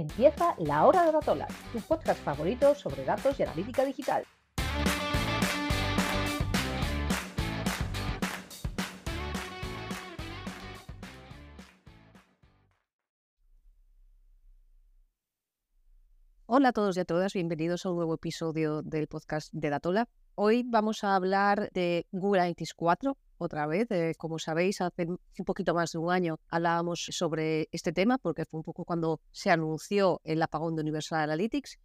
Empieza 0.00 0.54
La 0.56 0.86
Hora 0.86 1.04
de 1.04 1.12
Datola, 1.12 1.46
tu 1.74 1.80
podcast 1.82 2.22
favorito 2.22 2.74
sobre 2.74 3.04
datos 3.04 3.38
y 3.38 3.42
analítica 3.42 3.84
digital. 3.84 4.24
Hola 16.46 16.70
a 16.70 16.72
todos 16.72 16.96
y 16.96 17.00
a 17.00 17.04
todas, 17.04 17.34
bienvenidos 17.34 17.84
a 17.84 17.90
un 17.90 17.96
nuevo 17.96 18.14
episodio 18.14 18.80
del 18.80 19.06
podcast 19.06 19.52
de 19.52 19.68
Datola. 19.68 20.08
Hoy 20.34 20.62
vamos 20.66 21.04
a 21.04 21.14
hablar 21.14 21.68
de 21.74 22.06
Google 22.10 22.40
Analytics 22.40 22.72
4, 22.72 23.18
otra 23.44 23.66
vez. 23.66 23.90
Eh, 23.90 24.14
como 24.16 24.38
sabéis, 24.38 24.80
hace 24.80 25.06
un 25.06 25.44
poquito 25.44 25.74
más 25.74 25.92
de 25.92 25.98
un 25.98 26.10
año 26.10 26.38
hablábamos 26.48 27.08
sobre 27.10 27.68
este 27.72 27.92
tema, 27.92 28.18
porque 28.18 28.44
fue 28.44 28.58
un 28.58 28.64
poco 28.64 28.84
cuando 28.84 29.20
se 29.32 29.50
anunció 29.50 30.20
el 30.24 30.42
apagón 30.42 30.76
de 30.76 30.82
Universal 30.82 31.20
Analytics. 31.20 31.78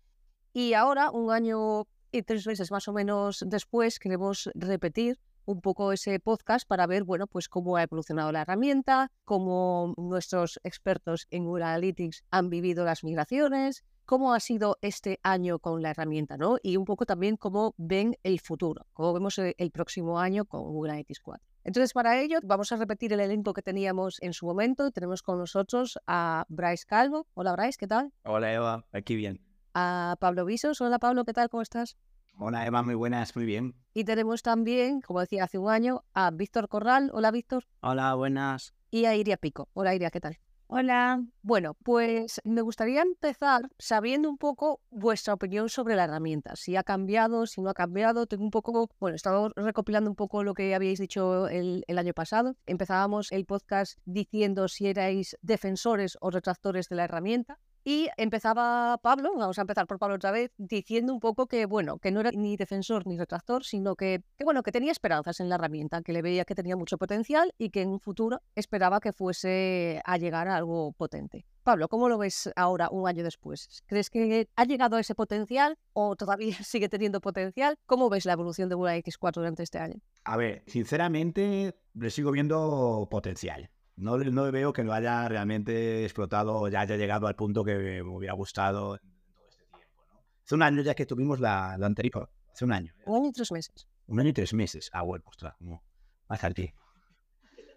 Y 0.54 0.74
ahora, 0.74 1.12
un 1.12 1.32
año 1.32 1.88
y 2.12 2.22
tres 2.24 2.48
meses 2.48 2.72
más 2.72 2.88
o 2.88 2.94
menos 2.94 3.44
después, 3.46 4.00
queremos 4.00 4.50
repetir 4.56 5.20
un 5.46 5.62
poco 5.62 5.92
ese 5.92 6.20
podcast 6.20 6.68
para 6.68 6.88
ver, 6.88 7.04
bueno, 7.04 7.28
pues 7.28 7.48
cómo 7.50 7.78
ha 7.78 7.84
evolucionado 7.84 8.32
la 8.32 8.42
herramienta, 8.42 9.12
cómo 9.24 9.94
nuestros 9.98 10.60
expertos 10.64 11.28
en 11.30 11.46
Google 11.46 11.66
Analytics 11.66 12.24
han 12.32 12.50
vivido 12.50 12.84
las 12.84 13.04
migraciones, 13.04 13.84
cómo 14.06 14.34
ha 14.34 14.40
sido 14.40 14.78
este 14.82 15.20
año 15.24 15.60
con 15.60 15.82
la 15.82 15.92
herramienta, 15.92 16.38
¿no? 16.38 16.58
Y 16.62 16.78
un 16.78 16.86
poco 16.86 17.06
también 17.06 17.38
cómo 17.38 17.74
ven 17.78 18.18
el 18.24 18.40
futuro, 18.40 18.86
cómo 18.94 19.14
vemos 19.14 19.38
el, 19.40 19.72
próximo 19.72 20.20
año 20.20 20.46
con 20.46 20.62
Google 20.64 20.92
Analytics 20.92 21.20
4. 21.20 21.44
Entonces, 21.64 21.94
para 21.94 22.22
ello, 22.22 22.40
vamos 22.44 22.72
a 22.72 22.76
repetir 22.76 23.12
el 23.14 23.20
elenco 23.20 23.54
que 23.54 23.64
teníamos 23.64 24.22
en 24.22 24.34
su 24.34 24.46
momento. 24.46 24.92
Tenemos 24.92 25.24
con 25.24 25.40
nosotros 25.40 25.98
a 26.06 26.46
Bryce 26.48 26.86
Calvo. 26.86 27.28
Hola, 27.34 27.54
Bryce, 27.54 27.78
¿qué 27.80 27.88
tal? 27.88 28.14
Hola, 28.24 28.54
Eva, 28.54 28.86
aquí 28.92 29.16
bien. 29.16 29.42
A 29.74 30.16
Pablo 30.20 30.46
Visos. 30.46 30.80
Hola, 30.80 31.00
Pablo, 31.00 31.26
¿qué 31.26 31.34
tal? 31.34 31.50
¿Cómo 31.50 31.64
estás? 31.64 31.98
Hola, 32.38 32.66
Eva, 32.68 32.84
muy 32.84 32.96
buenas, 32.96 33.36
muy 33.36 33.46
bien. 33.46 33.76
Y 33.94 34.04
tenemos 34.04 34.44
también, 34.44 35.02
como 35.02 35.22
decía 35.22 35.46
hace 35.46 35.58
un 35.58 35.70
año, 35.70 36.04
a 36.14 36.30
Víctor 36.32 36.70
Corral. 36.70 37.10
Hola, 37.14 37.32
Víctor. 37.32 37.66
Hola, 37.82 38.14
buenas. 38.14 38.76
Y 38.92 39.06
a 39.06 39.16
Iria 39.16 39.38
Pico. 39.38 39.70
Hola, 39.74 39.96
Iria, 39.96 40.12
¿qué 40.12 40.20
tal? 40.20 40.38
Hola. 40.68 41.24
Bueno, 41.44 41.76
pues 41.84 42.42
me 42.44 42.62
gustaría 42.62 43.04
empezar 43.04 43.70
sabiendo 43.78 44.30
un 44.30 44.38
poco 44.38 44.82
vuestra 44.90 45.36
opinión 45.36 45.70
sobre 45.70 45.96
la 45.96 46.06
herramienta. 46.06 46.56
Si 46.56 46.76
ha 46.76 46.84
cambiado, 46.84 47.46
si 47.46 47.62
no 47.62 47.70
ha 47.70 47.76
cambiado. 47.76 48.26
Tengo 48.26 48.44
un 48.44 48.50
poco, 48.50 48.90
bueno, 49.00 49.14
he 49.14 49.16
estado 49.16 49.52
recopilando 49.56 50.10
un 50.10 50.16
poco 50.16 50.44
lo 50.44 50.56
que 50.56 50.74
habíais 50.74 51.00
dicho 51.00 51.48
el, 51.50 51.84
el 51.88 51.98
año 52.00 52.14
pasado. 52.14 52.56
Empezábamos 52.66 53.32
el 53.32 53.46
podcast 53.46 54.00
diciendo 54.06 54.68
si 54.68 54.88
erais 54.88 55.38
defensores 55.44 56.18
o 56.20 56.32
retractores 56.32 56.90
de 56.90 56.96
la 56.96 57.04
herramienta. 57.04 57.60
Y 57.88 58.10
empezaba 58.18 58.98
Pablo, 58.98 59.36
vamos 59.38 59.60
a 59.60 59.62
empezar 59.62 59.86
por 59.86 60.00
Pablo 60.00 60.16
otra 60.16 60.32
vez, 60.32 60.52
diciendo 60.58 61.14
un 61.14 61.20
poco 61.20 61.46
que, 61.46 61.68
bueno, 61.68 62.00
que 62.00 62.10
no 62.10 62.20
era 62.20 62.32
ni 62.32 62.58
defensor 62.58 63.06
ni 63.06 63.16
retractor, 63.16 63.64
sino 63.64 63.96
que, 63.96 64.24
bueno, 64.44 64.64
que 64.64 64.72
tenía 64.72 64.92
esperanzas 64.92 65.40
en 65.40 65.50
la 65.50 65.56
herramienta, 65.56 66.02
que 66.02 66.12
le 66.12 66.24
veía 66.24 66.46
que 66.46 66.56
tenía 66.56 66.76
mucho 66.76 66.98
potencial 66.98 67.54
y 67.60 67.70
que 67.70 67.84
en 67.84 67.90
un 67.90 68.00
futuro 68.00 68.42
esperaba 68.56 69.00
que 69.00 69.14
fuese 69.14 70.02
a 70.04 70.18
llegar 70.18 70.48
a 70.48 70.56
algo 70.56 70.94
potente. 70.94 71.46
Pablo, 71.62 71.88
¿cómo 71.88 72.10
lo 72.10 72.18
ves 72.18 72.50
ahora, 72.56 72.90
un 72.90 73.08
año 73.08 73.24
después? 73.24 73.84
¿Crees 73.86 74.10
que 74.10 74.50
ha 74.56 74.66
llegado 74.66 74.98
a 74.98 75.00
ese 75.00 75.14
potencial 75.14 75.78
o 75.94 76.16
todavía 76.16 76.58
sigue 76.64 76.90
teniendo 76.90 77.22
potencial? 77.22 77.78
¿Cómo 77.86 78.10
ves 78.10 78.26
la 78.26 78.34
evolución 78.34 78.68
de 78.68 78.74
Google 78.74 79.04
X4 79.04 79.34
durante 79.34 79.62
este 79.62 79.78
año? 79.78 80.02
A 80.24 80.38
ver, 80.38 80.64
sinceramente, 80.66 81.76
le 81.94 82.10
sigo 82.10 82.32
viendo 82.32 83.08
potencial. 83.12 83.70
No, 83.98 84.18
no 84.18 84.52
veo 84.52 84.74
que 84.74 84.84
lo 84.84 84.94
haya 84.94 85.28
realmente 85.30 86.04
explotado 86.04 86.56
o 86.56 86.68
ya 86.68 86.82
haya 86.82 86.98
llegado 86.98 87.28
al 87.28 87.36
punto 87.36 87.64
que 87.64 87.76
me 87.76 88.02
hubiera 88.02 88.34
gustado 88.34 88.96
en 88.96 89.02
todo 89.34 89.46
este 89.50 89.66
tiempo. 89.66 90.04
¿no? 90.10 90.20
Hace 90.44 90.56
un 90.56 90.64
año 90.64 90.82
ya 90.82 90.94
que 90.96 91.06
tuvimos 91.06 91.40
la, 91.40 91.78
la 91.78 91.86
anterior, 91.86 92.30
hace 92.52 92.66
un 92.66 92.74
año. 92.74 92.94
Un 93.06 93.18
año 93.18 93.30
y 93.30 93.32
tres 93.32 93.52
meses. 93.52 93.88
Un 94.08 94.20
año 94.20 94.30
y 94.30 94.34
tres 94.34 94.54
meses. 94.54 94.90
Ah, 94.94 95.04
bueno, 95.04 95.24
ostras, 95.28 95.56
no. 95.60 95.82
Más 96.28 96.42
ti. 96.54 96.74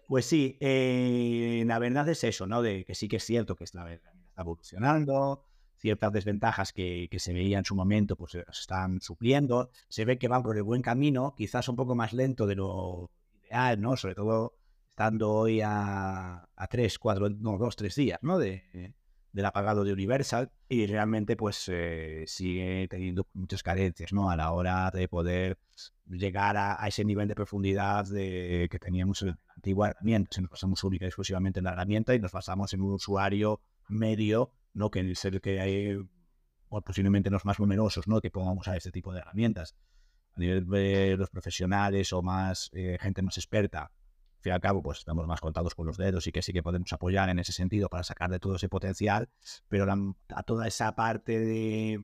Pues 0.07 0.25
sí, 0.25 0.57
eh, 0.59 1.63
la 1.65 1.77
verdad 1.79 2.09
es 2.09 2.23
eso, 2.23 2.47
¿no? 2.47 2.61
De 2.61 2.83
que 2.83 2.95
sí 2.95 3.07
que 3.07 3.17
es 3.17 3.23
cierto 3.23 3.55
que 3.55 3.63
esta 3.63 3.91
está 3.93 4.11
evolucionando, 4.37 5.45
ciertas 5.77 6.11
desventajas 6.11 6.73
que, 6.73 7.07
que, 7.11 7.19
se 7.19 7.31
veían 7.31 7.59
en 7.59 7.65
su 7.65 7.75
momento 7.75 8.15
pues 8.15 8.31
se 8.31 8.43
están 8.49 9.01
supliendo, 9.01 9.69
se 9.87 10.05
ve 10.05 10.17
que 10.17 10.27
van 10.27 10.41
por 10.41 10.57
el 10.57 10.63
buen 10.63 10.81
camino, 10.81 11.35
quizás 11.37 11.69
un 11.69 11.75
poco 11.75 11.95
más 11.95 12.13
lento 12.13 12.47
de 12.47 12.55
lo 12.55 13.11
ideal, 13.45 13.79
¿no? 13.79 13.95
Sobre 13.97 14.15
todo 14.15 14.58
estando 14.99 15.31
hoy 15.31 15.61
a, 15.61 16.45
a 16.57 16.67
tres, 16.67 16.99
cuatro, 16.99 17.29
no, 17.29 17.57
dos, 17.57 17.77
tres 17.77 17.95
días, 17.95 18.19
¿no? 18.21 18.37
De, 18.37 18.93
del 19.31 19.45
apagado 19.45 19.85
de 19.85 19.93
Universal 19.93 20.51
y 20.67 20.87
realmente 20.87 21.37
pues 21.37 21.69
eh, 21.71 22.25
sigue 22.27 22.85
teniendo 22.89 23.25
muchas 23.31 23.63
carencias, 23.63 24.11
¿no? 24.11 24.29
A 24.29 24.35
la 24.35 24.51
hora 24.51 24.91
de 24.91 25.07
poder 25.07 25.57
llegar 26.05 26.57
a, 26.57 26.83
a 26.83 26.89
ese 26.89 27.05
nivel 27.05 27.29
de 27.29 27.35
profundidad 27.35 28.07
de, 28.07 28.67
que 28.69 28.77
teníamos 28.77 29.21
en 29.21 29.29
la 29.29 29.37
antigua 29.55 29.87
herramienta. 29.91 30.41
Nos 30.41 30.49
basamos 30.49 30.83
única 30.83 31.05
y 31.05 31.07
exclusivamente 31.07 31.59
en 31.59 31.63
la 31.63 31.71
herramienta 31.71 32.13
y 32.13 32.19
nos 32.19 32.33
basamos 32.33 32.73
en 32.73 32.81
un 32.81 32.95
usuario 32.95 33.61
medio, 33.87 34.51
¿no? 34.73 34.91
Que 34.91 35.09
es 35.09 35.23
el 35.23 35.39
que 35.39 35.61
hay, 35.61 35.97
o 36.67 36.81
posiblemente 36.81 37.29
los 37.29 37.45
más 37.45 37.57
numerosos, 37.57 38.05
¿no? 38.09 38.19
Que 38.19 38.31
podamos 38.31 38.67
usar 38.67 38.75
este 38.75 38.91
tipo 38.91 39.13
de 39.13 39.21
herramientas. 39.21 39.77
A 40.35 40.41
nivel 40.41 40.67
de 40.67 41.15
los 41.15 41.29
profesionales 41.29 42.11
o 42.11 42.21
más 42.21 42.69
eh, 42.73 42.97
gente 42.99 43.21
más 43.21 43.37
experta, 43.37 43.93
fin 44.41 44.51
y 44.51 44.53
al 44.53 44.61
cabo, 44.61 44.81
pues 44.81 44.99
estamos 44.99 45.27
más 45.27 45.41
contados 45.41 45.75
con 45.75 45.85
los 45.85 45.97
dedos 45.97 46.27
y 46.27 46.31
que 46.31 46.41
sí 46.41 46.53
que 46.53 46.63
podemos 46.63 46.91
apoyar 46.93 47.29
en 47.29 47.39
ese 47.39 47.51
sentido 47.51 47.89
para 47.89 48.03
sacar 48.03 48.29
de 48.29 48.39
todo 48.39 48.55
ese 48.55 48.69
potencial, 48.69 49.29
pero 49.67 49.85
la, 49.85 49.97
a 50.29 50.43
toda 50.43 50.67
esa 50.67 50.95
parte 50.95 51.39
de 51.39 52.03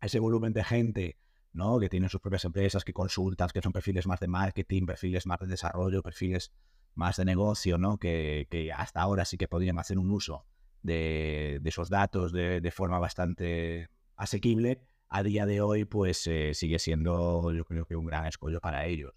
ese 0.00 0.18
volumen 0.18 0.52
de 0.52 0.64
gente, 0.64 1.18
¿no? 1.52 1.78
Que 1.78 1.88
tienen 1.88 2.08
sus 2.08 2.20
propias 2.20 2.44
empresas, 2.44 2.84
que 2.84 2.92
consultan, 2.92 3.48
que 3.52 3.62
son 3.62 3.72
perfiles 3.72 4.06
más 4.06 4.20
de 4.20 4.28
marketing, 4.28 4.86
perfiles 4.86 5.26
más 5.26 5.38
de 5.40 5.46
desarrollo, 5.46 6.02
perfiles 6.02 6.52
más 6.94 7.16
de 7.16 7.24
negocio, 7.24 7.78
¿no? 7.78 7.98
Que, 7.98 8.72
hasta 8.76 9.00
ahora 9.00 9.24
sí 9.24 9.36
que 9.36 9.48
podrían 9.48 9.78
hacer 9.78 9.98
un 9.98 10.10
uso 10.10 10.46
de, 10.82 11.58
de 11.60 11.68
esos 11.68 11.88
datos 11.88 12.32
de, 12.32 12.60
de, 12.60 12.70
forma 12.70 12.98
bastante 12.98 13.88
asequible. 14.16 14.80
A 15.08 15.22
día 15.22 15.44
de 15.44 15.60
hoy, 15.60 15.84
pues 15.84 16.26
eh, 16.26 16.54
sigue 16.54 16.78
siendo, 16.78 17.52
yo 17.52 17.64
creo 17.64 17.84
que 17.84 17.96
un 17.96 18.06
gran 18.06 18.26
escollo 18.26 18.60
para 18.60 18.86
ellos. 18.86 19.12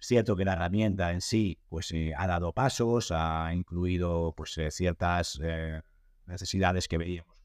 Cierto 0.00 0.36
que 0.36 0.44
la 0.44 0.52
herramienta 0.52 1.12
en 1.12 1.20
sí 1.20 1.58
pues, 1.68 1.90
eh, 1.92 2.12
ha 2.16 2.26
dado 2.26 2.52
pasos, 2.52 3.10
ha 3.10 3.52
incluido 3.52 4.32
pues, 4.36 4.56
eh, 4.58 4.70
ciertas 4.70 5.40
eh, 5.42 5.82
necesidades 6.26 6.86
que 6.86 6.98
veíamos 6.98 7.38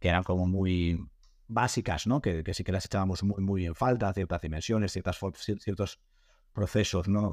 que, 0.00 0.08
eran 0.08 0.24
como 0.24 0.46
muy 0.46 0.98
básicas, 1.46 2.06
¿no? 2.06 2.20
que, 2.20 2.42
sí 2.52 2.64
que 2.64 2.72
las 2.72 2.86
echábamos 2.86 3.22
muy, 3.22 3.42
muy 3.42 3.66
en 3.66 3.74
falta, 3.74 4.12
ciertas 4.12 4.40
dimensiones, 4.40 4.92
ciertas, 4.92 5.18
ciertos 5.60 6.00
procesos, 6.52 7.08
¿no? 7.08 7.32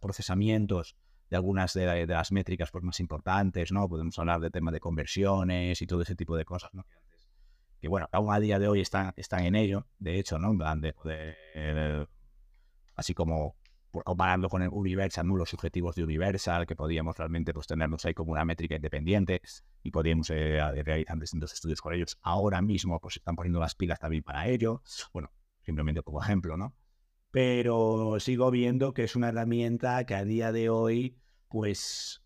procesamientos 0.00 0.96
de 1.30 1.36
algunas 1.36 1.72
de, 1.72 1.86
de, 1.86 2.06
las 2.06 2.32
métricas 2.32 2.70
pues, 2.70 2.84
más 2.84 3.00
importantes, 3.00 3.72
¿no? 3.72 3.88
podemos 3.88 4.18
hablar 4.18 4.40
de 4.40 4.50
temas 4.50 4.74
de 4.74 4.80
conversiones 4.80 5.80
y 5.80 5.86
todo 5.86 6.02
ese 6.02 6.14
tipo 6.14 6.36
de 6.36 6.44
cosas. 6.44 6.70
Que, 7.80 7.88
bueno, 7.88 8.08
aún 8.12 8.32
a 8.32 8.40
día 8.40 8.58
de 8.58 8.68
hoy 8.68 8.80
están, 8.80 9.12
están 9.16 9.44
en 9.44 9.54
ello, 9.54 9.86
de 9.98 10.18
hecho, 10.18 10.38
¿no? 10.38 10.54
de 10.76 10.92
poder 10.92 12.08
así 12.96 13.14
como 13.14 13.56
comparando 14.04 14.48
con 14.48 14.62
el 14.62 14.68
Universal, 14.70 15.26
¿no? 15.26 15.36
los 15.36 15.54
objetivos 15.54 15.94
de 15.96 16.04
Universal, 16.04 16.66
que 16.66 16.76
podíamos 16.76 17.16
realmente 17.16 17.52
pues, 17.54 17.66
tenernos 17.66 18.04
ahí 18.04 18.14
como 18.14 18.32
una 18.32 18.44
métrica 18.44 18.76
independiente 18.76 19.40
y 19.82 19.90
podíamos 19.90 20.30
eh, 20.30 20.58
realizar 20.82 21.18
distintos 21.18 21.52
estudios 21.52 21.80
con 21.80 21.94
ellos. 21.94 22.18
Ahora 22.22 22.60
mismo 22.62 23.00
pues 23.00 23.16
están 23.16 23.36
poniendo 23.36 23.60
las 23.60 23.74
pilas 23.74 23.98
también 23.98 24.22
para 24.22 24.48
ello. 24.48 24.82
Bueno, 25.12 25.30
simplemente 25.62 26.02
como 26.02 26.22
ejemplo, 26.22 26.56
¿no? 26.56 26.74
Pero 27.30 28.18
sigo 28.18 28.50
viendo 28.50 28.94
que 28.94 29.04
es 29.04 29.16
una 29.16 29.28
herramienta 29.28 30.04
que 30.04 30.14
a 30.14 30.24
día 30.24 30.52
de 30.52 30.70
hoy, 30.70 31.18
pues, 31.48 32.22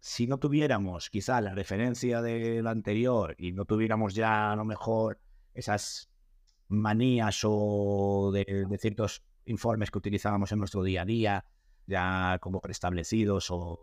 si 0.00 0.26
no 0.26 0.38
tuviéramos 0.38 1.10
quizá 1.10 1.40
la 1.40 1.54
referencia 1.54 2.22
de 2.22 2.62
lo 2.62 2.70
anterior 2.70 3.34
y 3.38 3.52
no 3.52 3.64
tuviéramos 3.64 4.14
ya 4.14 4.52
a 4.52 4.56
lo 4.56 4.64
mejor 4.64 5.20
esas 5.54 6.10
manías 6.68 7.40
o 7.44 8.30
de 8.32 8.66
ciertos 8.78 9.24
informes 9.48 9.90
que 9.90 9.98
utilizábamos 9.98 10.52
en 10.52 10.58
nuestro 10.58 10.82
día 10.82 11.02
a 11.02 11.04
día, 11.04 11.44
ya 11.86 12.38
como 12.40 12.60
preestablecidos 12.60 13.50
o, 13.50 13.80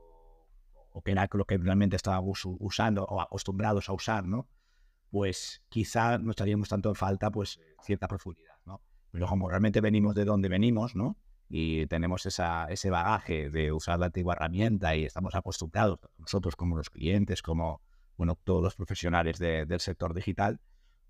o 0.91 1.01
que 1.01 1.11
era 1.11 1.27
lo 1.33 1.45
que 1.45 1.57
realmente 1.57 1.97
estábamos 1.97 2.41
usando 2.45 3.03
o 3.03 3.19
acostumbrados 3.19 3.89
a 3.89 3.93
usar, 3.93 4.25
¿no? 4.25 4.47
Pues 5.11 5.61
quizá 5.69 6.17
no 6.17 6.31
estaríamos 6.31 6.69
tanto 6.69 6.89
en 6.89 6.95
falta, 6.95 7.31
pues, 7.31 7.59
cierta 7.83 8.07
profundidad, 8.07 8.55
¿no? 8.65 8.81
Pero 9.11 9.27
como 9.27 9.49
realmente 9.49 9.81
venimos 9.81 10.15
de 10.15 10.23
donde 10.23 10.47
venimos, 10.47 10.95
¿no? 10.95 11.17
Y 11.49 11.85
tenemos 11.87 12.25
esa, 12.25 12.67
ese 12.69 12.89
bagaje 12.89 13.49
de 13.49 13.71
usar 13.71 13.99
la 13.99 14.07
antigua 14.07 14.33
herramienta 14.35 14.95
y 14.95 15.03
estamos 15.03 15.35
acostumbrados, 15.35 15.99
nosotros 16.17 16.55
como 16.55 16.77
los 16.77 16.89
clientes, 16.89 17.41
como, 17.41 17.81
bueno, 18.17 18.37
todos 18.41 18.63
los 18.63 18.75
profesionales 18.75 19.37
de, 19.37 19.65
del 19.65 19.79
sector 19.79 20.13
digital, 20.13 20.61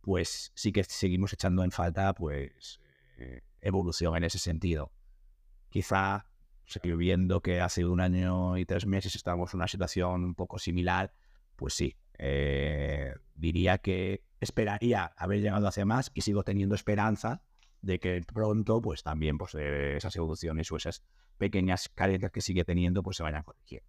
pues 0.02 0.52
sí 0.56 0.72
que 0.72 0.84
seguimos 0.84 1.34
echando 1.34 1.64
en 1.64 1.72
falta, 1.72 2.14
pues, 2.14 2.80
eh, 3.18 3.42
evolución 3.66 4.16
en 4.16 4.24
ese 4.24 4.40
sentido. 4.40 4.94
Quizá, 5.70 6.28
viendo 6.84 7.42
que 7.42 7.60
hace 7.60 7.84
un 7.84 8.00
año 8.00 8.58
y 8.58 8.66
tres 8.66 8.86
meses 8.86 9.16
estábamos 9.16 9.54
en 9.54 9.58
una 9.58 9.68
situación 9.68 10.24
un 10.24 10.36
poco 10.36 10.58
similar, 10.60 11.14
pues 11.58 11.74
sí, 11.74 11.98
Eh, 12.18 13.14
diría 13.36 13.78
que 13.78 14.24
esperaría 14.40 15.12
haber 15.18 15.42
llegado 15.42 15.68
hace 15.68 15.84
más 15.84 16.12
y 16.14 16.22
sigo 16.22 16.44
teniendo 16.44 16.74
esperanza 16.74 17.42
de 17.82 18.00
que 18.00 18.24
pronto, 18.34 18.80
pues 18.80 19.04
también 19.04 19.38
pues, 19.38 19.54
eh, 19.56 19.98
esas 19.98 20.16
evoluciones 20.16 20.72
o 20.72 20.78
esas 20.78 21.04
pequeñas 21.38 21.90
carencias 21.90 22.32
que 22.32 22.40
sigue 22.40 22.64
teniendo, 22.64 23.04
pues 23.04 23.18
se 23.18 23.24
vayan 23.24 23.44
corrigiendo. 23.44 23.86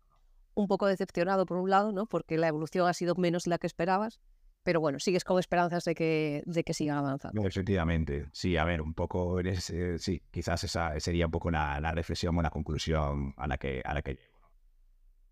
Un 0.54 0.66
poco 0.66 0.86
decepcionado 0.88 1.46
por 1.46 1.58
un 1.58 1.70
lado, 1.70 1.92
¿no? 1.92 2.06
Porque 2.06 2.36
la 2.36 2.48
evolución 2.48 2.88
ha 2.88 2.94
sido 2.94 3.14
menos 3.14 3.46
la 3.46 3.58
que 3.58 3.68
esperabas, 3.68 4.18
pero 4.66 4.80
bueno, 4.80 4.98
sigues 4.98 5.22
con 5.22 5.38
esperanzas 5.38 5.84
de 5.84 5.94
que, 5.94 6.42
de 6.44 6.64
que 6.64 6.74
sigan 6.74 6.98
avanzando. 6.98 7.40
Efectivamente, 7.46 8.26
sí, 8.32 8.56
a 8.56 8.64
ver, 8.64 8.82
un 8.82 8.94
poco, 8.94 9.38
eres, 9.38 9.70
eh, 9.70 9.96
sí, 9.96 10.20
quizás 10.32 10.64
esa 10.64 10.98
sería 10.98 11.26
un 11.26 11.30
poco 11.30 11.52
la, 11.52 11.78
la, 11.78 11.92
reflexión 11.92 12.36
o 12.36 12.42
la 12.42 12.50
conclusión 12.50 13.32
a 13.36 13.46
la 13.46 13.58
que, 13.58 13.80
a 13.84 13.94
la 13.94 14.02
que 14.02 14.14
llego. 14.14 14.50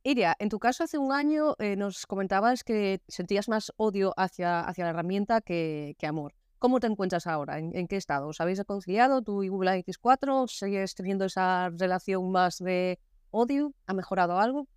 Iria, 0.04 0.36
en 0.38 0.50
tu 0.50 0.60
caso 0.60 0.84
hace 0.84 0.98
un 0.98 1.10
año 1.10 1.56
eh, 1.58 1.74
nos 1.74 2.06
comentabas 2.06 2.62
que 2.62 3.00
sentías 3.08 3.48
más 3.48 3.72
odio 3.76 4.14
hacia, 4.16 4.60
hacia 4.60 4.84
la 4.84 4.90
herramienta 4.90 5.40
que, 5.40 5.96
que 5.98 6.06
amor. 6.06 6.32
¿Cómo 6.60 6.78
te 6.78 6.86
encuentras 6.86 7.26
ahora? 7.26 7.58
¿En, 7.58 7.76
en 7.76 7.88
qué 7.88 7.96
estado? 7.96 8.28
¿Os 8.28 8.40
habéis 8.40 8.58
reconciliado 8.58 9.20
tú 9.20 9.42
y 9.42 9.48
Google 9.48 9.84
X4? 9.84 10.46
¿Sigues 10.46 10.94
teniendo 10.94 11.24
esa 11.24 11.70
relación 11.70 12.30
más 12.30 12.58
de 12.58 13.00
odio? 13.32 13.74
¿Ha 13.88 13.94
mejorado 13.94 14.38
algo? 14.38 14.68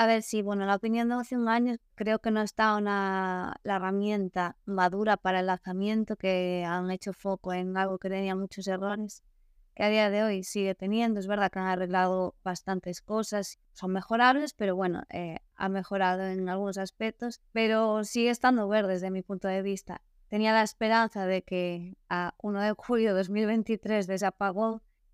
A 0.00 0.06
ver, 0.06 0.22
sí, 0.22 0.40
bueno, 0.40 0.64
la 0.64 0.76
opinión 0.76 1.10
de 1.10 1.16
hace 1.16 1.36
un 1.36 1.46
año 1.46 1.76
creo 1.94 2.20
que 2.20 2.30
no 2.30 2.40
está 2.40 2.74
una, 2.74 3.56
la 3.64 3.76
herramienta 3.76 4.56
madura 4.64 5.18
para 5.18 5.40
el 5.40 5.46
lanzamiento, 5.48 6.16
que 6.16 6.64
han 6.66 6.90
hecho 6.90 7.12
foco 7.12 7.52
en 7.52 7.76
algo 7.76 7.98
que 7.98 8.08
tenía 8.08 8.34
muchos 8.34 8.66
errores 8.66 9.22
que 9.74 9.84
a 9.84 9.90
día 9.90 10.08
de 10.08 10.22
hoy 10.22 10.42
sigue 10.42 10.74
teniendo. 10.74 11.20
Es 11.20 11.26
verdad 11.26 11.50
que 11.50 11.58
han 11.58 11.66
arreglado 11.66 12.34
bastantes 12.42 13.02
cosas, 13.02 13.58
son 13.74 13.92
mejorables, 13.92 14.54
pero 14.54 14.74
bueno, 14.74 15.02
eh, 15.10 15.40
ha 15.54 15.68
mejorado 15.68 16.22
en 16.24 16.48
algunos 16.48 16.78
aspectos, 16.78 17.42
pero 17.52 18.02
sigue 18.02 18.30
estando 18.30 18.66
verde 18.68 18.94
desde 18.94 19.10
mi 19.10 19.20
punto 19.20 19.48
de 19.48 19.60
vista. 19.60 20.00
Tenía 20.28 20.54
la 20.54 20.62
esperanza 20.62 21.26
de 21.26 21.42
que 21.42 21.98
a 22.08 22.32
1 22.42 22.62
de 22.62 22.72
julio 22.72 23.10
de 23.10 23.18
2023 23.18 24.06
de 24.06 24.14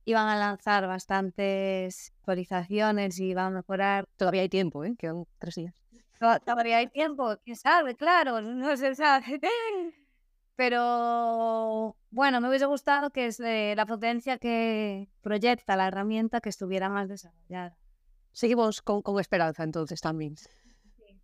apagón 0.07 0.27
iban 0.27 0.29
a 0.29 0.37
lanzar 0.37 0.87
bastantes 0.87 2.13
actualizaciones 2.21 3.19
y 3.19 3.27
iban 3.27 3.47
a 3.47 3.51
mejorar. 3.51 4.07
Todavía 4.17 4.43
hay 4.43 4.49
tiempo, 4.49 4.85
¿eh? 4.85 4.95
Quedan 4.99 5.25
tres 5.39 5.57
días. 5.57 5.75
Todavía 6.19 6.79
hay 6.79 6.87
tiempo, 6.87 7.37
quién 7.45 7.57
sabe, 7.57 7.95
claro, 7.95 8.41
no 8.41 8.77
se 8.77 8.95
sabe. 8.95 9.41
Pero 10.57 11.97
bueno, 12.11 12.41
me 12.41 12.49
hubiese 12.49 12.65
gustado 12.65 13.11
que 13.11 13.27
es 13.27 13.39
la 13.41 13.85
potencia 13.85 14.39
que 14.39 15.09
proyecta 15.21 15.77
la 15.77 15.89
herramienta 15.89 16.41
que 16.41 16.49
estuviera 16.49 16.89
más 16.89 17.09
desarrollada. 17.09 17.77
Seguimos 18.33 18.81
con, 18.81 19.03
con 19.03 19.21
esperanza 19.21 19.65
entonces 19.65 20.01
también. 20.01 20.37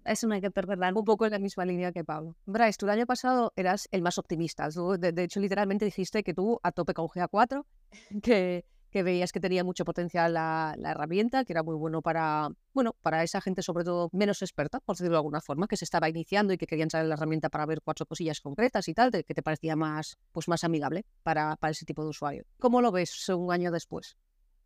Eso 0.05 0.27
no 0.27 0.35
hay 0.35 0.41
que 0.41 0.51
perderla. 0.51 0.93
Un 0.95 1.05
poco 1.05 1.27
en 1.27 1.33
la 1.33 1.39
misma 1.39 1.65
línea 1.65 1.93
que 1.93 2.05
Pablo. 2.05 2.37
Bryce, 2.47 2.79
tú 2.79 2.87
el 2.87 2.93
año 2.93 3.07
pasado 3.07 3.53
eras 3.57 3.89
el 3.93 4.03
más 4.03 4.19
optimista. 4.19 4.69
de, 4.69 5.23
hecho, 5.23 5.41
literalmente 5.41 5.85
dijiste 5.85 6.23
que 6.23 6.35
tú 6.35 6.61
a 6.63 6.73
tope 6.73 6.95
con 6.95 7.07
GA4, 7.07 7.65
que, 8.23 8.65
que 8.91 9.03
veías 9.03 9.33
que 9.33 9.41
tenía 9.41 9.65
mucho 9.65 9.85
potencial 9.85 10.35
la, 10.35 10.75
la, 10.79 10.91
herramienta, 10.91 11.45
que 11.45 11.53
era 11.53 11.63
muy 11.63 11.75
bueno 11.75 12.03
para, 12.03 12.51
bueno, 12.75 12.95
para 13.03 13.23
esa 13.23 13.41
gente 13.41 13.63
sobre 13.63 13.85
todo 13.85 14.11
menos 14.13 14.43
experta, 14.43 14.81
por 14.81 14.97
decirlo 14.97 15.13
de 15.13 15.19
alguna 15.19 15.41
forma, 15.41 15.67
que 15.67 15.77
se 15.77 15.85
estaba 15.85 16.09
iniciando 16.09 16.53
y 16.53 16.59
que 16.59 16.67
querían 16.67 16.91
saber 16.91 17.07
la 17.07 17.15
herramienta 17.15 17.49
para 17.49 17.67
ver 17.67 17.81
cuatro 17.83 18.07
cosillas 18.07 18.41
concretas 18.41 18.89
y 18.89 18.95
tal, 18.95 19.11
de, 19.11 19.25
que 19.25 19.35
te 19.35 19.43
parecía 19.43 19.77
más, 19.77 20.19
pues 20.33 20.49
más 20.49 20.65
amigable 20.65 21.07
para, 21.23 21.57
para 21.57 21.71
ese 21.71 21.87
tipo 21.87 22.03
de 22.03 22.11
usuario. 22.11 22.45
¿Cómo 22.59 22.83
lo 22.83 22.93
ves 22.93 23.29
un 23.31 23.53
año 23.53 23.71
después? 23.71 24.17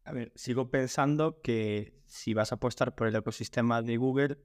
A 0.05 0.13
ver, 0.13 0.33
sigo 0.37 0.71
pensando 0.71 1.41
que 1.43 2.01
si 2.07 2.33
vas 2.33 2.53
a 2.53 2.57
apostar 2.57 2.95
por 2.95 3.09
el 3.09 3.17
ecosistema 3.17 3.83
de 3.83 3.97
Google, 3.97 4.39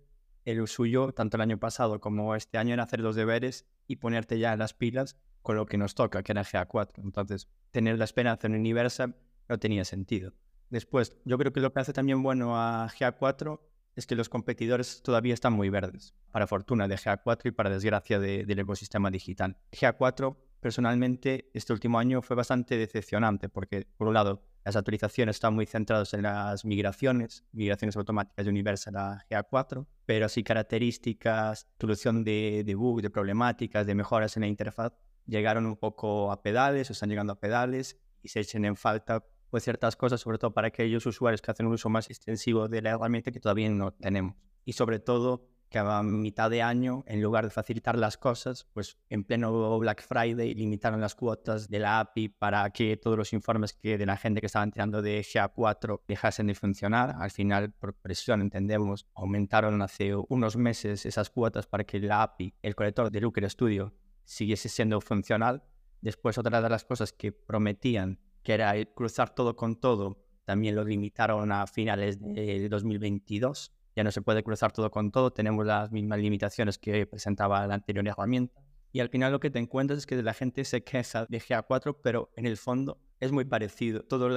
el 0.45 0.67
suyo, 0.67 1.11
tanto 1.13 1.37
el 1.37 1.41
año 1.41 1.57
pasado 1.57 1.99
como 1.99 2.35
este 2.35 2.57
año, 2.57 2.73
era 2.73 2.83
hacer 2.83 2.99
los 2.99 3.15
deberes 3.15 3.65
y 3.87 3.97
ponerte 3.97 4.39
ya 4.39 4.55
las 4.55 4.73
pilas 4.73 5.17
con 5.41 5.55
lo 5.55 5.65
que 5.65 5.77
nos 5.77 5.95
toca, 5.95 6.23
que 6.23 6.31
era 6.31 6.43
GA4. 6.43 7.03
Entonces, 7.03 7.47
tener 7.71 7.97
la 7.97 8.05
esperanza 8.05 8.47
en 8.47 8.55
Universal 8.55 9.15
no 9.49 9.59
tenía 9.59 9.85
sentido. 9.85 10.33
Después, 10.69 11.17
yo 11.25 11.37
creo 11.37 11.51
que 11.51 11.59
lo 11.59 11.73
que 11.73 11.79
hace 11.79 11.93
también 11.93 12.23
bueno 12.23 12.57
a 12.57 12.87
GA4 12.87 13.59
es 13.95 14.07
que 14.07 14.15
los 14.15 14.29
competidores 14.29 15.01
todavía 15.03 15.33
están 15.33 15.53
muy 15.53 15.69
verdes, 15.69 16.13
para 16.31 16.47
fortuna 16.47 16.87
de 16.87 16.95
GA4 16.95 17.47
y 17.47 17.51
para 17.51 17.69
desgracia 17.69 18.19
de, 18.19 18.45
del 18.45 18.59
ecosistema 18.59 19.11
digital. 19.11 19.57
GA4, 19.71 20.37
personalmente, 20.61 21.49
este 21.53 21.73
último 21.73 21.99
año 21.99 22.21
fue 22.21 22.35
bastante 22.35 22.77
decepcionante 22.77 23.49
porque, 23.49 23.87
por 23.97 24.07
un 24.07 24.13
lado, 24.13 24.43
las 24.63 24.75
actualizaciones 24.75 25.37
están 25.37 25.55
muy 25.55 25.65
centradas 25.65 26.13
en 26.13 26.21
las 26.21 26.63
migraciones, 26.63 27.43
migraciones 27.51 27.97
automáticas 27.97 28.45
de 28.45 28.51
Universal 28.51 28.95
a 28.95 29.25
GA4, 29.29 29.87
pero 30.05 30.27
así 30.27 30.43
características, 30.43 31.67
solución 31.79 32.23
de, 32.23 32.63
de 32.63 33.01
de 33.01 33.09
problemáticas, 33.09 33.87
de 33.87 33.95
mejoras 33.95 34.37
en 34.37 34.41
la 34.41 34.47
interfaz, 34.47 34.93
llegaron 35.25 35.65
un 35.65 35.77
poco 35.77 36.31
a 36.31 36.41
pedales 36.43 36.89
o 36.89 36.93
están 36.93 37.09
llegando 37.09 37.33
a 37.33 37.39
pedales 37.39 37.99
y 38.21 38.29
se 38.29 38.39
echen 38.39 38.65
en 38.65 38.75
falta 38.75 39.25
pues 39.49 39.63
ciertas 39.63 39.95
cosas, 39.95 40.21
sobre 40.21 40.37
todo 40.37 40.53
para 40.53 40.67
aquellos 40.67 41.05
usuarios 41.05 41.41
que 41.41 41.51
hacen 41.51 41.65
un 41.65 41.73
uso 41.73 41.89
más 41.89 42.09
extensivo 42.09 42.69
de 42.69 42.81
la 42.81 42.91
herramienta 42.91 43.31
que 43.31 43.39
todavía 43.39 43.69
no 43.69 43.91
tenemos. 43.91 44.35
Y 44.63 44.73
sobre 44.73 44.99
todo 44.99 45.50
que 45.71 45.79
a 45.79 46.03
mitad 46.03 46.49
de 46.49 46.61
año, 46.61 47.03
en 47.07 47.21
lugar 47.21 47.45
de 47.45 47.49
facilitar 47.49 47.97
las 47.97 48.17
cosas, 48.17 48.67
pues 48.73 48.97
en 49.09 49.23
pleno 49.23 49.79
Black 49.79 50.03
Friday 50.05 50.53
limitaron 50.53 50.99
las 50.99 51.15
cuotas 51.15 51.69
de 51.69 51.79
la 51.79 52.01
API 52.01 52.27
para 52.27 52.69
que 52.71 52.97
todos 52.97 53.17
los 53.17 53.31
informes 53.31 53.71
que 53.71 53.97
de 53.97 54.05
la 54.05 54.17
gente 54.17 54.41
que 54.41 54.47
estaba 54.47 54.65
entrando 54.65 55.01
de 55.01 55.21
GA4 55.21 56.01
dejasen 56.05 56.47
de 56.47 56.55
funcionar. 56.55 57.15
Al 57.17 57.31
final, 57.31 57.71
por 57.71 57.93
presión, 57.93 58.41
entendemos, 58.41 59.07
aumentaron 59.15 59.81
hace 59.81 60.13
unos 60.27 60.57
meses 60.57 61.05
esas 61.05 61.29
cuotas 61.29 61.67
para 61.67 61.85
que 61.85 62.01
la 62.01 62.21
API, 62.21 62.53
el 62.61 62.75
colector 62.75 63.09
de 63.09 63.21
Looker 63.21 63.49
Studio, 63.49 63.93
siguiese 64.25 64.67
siendo 64.67 64.99
funcional. 64.99 65.63
Después, 66.01 66.37
otra 66.37 66.61
de 66.61 66.69
las 66.69 66.83
cosas 66.83 67.13
que 67.13 67.31
prometían 67.31 68.19
que 68.43 68.53
era 68.53 68.73
cruzar 68.93 69.33
todo 69.33 69.55
con 69.55 69.79
todo, 69.79 70.21
también 70.43 70.75
lo 70.75 70.83
limitaron 70.83 71.49
a 71.53 71.65
finales 71.65 72.19
de 72.19 72.67
2022. 72.67 73.71
Ya 73.95 74.03
no 74.03 74.11
se 74.11 74.21
puede 74.21 74.43
cruzar 74.43 74.71
todo 74.71 74.89
con 74.91 75.11
todo, 75.11 75.31
tenemos 75.31 75.65
las 75.65 75.91
mismas 75.91 76.19
limitaciones 76.19 76.77
que 76.77 77.05
presentaba 77.05 77.65
la 77.67 77.75
anterior 77.75 78.07
herramienta. 78.07 78.61
Y 78.93 78.99
al 78.99 79.09
final 79.09 79.31
lo 79.31 79.39
que 79.39 79.49
te 79.49 79.59
encuentras 79.59 79.99
es 79.99 80.05
que 80.05 80.21
la 80.21 80.33
gente 80.33 80.65
se 80.65 80.83
queja 80.83 81.25
de 81.27 81.39
GA4, 81.39 81.97
pero 82.03 82.29
en 82.35 82.45
el 82.45 82.57
fondo 82.57 82.99
es 83.19 83.31
muy 83.31 83.45
parecido. 83.45 84.03
Todo 84.03 84.29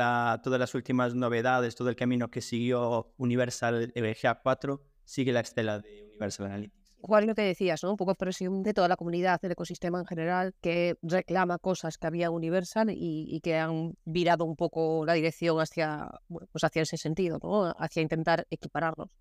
todas 0.43 0.61
las 0.61 0.75
últimas 0.75 1.15
novedades, 1.15 1.75
todo 1.75 1.89
el 1.89 1.97
camino 1.97 2.31
que 2.31 2.41
siguió 2.41 3.13
Universal 3.17 3.93
GA4 4.15 4.81
sigue 5.05 5.33
la 5.33 5.41
estela 5.41 5.81
de 5.81 6.05
Universal 6.05 6.47
Analytics 6.47 6.84
igual 7.05 7.27
lo 7.27 7.35
que 7.35 7.43
decías, 7.43 7.83
¿no? 7.83 7.91
Un 7.91 7.97
poco 7.97 8.15
presión 8.15 8.63
de 8.63 8.75
toda 8.75 8.89
la 8.89 8.97
comunidad, 8.97 9.41
del 9.41 9.53
ecosistema 9.53 10.01
en 10.01 10.07
general, 10.07 10.55
que 10.61 10.97
reclama 11.03 11.59
cosas 11.59 11.99
que 11.99 12.07
había 12.07 12.31
Universal 12.31 12.91
y, 12.91 13.27
y 13.29 13.41
que 13.41 13.57
han 13.57 13.95
virado 14.05 14.45
un 14.45 14.57
poco 14.57 15.05
la 15.07 15.13
dirección 15.13 15.61
hacia, 15.61 16.11
bueno, 16.29 16.49
pues 16.51 16.65
hacia 16.65 16.83
ese 16.83 16.97
sentido, 16.97 17.39
¿no? 17.43 17.75
Hacia 17.79 18.03
intentar 18.03 18.47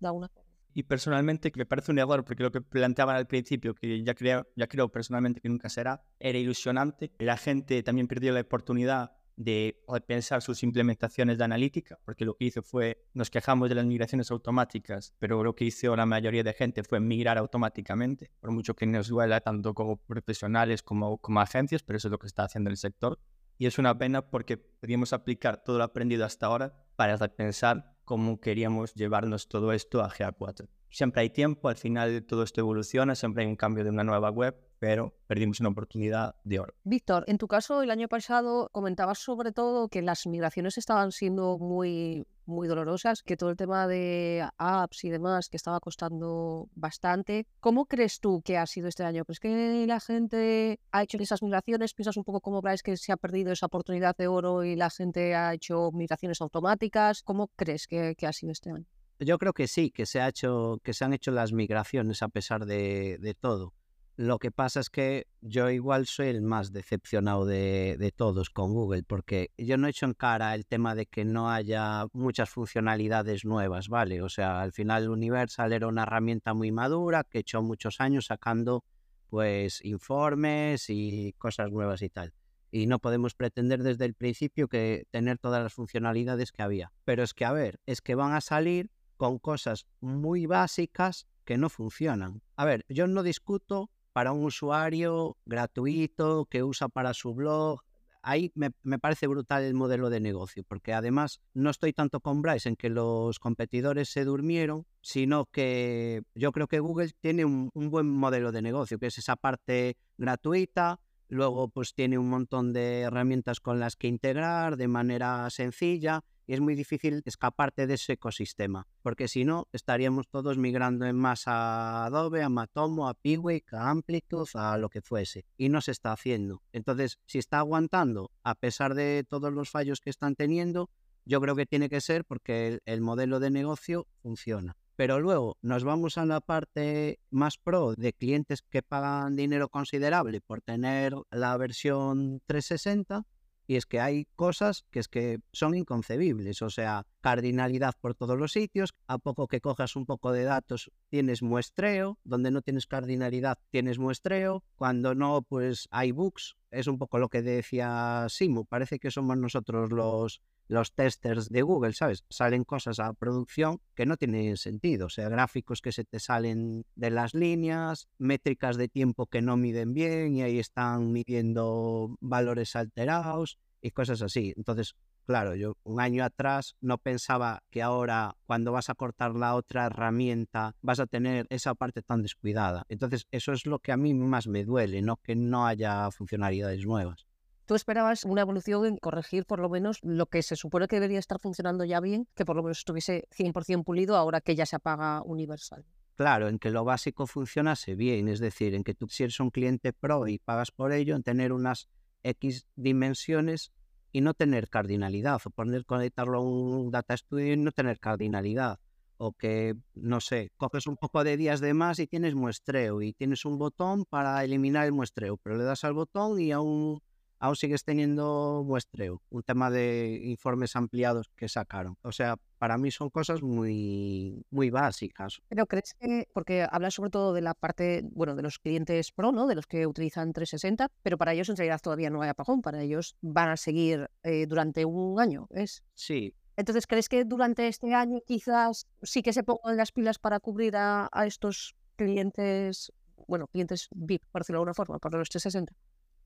forma. 0.00 0.30
Y 0.76 0.82
personalmente, 0.82 1.52
me 1.54 1.66
parece 1.66 1.92
un 1.92 1.98
error, 2.00 2.24
porque 2.24 2.42
lo 2.42 2.50
que 2.50 2.60
planteaban 2.60 3.14
al 3.14 3.26
principio, 3.26 3.74
que 3.74 4.02
ya 4.02 4.14
creo, 4.14 4.48
ya 4.56 4.66
creo 4.66 4.88
personalmente 4.88 5.40
que 5.40 5.48
nunca 5.48 5.68
será, 5.68 6.02
era 6.18 6.36
ilusionante. 6.36 7.12
La 7.18 7.36
gente 7.36 7.82
también 7.84 8.08
perdió 8.08 8.32
la 8.32 8.40
oportunidad 8.40 9.12
de 9.36 9.82
pensar 10.06 10.42
sus 10.42 10.62
implementaciones 10.62 11.38
de 11.38 11.44
analítica, 11.44 11.98
porque 12.04 12.24
lo 12.24 12.36
que 12.36 12.46
hizo 12.46 12.62
fue, 12.62 13.04
nos 13.14 13.30
quejamos 13.30 13.68
de 13.68 13.74
las 13.74 13.84
migraciones 13.84 14.30
automáticas, 14.30 15.14
pero 15.18 15.42
lo 15.42 15.54
que 15.54 15.64
hizo 15.64 15.96
la 15.96 16.06
mayoría 16.06 16.42
de 16.42 16.52
gente 16.52 16.84
fue 16.84 17.00
migrar 17.00 17.38
automáticamente, 17.38 18.30
por 18.40 18.50
mucho 18.50 18.74
que 18.74 18.86
nos 18.86 19.08
duela 19.08 19.40
tanto 19.40 19.74
como 19.74 19.96
profesionales 19.96 20.82
como, 20.82 21.18
como 21.18 21.40
agencias, 21.40 21.82
pero 21.82 21.96
eso 21.96 22.08
es 22.08 22.12
lo 22.12 22.18
que 22.18 22.26
está 22.26 22.44
haciendo 22.44 22.70
el 22.70 22.76
sector. 22.76 23.18
Y 23.56 23.66
es 23.66 23.78
una 23.78 23.96
pena 23.96 24.30
porque 24.30 24.56
podíamos 24.56 25.12
aplicar 25.12 25.62
todo 25.62 25.78
lo 25.78 25.84
aprendido 25.84 26.24
hasta 26.24 26.46
ahora 26.46 26.74
para 26.96 27.16
pensar 27.28 27.96
cómo 28.04 28.40
queríamos 28.40 28.94
llevarnos 28.94 29.48
todo 29.48 29.72
esto 29.72 30.02
a 30.02 30.10
GA4. 30.10 30.68
Siempre 30.94 31.22
hay 31.22 31.30
tiempo, 31.30 31.68
al 31.68 31.74
final 31.74 32.24
todo 32.24 32.44
esto 32.44 32.60
evoluciona, 32.60 33.16
siempre 33.16 33.42
hay 33.42 33.48
un 33.50 33.56
cambio 33.56 33.82
de 33.82 33.90
una 33.90 34.04
nueva 34.04 34.30
web, 34.30 34.54
pero 34.78 35.12
perdimos 35.26 35.58
una 35.58 35.70
oportunidad 35.70 36.36
de 36.44 36.60
oro. 36.60 36.72
Víctor, 36.84 37.24
en 37.26 37.36
tu 37.36 37.48
caso 37.48 37.82
el 37.82 37.90
año 37.90 38.06
pasado 38.06 38.68
comentabas 38.70 39.18
sobre 39.18 39.50
todo 39.50 39.88
que 39.88 40.02
las 40.02 40.24
migraciones 40.28 40.78
estaban 40.78 41.10
siendo 41.10 41.58
muy 41.58 42.28
muy 42.46 42.68
dolorosas, 42.68 43.24
que 43.24 43.36
todo 43.36 43.50
el 43.50 43.56
tema 43.56 43.88
de 43.88 44.46
apps 44.56 45.02
y 45.02 45.10
demás 45.10 45.48
que 45.48 45.56
estaba 45.56 45.80
costando 45.80 46.68
bastante. 46.76 47.48
¿Cómo 47.58 47.86
crees 47.86 48.20
tú 48.20 48.40
que 48.42 48.56
ha 48.56 48.66
sido 48.66 48.86
este 48.86 49.02
año? 49.02 49.24
¿Crees 49.24 49.40
que 49.40 49.86
la 49.88 49.98
gente 49.98 50.78
ha 50.92 51.02
hecho 51.02 51.18
esas 51.18 51.42
migraciones? 51.42 51.92
¿Piensas 51.92 52.16
un 52.16 52.22
poco 52.22 52.40
cómo 52.40 52.60
Bryce 52.60 52.84
que 52.84 52.96
se 52.96 53.10
ha 53.10 53.16
perdido 53.16 53.50
esa 53.50 53.66
oportunidad 53.66 54.14
de 54.16 54.28
oro 54.28 54.62
y 54.62 54.76
la 54.76 54.90
gente 54.90 55.34
ha 55.34 55.54
hecho 55.54 55.90
migraciones 55.92 56.40
automáticas? 56.40 57.22
¿Cómo 57.24 57.48
crees 57.56 57.88
que 57.88 58.14
ha 58.22 58.32
sido 58.32 58.52
este 58.52 58.70
año? 58.70 58.86
Yo 59.20 59.38
creo 59.38 59.52
que 59.52 59.68
sí, 59.68 59.90
que 59.90 60.06
se, 60.06 60.20
ha 60.20 60.28
hecho, 60.28 60.80
que 60.82 60.92
se 60.92 61.04
han 61.04 61.14
hecho 61.14 61.30
las 61.30 61.52
migraciones 61.52 62.22
a 62.22 62.28
pesar 62.28 62.66
de, 62.66 63.36
todo. 63.40 63.72
Lo 64.16 64.38
que 64.38 64.50
pasa 64.50 64.80
es 64.80 64.90
que 64.90 65.26
yo 65.40 65.70
igual 65.70 66.06
soy 66.06 66.28
el 66.28 66.42
más 66.42 66.72
decepcionado 66.72 67.44
de, 67.44 67.96
de, 67.98 68.12
todos 68.12 68.50
con 68.50 68.72
Google, 68.72 69.02
porque 69.02 69.50
yo 69.56 69.76
no 69.76 69.86
he 69.86 69.90
hecho 69.90 70.06
en 70.06 70.14
cara 70.14 70.54
el 70.54 70.66
tema 70.66 70.94
de 70.94 71.06
que 71.06 71.24
no 71.24 71.50
haya 71.50 72.06
muchas 72.12 72.50
funcionalidades 72.50 73.44
nuevas, 73.44 73.88
¿vale? 73.88 74.22
O 74.22 74.28
sea, 74.28 74.60
al 74.60 74.72
final 74.72 75.08
Universal 75.08 75.72
era 75.72 75.88
una 75.88 76.02
herramienta 76.02 76.54
muy 76.54 76.70
madura 76.70 77.24
que 77.24 77.40
hecho 77.40 77.62
muchos 77.62 78.00
años 78.00 78.26
sacando 78.26 78.84
pues 79.30 79.84
informes 79.84 80.90
y 80.90 81.32
cosas 81.38 81.72
nuevas 81.72 82.02
y 82.02 82.08
tal. 82.08 82.32
Y 82.70 82.86
no 82.86 82.98
podemos 82.98 83.34
pretender 83.34 83.82
desde 83.82 84.04
el 84.04 84.14
principio 84.14 84.68
que 84.68 85.06
tener 85.10 85.38
todas 85.38 85.62
las 85.62 85.72
funcionalidades 85.72 86.52
que 86.52 86.62
había. 86.62 86.92
Pero 87.04 87.22
es 87.22 87.34
que, 87.34 87.44
a 87.44 87.52
ver, 87.52 87.80
es 87.86 88.00
que 88.00 88.14
van 88.14 88.32
a 88.32 88.40
salir 88.40 88.90
con 89.16 89.38
cosas 89.38 89.86
muy 90.00 90.46
básicas 90.46 91.26
que 91.44 91.58
no 91.58 91.68
funcionan. 91.68 92.42
A 92.56 92.64
ver, 92.64 92.84
yo 92.88 93.06
no 93.06 93.22
discuto 93.22 93.90
para 94.12 94.32
un 94.32 94.44
usuario 94.44 95.36
gratuito 95.44 96.46
que 96.46 96.62
usa 96.62 96.88
para 96.88 97.14
su 97.14 97.34
blog. 97.34 97.80
Ahí 98.22 98.52
me, 98.54 98.70
me, 98.82 98.98
parece 98.98 99.26
brutal 99.26 99.64
el 99.64 99.74
modelo 99.74 100.08
de 100.08 100.20
negocio, 100.20 100.62
porque 100.66 100.94
además 100.94 101.42
no 101.52 101.68
estoy 101.68 101.92
tanto 101.92 102.20
con 102.20 102.40
Bryce 102.40 102.70
en 102.70 102.76
que 102.76 102.88
los 102.88 103.38
competidores 103.38 104.08
se 104.08 104.24
durmieron, 104.24 104.86
sino 105.02 105.44
que 105.46 106.22
yo 106.34 106.52
creo 106.52 106.66
que 106.66 106.80
Google 106.80 107.10
tiene 107.20 107.44
un, 107.44 107.70
un 107.74 107.90
buen 107.90 108.08
modelo 108.08 108.50
de 108.50 108.62
negocio, 108.62 108.98
que 108.98 109.08
es 109.08 109.18
esa 109.18 109.36
parte 109.36 109.98
gratuita, 110.16 111.00
luego 111.28 111.68
pues 111.68 111.92
tiene 111.92 112.16
un 112.16 112.30
montón 112.30 112.72
de 112.72 113.00
herramientas 113.00 113.60
con 113.60 113.78
las 113.78 113.96
que 113.96 114.08
integrar 114.08 114.76
de 114.76 114.88
manera 114.88 115.50
sencilla 115.50 116.22
y 116.46 116.54
es 116.54 116.60
muy 116.60 116.74
difícil 116.74 117.22
escaparte 117.24 117.86
de 117.86 117.94
ese 117.94 118.14
ecosistema, 118.14 118.86
porque 119.02 119.28
si 119.28 119.44
no, 119.44 119.68
estaríamos 119.72 120.28
todos 120.28 120.58
migrando 120.58 121.06
en 121.06 121.16
más 121.16 121.46
a 121.46 122.04
Adobe, 122.06 122.42
a 122.42 122.48
Matomo, 122.48 123.08
a 123.08 123.14
Piwik, 123.14 123.72
a 123.74 123.90
Amplitude, 123.90 124.50
a 124.54 124.78
lo 124.78 124.88
que 124.88 125.00
fuese, 125.00 125.44
y 125.56 125.68
no 125.68 125.80
se 125.80 125.92
está 125.92 126.12
haciendo. 126.12 126.62
Entonces, 126.72 127.18
si 127.26 127.38
está 127.38 127.58
aguantando, 127.58 128.30
a 128.42 128.54
pesar 128.54 128.94
de 128.94 129.24
todos 129.28 129.52
los 129.52 129.70
fallos 129.70 130.00
que 130.00 130.10
están 130.10 130.34
teniendo, 130.34 130.90
yo 131.24 131.40
creo 131.40 131.56
que 131.56 131.66
tiene 131.66 131.88
que 131.88 132.00
ser 132.00 132.24
porque 132.24 132.68
el, 132.68 132.82
el 132.84 133.00
modelo 133.00 133.40
de 133.40 133.50
negocio 133.50 134.06
funciona. 134.22 134.76
Pero 134.96 135.18
luego 135.18 135.58
nos 135.60 135.82
vamos 135.82 136.18
a 136.18 136.26
la 136.26 136.40
parte 136.40 137.18
más 137.30 137.58
pro 137.58 137.94
de 137.96 138.12
clientes 138.12 138.62
que 138.62 138.82
pagan 138.82 139.34
dinero 139.34 139.68
considerable 139.68 140.40
por 140.40 140.60
tener 140.60 141.14
la 141.30 141.56
versión 141.56 142.40
360 142.46 143.26
y 143.66 143.76
es 143.76 143.86
que 143.86 144.00
hay 144.00 144.26
cosas 144.36 144.84
que 144.90 145.00
es 145.00 145.08
que 145.08 145.40
son 145.52 145.74
inconcebibles, 145.74 146.62
o 146.62 146.70
sea, 146.70 147.06
cardinalidad 147.20 147.94
por 148.00 148.14
todos 148.14 148.38
los 148.38 148.52
sitios, 148.52 148.94
a 149.06 149.18
poco 149.18 149.48
que 149.48 149.60
cojas 149.60 149.96
un 149.96 150.06
poco 150.06 150.32
de 150.32 150.44
datos 150.44 150.90
tienes 151.08 151.42
muestreo, 151.42 152.18
donde 152.24 152.50
no 152.50 152.62
tienes 152.62 152.86
cardinalidad 152.86 153.58
tienes 153.70 153.98
muestreo, 153.98 154.62
cuando 154.76 155.14
no 155.14 155.42
pues 155.42 155.88
hay 155.90 156.12
bugs, 156.12 156.56
es 156.70 156.86
un 156.86 156.98
poco 156.98 157.18
lo 157.18 157.28
que 157.28 157.42
decía 157.42 158.26
Simu, 158.28 158.64
parece 158.64 158.98
que 158.98 159.10
somos 159.10 159.36
nosotros 159.36 159.92
los 159.92 160.42
los 160.68 160.92
testers 160.92 161.48
de 161.48 161.62
Google, 161.62 161.92
¿sabes? 161.92 162.24
Salen 162.28 162.64
cosas 162.64 162.98
a 163.00 163.12
producción 163.12 163.80
que 163.94 164.06
no 164.06 164.16
tienen 164.16 164.56
sentido, 164.56 165.06
o 165.06 165.10
sea, 165.10 165.28
gráficos 165.28 165.80
que 165.80 165.92
se 165.92 166.04
te 166.04 166.20
salen 166.20 166.84
de 166.94 167.10
las 167.10 167.34
líneas, 167.34 168.08
métricas 168.18 168.76
de 168.76 168.88
tiempo 168.88 169.26
que 169.26 169.42
no 169.42 169.56
miden 169.56 169.94
bien 169.94 170.36
y 170.36 170.42
ahí 170.42 170.58
están 170.58 171.12
midiendo 171.12 172.16
valores 172.20 172.76
alterados 172.76 173.58
y 173.80 173.90
cosas 173.90 174.22
así. 174.22 174.54
Entonces, 174.56 174.94
claro, 175.26 175.54
yo 175.54 175.76
un 175.84 176.00
año 176.00 176.24
atrás 176.24 176.76
no 176.80 176.98
pensaba 176.98 177.62
que 177.70 177.82
ahora 177.82 178.36
cuando 178.46 178.72
vas 178.72 178.90
a 178.90 178.94
cortar 178.94 179.34
la 179.34 179.54
otra 179.54 179.86
herramienta 179.86 180.74
vas 180.80 181.00
a 181.00 181.06
tener 181.06 181.46
esa 181.50 181.74
parte 181.74 182.02
tan 182.02 182.22
descuidada. 182.22 182.84
Entonces, 182.88 183.26
eso 183.30 183.52
es 183.52 183.66
lo 183.66 183.78
que 183.78 183.92
a 183.92 183.96
mí 183.96 184.14
más 184.14 184.46
me 184.46 184.64
duele, 184.64 185.02
no 185.02 185.16
que 185.16 185.36
no 185.36 185.66
haya 185.66 186.10
funcionalidades 186.10 186.84
nuevas. 186.86 187.26
Tú 187.66 187.74
esperabas 187.74 188.24
una 188.24 188.42
evolución 188.42 188.84
en 188.84 188.98
corregir 188.98 189.46
por 189.46 189.58
lo 189.58 189.70
menos 189.70 189.98
lo 190.02 190.26
que 190.26 190.42
se 190.42 190.54
supone 190.54 190.86
que 190.86 190.96
debería 190.96 191.18
estar 191.18 191.40
funcionando 191.40 191.84
ya 191.84 191.98
bien, 192.00 192.28
que 192.34 192.44
por 192.44 192.56
lo 192.56 192.62
menos 192.62 192.78
estuviese 192.78 193.26
100% 193.30 193.84
pulido 193.84 194.16
ahora 194.16 194.42
que 194.42 194.54
ya 194.54 194.66
se 194.66 194.76
apaga 194.76 195.22
Universal. 195.22 195.86
Claro, 196.14 196.48
en 196.48 196.58
que 196.58 196.70
lo 196.70 196.84
básico 196.84 197.26
funcionase 197.26 197.94
bien, 197.94 198.28
es 198.28 198.38
decir, 198.38 198.74
en 198.74 198.84
que 198.84 198.94
tú 198.94 199.08
si 199.08 199.22
eres 199.22 199.40
un 199.40 199.50
cliente 199.50 199.94
pro 199.94 200.28
y 200.28 200.38
pagas 200.38 200.70
por 200.70 200.92
ello, 200.92 201.16
en 201.16 201.22
tener 201.22 201.52
unas 201.52 201.88
X 202.22 202.66
dimensiones 202.76 203.72
y 204.12 204.20
no 204.20 204.34
tener 204.34 204.68
cardinalidad, 204.68 205.40
o 205.42 205.50
poner 205.50 205.86
conectarlo 205.86 206.38
a 206.38 206.42
un 206.42 206.90
data 206.90 207.16
studio 207.16 207.54
y 207.54 207.56
no 207.56 207.72
tener 207.72 207.98
cardinalidad, 207.98 208.78
o 209.16 209.32
que, 209.32 209.74
no 209.94 210.20
sé, 210.20 210.52
coges 210.58 210.86
un 210.86 210.98
poco 210.98 211.24
de 211.24 211.38
días 211.38 211.60
de 211.60 211.72
más 211.72 211.98
y 211.98 212.06
tienes 212.06 212.34
muestreo 212.34 213.00
y 213.00 213.14
tienes 213.14 213.46
un 213.46 213.58
botón 213.58 214.04
para 214.04 214.44
eliminar 214.44 214.84
el 214.84 214.92
muestreo, 214.92 215.38
pero 215.38 215.56
le 215.56 215.64
das 215.64 215.82
al 215.82 215.94
botón 215.94 216.38
y 216.38 216.52
aún 216.52 217.00
aún 217.44 217.56
sigues 217.56 217.84
teniendo 217.84 218.64
muestreo, 218.66 219.20
un 219.28 219.42
tema 219.42 219.70
de 219.70 220.18
informes 220.24 220.76
ampliados 220.76 221.28
que 221.36 221.46
sacaron. 221.46 221.98
O 222.00 222.10
sea, 222.10 222.36
para 222.56 222.78
mí 222.78 222.90
son 222.90 223.10
cosas 223.10 223.42
muy, 223.42 224.46
muy 224.50 224.70
básicas. 224.70 225.42
Pero 225.48 225.66
crees 225.66 225.92
que, 226.00 226.26
porque 226.32 226.66
hablas 226.70 226.94
sobre 226.94 227.10
todo 227.10 227.34
de 227.34 227.42
la 227.42 227.52
parte, 227.52 228.00
bueno, 228.12 228.34
de 228.34 228.40
los 228.40 228.58
clientes 228.58 229.12
pro, 229.12 229.30
¿no? 229.30 229.46
De 229.46 229.54
los 229.54 229.66
que 229.66 229.86
utilizan 229.86 230.32
360, 230.32 230.90
pero 231.02 231.18
para 231.18 231.34
ellos 231.34 231.50
en 231.50 231.56
realidad 231.56 231.80
todavía 231.82 232.08
no 232.08 232.22
hay 232.22 232.30
apagón, 232.30 232.62
para 232.62 232.80
ellos 232.80 233.14
van 233.20 233.50
a 233.50 233.58
seguir 233.58 234.08
eh, 234.22 234.46
durante 234.46 234.86
un 234.86 235.20
año, 235.20 235.46
¿es? 235.50 235.84
Sí. 235.92 236.34
Entonces, 236.56 236.86
¿crees 236.86 237.10
que 237.10 237.26
durante 237.26 237.68
este 237.68 237.92
año 237.92 238.20
quizás 238.26 238.86
sí 239.02 239.22
que 239.22 239.34
se 239.34 239.42
pongan 239.42 239.76
las 239.76 239.92
pilas 239.92 240.18
para 240.18 240.40
cubrir 240.40 240.76
a, 240.76 241.10
a 241.12 241.26
estos 241.26 241.76
clientes, 241.96 242.90
bueno, 243.28 243.48
clientes 243.48 243.90
VIP, 243.94 244.22
por 244.32 244.40
decirlo 244.40 244.56
de 244.56 244.60
alguna 244.60 244.74
forma, 244.74 244.98
para 244.98 245.18
los 245.18 245.28
360? 245.28 245.74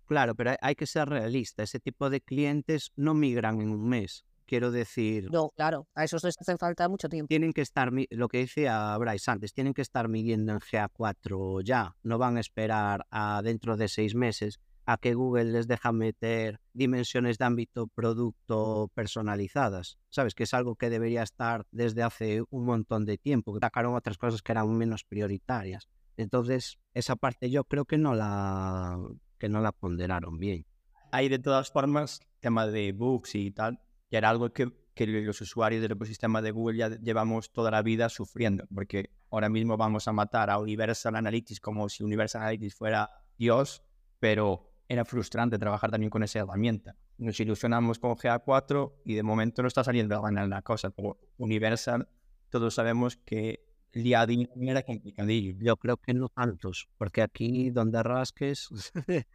Claro, 0.09 0.35
pero 0.35 0.55
hay 0.63 0.75
que 0.75 0.87
ser 0.87 1.09
realista. 1.09 1.63
Ese 1.63 1.81
tipo 1.81 2.09
de 2.09 2.23
clientes 2.23 2.93
no 2.97 3.13
migran 3.13 3.61
en 3.61 3.71
un 3.71 3.89
mes. 3.89 4.25
Quiero 4.47 4.71
decir. 4.71 5.31
No, 5.31 5.51
claro, 5.51 5.87
a 5.95 6.05
esos 6.05 6.25
les 6.25 6.35
hace 6.41 6.57
falta 6.57 6.89
mucho 6.89 7.11
tiempo. 7.11 7.29
Tienen 7.29 7.53
que 7.53 7.61
estar, 7.61 7.93
lo 7.93 8.29
que 8.29 8.39
decía 8.39 8.97
Bryce 8.97 9.31
antes, 9.31 9.53
tienen 9.53 9.75
que 9.75 9.83
estar 9.83 10.09
midiendo 10.09 10.53
en 10.53 10.61
GA4 10.61 11.63
ya. 11.63 11.95
No 12.03 12.17
van 12.17 12.39
a 12.39 12.41
esperar 12.41 13.07
a 13.11 13.43
dentro 13.45 13.77
de 13.77 13.89
seis 13.89 14.15
meses 14.15 14.59
a 14.87 14.97
que 14.97 15.13
Google 15.13 15.53
les 15.53 15.69
deja 15.69 15.93
meter 15.93 16.61
dimensiones 16.73 17.37
de 17.37 17.45
ámbito 17.45 17.89
producto 17.89 18.91
personalizadas. 18.95 19.99
Sabes 20.09 20.35
que 20.35 20.45
es 20.45 20.55
algo 20.55 20.77
que 20.77 20.89
debería 20.89 21.23
estar 21.23 21.67
desde 21.71 22.03
hace 22.03 22.43
un 22.49 22.65
montón 22.65 23.05
de 23.05 23.19
tiempo. 23.19 23.53
Que 23.53 23.61
sacaron 23.61 23.95
otras 23.95 24.17
cosas 24.17 24.41
que 24.41 24.53
eran 24.53 24.75
menos 24.75 25.05
prioritarias. 25.05 25.91
Entonces, 26.17 26.79
esa 26.95 27.17
parte 27.17 27.51
yo 27.51 27.65
creo 27.65 27.85
que 27.85 27.99
no 27.99 28.15
la 28.15 28.99
que 29.39 29.49
no 29.49 29.61
la 29.61 29.73
ponderaron 29.73 30.39
bien. 30.39 30.67
Hay 31.13 31.29
de 31.29 31.39
todas 31.39 31.71
formas 31.71 32.21
tema 32.41 32.67
de 32.67 32.93
bugs 32.93 33.35
y 33.35 33.51
tal, 33.51 33.81
y 34.11 34.17
era 34.17 34.31
algo 34.31 34.53
que, 34.53 34.71
los 35.07 35.41
usuarios 35.41 35.81
del 35.81 35.93
ecosistema 35.93 36.43
de 36.43 36.51
Google 36.51 36.77
ya 36.77 36.89
llevamos 36.89 37.53
toda 37.53 37.71
la 37.71 37.83
vida 37.83 38.09
sufriendo, 38.09 38.65
porque 38.75 39.11
ahora 39.31 39.49
mismo 39.49 39.77
vamos 39.77 40.09
a 40.09 40.13
matar 40.13 40.51
a 40.51 40.59
Universal 40.59 41.15
Analytics 41.15 41.61
como 41.61 41.89
si 41.89 42.03
Universal 42.03 42.43
Analytics 42.43 42.75
fuera 42.75 43.09
Dios, 43.37 43.85
pero 44.19 44.73
era 44.89 45.05
frustrante 45.05 45.57
trabajar 45.57 45.93
también 45.93 46.11
con 46.11 46.25
esa 46.25 46.41
herramienta. 46.41 46.97
Nos 47.19 47.39
ilusionamos 47.39 48.01
con 48.01 48.17
GA4 48.17 48.95
y 49.05 49.15
de 49.15 49.23
momento 49.23 49.63
no 49.63 49.69
está 49.69 49.85
saliendo 49.85 50.21
la 50.21 50.63
cosa. 50.63 50.91
Como 50.91 51.17
Universal, 51.37 52.09
todos 52.49 52.75
sabemos 52.75 53.17
que 53.19 53.68
día 53.93 54.27
era 54.61 54.83
complicadillo. 54.83 55.55
Yo 55.61 55.77
creo 55.77 55.97
que 55.97 56.15
no 56.15 56.29
tantos, 56.29 56.89
porque 56.99 57.23
aquí 57.23 57.71
donde 57.71 58.03
rasques, 58.03 58.69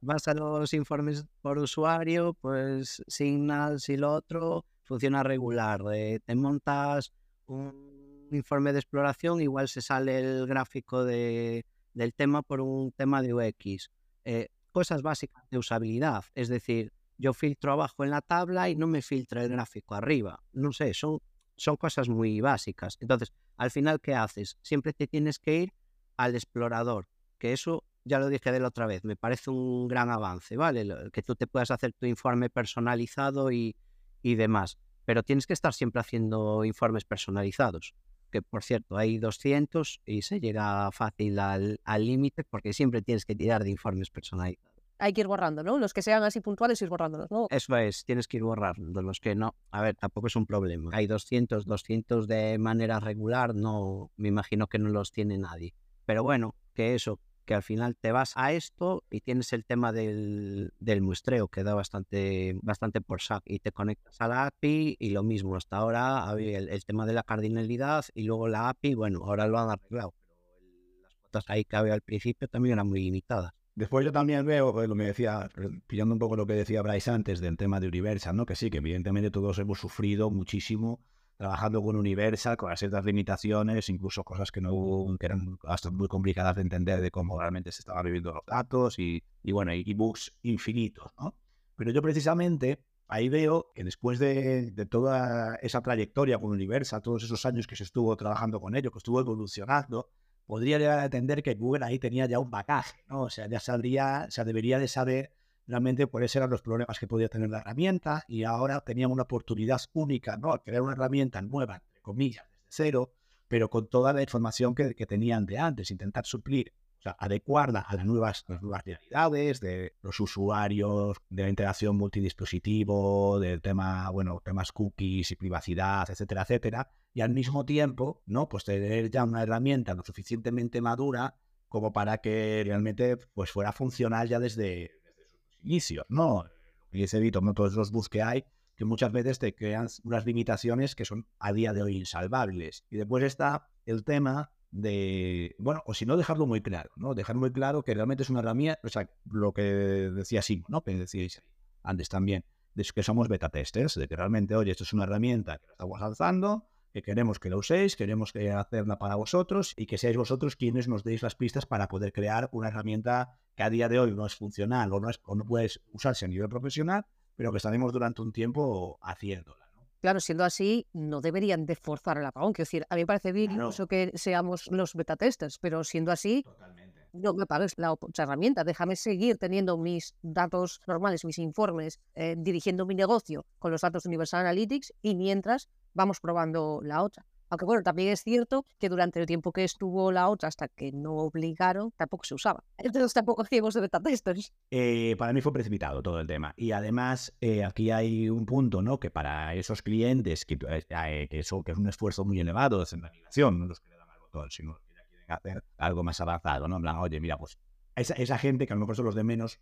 vas 0.00 0.28
a 0.28 0.34
los 0.34 0.74
informes 0.74 1.26
por 1.40 1.58
usuario, 1.58 2.34
pues 2.34 3.02
Signal, 3.06 3.80
si 3.80 3.96
lo 3.96 4.12
otro, 4.12 4.64
funciona 4.82 5.22
regular. 5.22 5.82
Eh, 5.92 6.20
te 6.24 6.34
montas 6.34 7.12
un 7.46 8.28
informe 8.32 8.72
de 8.72 8.78
exploración, 8.78 9.40
igual 9.40 9.68
se 9.68 9.82
sale 9.82 10.18
el 10.18 10.46
gráfico 10.46 11.04
de, 11.04 11.64
del 11.94 12.14
tema 12.14 12.42
por 12.42 12.60
un 12.60 12.92
tema 12.92 13.22
de 13.22 13.34
UX. 13.34 13.90
Eh, 14.24 14.48
cosas 14.72 15.02
básicas 15.02 15.44
de 15.50 15.58
usabilidad, 15.58 16.24
es 16.34 16.48
decir, 16.48 16.92
yo 17.18 17.34
filtro 17.34 17.72
abajo 17.72 18.04
en 18.04 18.10
la 18.10 18.22
tabla 18.22 18.70
y 18.70 18.76
no 18.76 18.86
me 18.86 19.02
filtra 19.02 19.42
el 19.42 19.50
gráfico 19.50 19.94
arriba. 19.94 20.40
No 20.52 20.72
sé, 20.72 20.94
son, 20.94 21.18
son 21.60 21.76
cosas 21.76 22.08
muy 22.08 22.40
básicas. 22.40 22.96
Entonces, 23.00 23.32
al 23.58 23.70
final, 23.70 24.00
¿qué 24.00 24.14
haces? 24.14 24.56
Siempre 24.62 24.94
te 24.94 25.06
tienes 25.06 25.38
que 25.38 25.56
ir 25.58 25.74
al 26.16 26.34
explorador, 26.34 27.06
que 27.38 27.52
eso 27.52 27.84
ya 28.04 28.18
lo 28.18 28.28
dije 28.28 28.50
de 28.50 28.60
la 28.60 28.68
otra 28.68 28.86
vez, 28.86 29.04
me 29.04 29.14
parece 29.14 29.50
un 29.50 29.86
gran 29.86 30.08
avance, 30.10 30.56
¿vale? 30.56 30.88
Que 31.12 31.22
tú 31.22 31.34
te 31.34 31.46
puedas 31.46 31.70
hacer 31.70 31.92
tu 31.92 32.06
informe 32.06 32.48
personalizado 32.48 33.52
y, 33.52 33.76
y 34.22 34.36
demás, 34.36 34.78
pero 35.04 35.22
tienes 35.22 35.46
que 35.46 35.52
estar 35.52 35.74
siempre 35.74 36.00
haciendo 36.00 36.64
informes 36.64 37.04
personalizados, 37.04 37.94
que 38.30 38.40
por 38.40 38.62
cierto 38.62 38.96
hay 38.96 39.18
200 39.18 40.00
y 40.06 40.22
se 40.22 40.40
llega 40.40 40.90
fácil 40.92 41.38
al 41.38 41.78
límite 41.98 42.42
porque 42.44 42.72
siempre 42.72 43.02
tienes 43.02 43.26
que 43.26 43.34
tirar 43.34 43.64
de 43.64 43.70
informes 43.70 44.08
personalizados 44.08 44.69
hay 45.00 45.12
que 45.12 45.22
ir 45.22 45.26
borrando, 45.26 45.62
¿no? 45.62 45.78
Los 45.78 45.92
que 45.92 46.02
sean 46.02 46.22
así 46.22 46.40
puntuales, 46.40 46.80
ir 46.82 46.88
borrándolos, 46.88 47.30
¿no? 47.30 47.46
Eso 47.50 47.76
es, 47.76 48.04
tienes 48.04 48.28
que 48.28 48.36
ir 48.36 48.44
borrando. 48.44 49.02
Los 49.02 49.18
que 49.18 49.34
no, 49.34 49.54
a 49.70 49.82
ver, 49.82 49.96
tampoco 49.96 50.26
es 50.26 50.36
un 50.36 50.46
problema. 50.46 50.90
Hay 50.92 51.06
200, 51.06 51.64
200 51.64 52.28
de 52.28 52.58
manera 52.58 53.00
regular, 53.00 53.54
no, 53.54 54.10
me 54.16 54.28
imagino 54.28 54.66
que 54.66 54.78
no 54.78 54.90
los 54.90 55.10
tiene 55.10 55.38
nadie. 55.38 55.74
Pero 56.04 56.22
bueno, 56.22 56.54
que 56.74 56.94
eso, 56.94 57.18
porque 57.38 57.54
al 57.54 57.62
final 57.62 57.96
te 57.96 58.12
vas 58.12 58.32
a 58.36 58.52
esto 58.52 59.02
y 59.10 59.20
tienes 59.20 59.52
el 59.52 59.64
tema 59.64 59.92
del, 59.92 60.72
del 60.78 61.00
muestreo 61.00 61.48
que 61.48 61.64
da 61.64 61.74
bastante, 61.74 62.56
bastante 62.62 63.00
por 63.00 63.22
sac 63.22 63.42
y 63.46 63.58
te 63.58 63.72
conectas 63.72 64.20
a 64.20 64.28
la 64.28 64.46
API 64.46 64.96
y 64.98 65.10
lo 65.10 65.22
mismo, 65.22 65.56
hasta 65.56 65.78
ahora 65.78 66.28
había 66.28 66.58
el, 66.58 66.68
el 66.68 66.84
tema 66.84 67.06
de 67.06 67.14
la 67.14 67.22
cardinalidad 67.22 68.04
y 68.14 68.24
luego 68.24 68.48
la 68.48 68.68
API, 68.68 68.94
bueno, 68.94 69.20
ahora 69.24 69.46
lo 69.46 69.58
han 69.58 69.70
arreglado, 69.70 70.12
pero 70.12 71.00
las 71.02 71.14
cuotas 71.14 71.44
ahí 71.48 71.64
que 71.64 71.76
había 71.76 71.94
al 71.94 72.02
principio 72.02 72.48
también 72.48 72.74
eran 72.74 72.88
muy 72.88 73.00
limitadas. 73.00 73.52
Después 73.74 74.04
yo 74.04 74.12
también 74.12 74.44
veo, 74.44 74.72
pues, 74.72 74.88
lo 74.88 74.94
me 74.94 75.06
decía, 75.06 75.48
pillando 75.86 76.14
un 76.14 76.18
poco 76.18 76.36
lo 76.36 76.46
que 76.46 76.54
decía 76.54 76.82
Bryce 76.82 77.10
antes 77.10 77.40
del 77.40 77.56
tema 77.56 77.80
de 77.80 77.88
Universal, 77.88 78.36
¿no? 78.36 78.44
Que 78.44 78.56
sí, 78.56 78.70
que 78.70 78.78
evidentemente 78.78 79.30
todos 79.30 79.58
hemos 79.58 79.78
sufrido 79.78 80.30
muchísimo 80.30 81.00
trabajando 81.40 81.82
con 81.82 81.96
Universal, 81.96 82.58
con 82.58 82.76
ciertas 82.76 83.02
limitaciones, 83.06 83.88
incluso 83.88 84.22
cosas 84.22 84.52
que 84.52 84.60
no 84.60 85.16
que 85.18 85.24
eran 85.24 85.58
hasta 85.64 85.90
muy 85.90 86.06
complicadas 86.06 86.56
de 86.56 86.60
entender 86.60 87.00
de 87.00 87.10
cómo 87.10 87.38
realmente 87.40 87.72
se 87.72 87.80
estaban 87.80 88.04
viviendo 88.04 88.30
los 88.30 88.44
datos 88.46 88.98
y, 88.98 89.24
y 89.42 89.52
bueno, 89.52 89.72
y, 89.72 89.94
bugs 89.94 90.36
infinitos, 90.42 91.10
¿no? 91.18 91.34
Pero 91.76 91.92
yo 91.92 92.02
precisamente 92.02 92.84
ahí 93.08 93.30
veo 93.30 93.72
que 93.74 93.84
después 93.84 94.18
de, 94.18 94.70
de, 94.70 94.84
toda 94.84 95.54
esa 95.62 95.80
trayectoria 95.80 96.38
con 96.38 96.50
Universal, 96.50 97.00
todos 97.00 97.22
esos 97.22 97.46
años 97.46 97.66
que 97.66 97.74
se 97.74 97.84
estuvo 97.84 98.14
trabajando 98.18 98.60
con 98.60 98.76
ello, 98.76 98.90
que 98.90 98.98
estuvo 98.98 99.18
evolucionando, 99.18 100.10
podría 100.50 100.78
llegar 100.80 100.98
a 100.98 101.04
entender 101.04 101.44
que 101.44 101.54
Google 101.54 101.84
ahí 101.84 102.00
tenía 102.00 102.26
ya 102.26 102.40
un 102.40 102.50
bagaje, 102.50 103.04
¿no? 103.08 103.22
O 103.22 103.30
sea, 103.30 103.46
ya 103.46 103.60
sabría, 103.60 104.24
o 104.26 104.30
sea, 104.32 104.42
debería 104.42 104.80
de 104.80 104.88
saber 104.88 105.30
realmente 105.68 106.06
cuáles 106.06 106.34
eran 106.34 106.50
los 106.50 106.60
problemas 106.60 106.98
que 106.98 107.06
podía 107.06 107.28
tener 107.28 107.50
la 107.50 107.60
herramienta 107.60 108.24
y 108.26 108.42
ahora 108.42 108.80
tenían 108.80 109.12
una 109.12 109.22
oportunidad 109.22 109.80
única, 109.92 110.36
¿no? 110.38 110.50
Al 110.52 110.60
crear 110.60 110.82
una 110.82 110.94
herramienta 110.94 111.40
nueva, 111.40 111.76
entre 111.76 112.02
comillas, 112.02 112.44
desde 112.50 112.66
cero, 112.68 113.12
pero 113.46 113.70
con 113.70 113.88
toda 113.88 114.12
la 114.12 114.22
información 114.22 114.74
que, 114.74 114.96
que 114.96 115.06
tenían 115.06 115.46
de 115.46 115.58
antes, 115.58 115.92
intentar 115.92 116.26
suplir 116.26 116.72
o 117.00 117.02
sea, 117.02 117.16
adecuarla 117.18 117.80
a 117.80 117.96
las 117.96 118.04
nuevas, 118.04 118.44
las 118.46 118.60
nuevas 118.60 118.84
realidades 118.84 119.60
de 119.60 119.94
los 120.02 120.20
usuarios, 120.20 121.16
de 121.30 121.44
la 121.44 121.48
integración 121.48 121.96
multidispositivo, 121.96 123.40
del 123.40 123.62
tema, 123.62 124.10
bueno, 124.10 124.42
temas 124.44 124.70
cookies 124.70 125.30
y 125.30 125.36
privacidad, 125.36 126.10
etcétera, 126.10 126.42
etcétera. 126.42 126.90
Y 127.14 127.22
al 127.22 127.30
mismo 127.30 127.64
tiempo, 127.64 128.22
¿no? 128.26 128.50
Pues 128.50 128.64
tener 128.64 129.10
ya 129.10 129.24
una 129.24 129.42
herramienta 129.42 129.94
lo 129.94 130.02
suficientemente 130.04 130.82
madura 130.82 131.36
como 131.68 131.90
para 131.90 132.18
que 132.18 132.62
realmente 132.66 133.16
pues 133.32 133.50
fuera 133.50 133.72
funcional 133.72 134.28
ya 134.28 134.38
desde, 134.38 134.90
desde 135.02 135.38
sus 135.40 135.64
inicios, 135.64 136.04
¿no? 136.10 136.44
Y 136.92 137.02
ese 137.02 137.16
evito, 137.16 137.40
¿no? 137.40 137.54
Todos 137.54 137.76
los 137.76 137.92
bugs 137.92 138.10
que 138.10 138.20
hay, 138.20 138.44
que 138.76 138.84
muchas 138.84 139.10
veces 139.10 139.38
te 139.38 139.54
crean 139.54 139.88
unas 140.04 140.26
limitaciones 140.26 140.94
que 140.94 141.06
son 141.06 141.26
a 141.38 141.54
día 141.54 141.72
de 141.72 141.82
hoy 141.82 141.96
insalvables. 141.96 142.84
Y 142.90 142.98
después 142.98 143.24
está 143.24 143.70
el 143.86 144.04
tema 144.04 144.52
de, 144.70 145.56
bueno, 145.58 145.82
o 145.86 145.94
si 145.94 146.06
no, 146.06 146.16
dejarlo 146.16 146.46
muy 146.46 146.60
claro, 146.60 146.90
¿no? 146.96 147.14
Dejar 147.14 147.36
muy 147.36 147.50
claro 147.52 147.82
que 147.82 147.94
realmente 147.94 148.22
es 148.22 148.30
una 148.30 148.40
herramienta, 148.40 148.80
o 148.84 148.88
sea, 148.88 149.10
lo 149.30 149.52
que 149.52 149.62
decía 149.62 150.42
Simo, 150.42 150.66
¿no? 150.68 150.82
Que 150.82 150.96
decíais 150.96 151.42
antes 151.82 152.08
también, 152.08 152.44
de 152.74 152.84
que 152.94 153.02
somos 153.02 153.28
beta 153.28 153.48
testers, 153.48 153.94
de 153.94 154.06
que 154.06 154.16
realmente, 154.16 154.54
oye, 154.54 154.70
esto 154.70 154.84
es 154.84 154.92
una 154.92 155.04
herramienta 155.04 155.58
que 155.58 155.66
la 155.66 155.72
estamos 155.72 156.00
lanzando, 156.00 156.68
que 156.92 157.02
queremos 157.02 157.38
que 157.38 157.50
la 157.50 157.56
uséis, 157.56 157.96
queremos 157.96 158.32
que 158.32 158.50
hacerla 158.50 158.98
para 158.98 159.14
vosotros 159.14 159.74
y 159.76 159.86
que 159.86 159.98
seáis 159.98 160.16
vosotros 160.16 160.56
quienes 160.56 160.88
nos 160.88 161.04
deis 161.04 161.22
las 161.22 161.34
pistas 161.34 161.66
para 161.66 161.88
poder 161.88 162.12
crear 162.12 162.48
una 162.52 162.68
herramienta 162.68 163.38
que 163.56 163.62
a 163.62 163.70
día 163.70 163.88
de 163.88 163.98
hoy 163.98 164.12
no 164.12 164.26
es 164.26 164.34
funcional 164.34 164.92
o 164.92 165.00
no, 165.00 165.10
es, 165.10 165.20
o 165.24 165.34
no 165.34 165.44
puede 165.44 165.70
usarse 165.92 166.24
a 166.24 166.28
nivel 166.28 166.48
profesional, 166.48 167.06
pero 167.36 167.52
que 167.52 167.58
estaremos 167.58 167.92
durante 167.92 168.22
un 168.22 168.32
tiempo 168.32 168.98
haciéndola. 169.02 169.59
Claro, 170.00 170.18
siendo 170.20 170.44
así, 170.44 170.86
no 170.94 171.20
deberían 171.20 171.66
de 171.66 171.76
forzar 171.76 172.16
el 172.18 172.24
apagón. 172.24 172.52
Quiero 172.54 172.66
decir, 172.66 172.86
a 172.88 172.94
mí 172.94 173.02
me 173.02 173.06
parece 173.06 173.32
bien 173.32 173.48
Claro. 173.50 173.64
incluso 173.64 173.86
que 173.86 174.10
seamos 174.14 174.66
los 174.70 174.94
beta 174.94 175.16
testers, 175.16 175.58
pero 175.58 175.84
siendo 175.84 176.10
así, 176.10 176.42
Totalmente. 176.42 177.06
no 177.12 177.34
me 177.34 177.44
pagues 177.44 177.74
la 177.76 177.92
otra 177.92 178.24
herramienta. 178.24 178.64
Déjame 178.64 178.96
seguir 178.96 179.36
teniendo 179.36 179.76
mis 179.76 180.14
datos 180.22 180.80
normales, 180.86 181.24
mis 181.26 181.38
informes, 181.38 182.00
eh, 182.14 182.34
dirigiendo 182.38 182.86
mi 182.86 182.94
negocio 182.94 183.44
con 183.58 183.72
los 183.72 183.82
datos 183.82 184.04
de 184.04 184.08
Universal 184.08 184.40
Analytics 184.40 184.94
y 185.02 185.16
mientras 185.16 185.68
vamos 185.92 186.18
probando 186.20 186.80
la 186.82 187.02
otra. 187.02 187.26
Aunque 187.50 187.64
bueno, 187.64 187.82
también 187.82 188.10
es 188.10 188.22
cierto 188.22 188.64
que 188.78 188.88
durante 188.88 189.20
el 189.20 189.26
tiempo 189.26 189.52
que 189.52 189.64
estuvo 189.64 190.12
la 190.12 190.28
otra 190.28 190.48
hasta 190.48 190.68
que 190.68 190.92
no 190.92 191.14
obligaron, 191.16 191.90
tampoco 191.96 192.24
se 192.24 192.34
usaba. 192.34 192.62
Entonces 192.78 193.12
tampoco 193.12 193.42
hacíamos 193.42 193.74
de 193.74 193.80
beta 193.80 194.00
testers. 194.00 194.52
Eh, 194.70 195.16
para 195.18 195.32
mí 195.32 195.40
fue 195.40 195.52
precipitado 195.52 196.00
todo 196.00 196.20
el 196.20 196.28
tema. 196.28 196.54
Y 196.56 196.70
además, 196.70 197.34
eh, 197.40 197.64
aquí 197.64 197.90
hay 197.90 198.30
un 198.30 198.46
punto, 198.46 198.82
¿no? 198.82 199.00
Que 199.00 199.10
para 199.10 199.54
esos 199.54 199.82
clientes, 199.82 200.46
que, 200.46 200.58
eh, 200.68 201.28
eso, 201.30 201.62
que 201.64 201.72
es 201.72 201.78
un 201.78 201.88
esfuerzo 201.88 202.24
muy 202.24 202.38
elevado 202.38 202.84
en 202.90 203.02
la 203.02 203.10
migración, 203.10 203.58
no 203.58 203.66
los 203.66 203.80
que 203.80 203.90
le 203.90 203.96
dan 203.96 204.08
al 204.08 204.20
botón, 204.20 204.50
sino 204.50 204.78
que 204.78 204.94
ya 204.94 205.04
quieren 205.04 205.30
hacer 205.32 205.64
algo 205.76 206.04
más 206.04 206.20
avanzado, 206.20 206.68
¿no? 206.68 206.76
En 206.76 206.82
plan, 206.82 206.96
oye, 206.98 207.20
mira, 207.20 207.36
pues 207.36 207.58
esa, 207.96 208.14
esa 208.14 208.38
gente 208.38 208.66
que 208.66 208.72
a 208.72 208.76
lo 208.76 208.80
mejor 208.80 208.94
son 208.94 209.06
los 209.06 209.16
de 209.16 209.24
menos, 209.24 209.60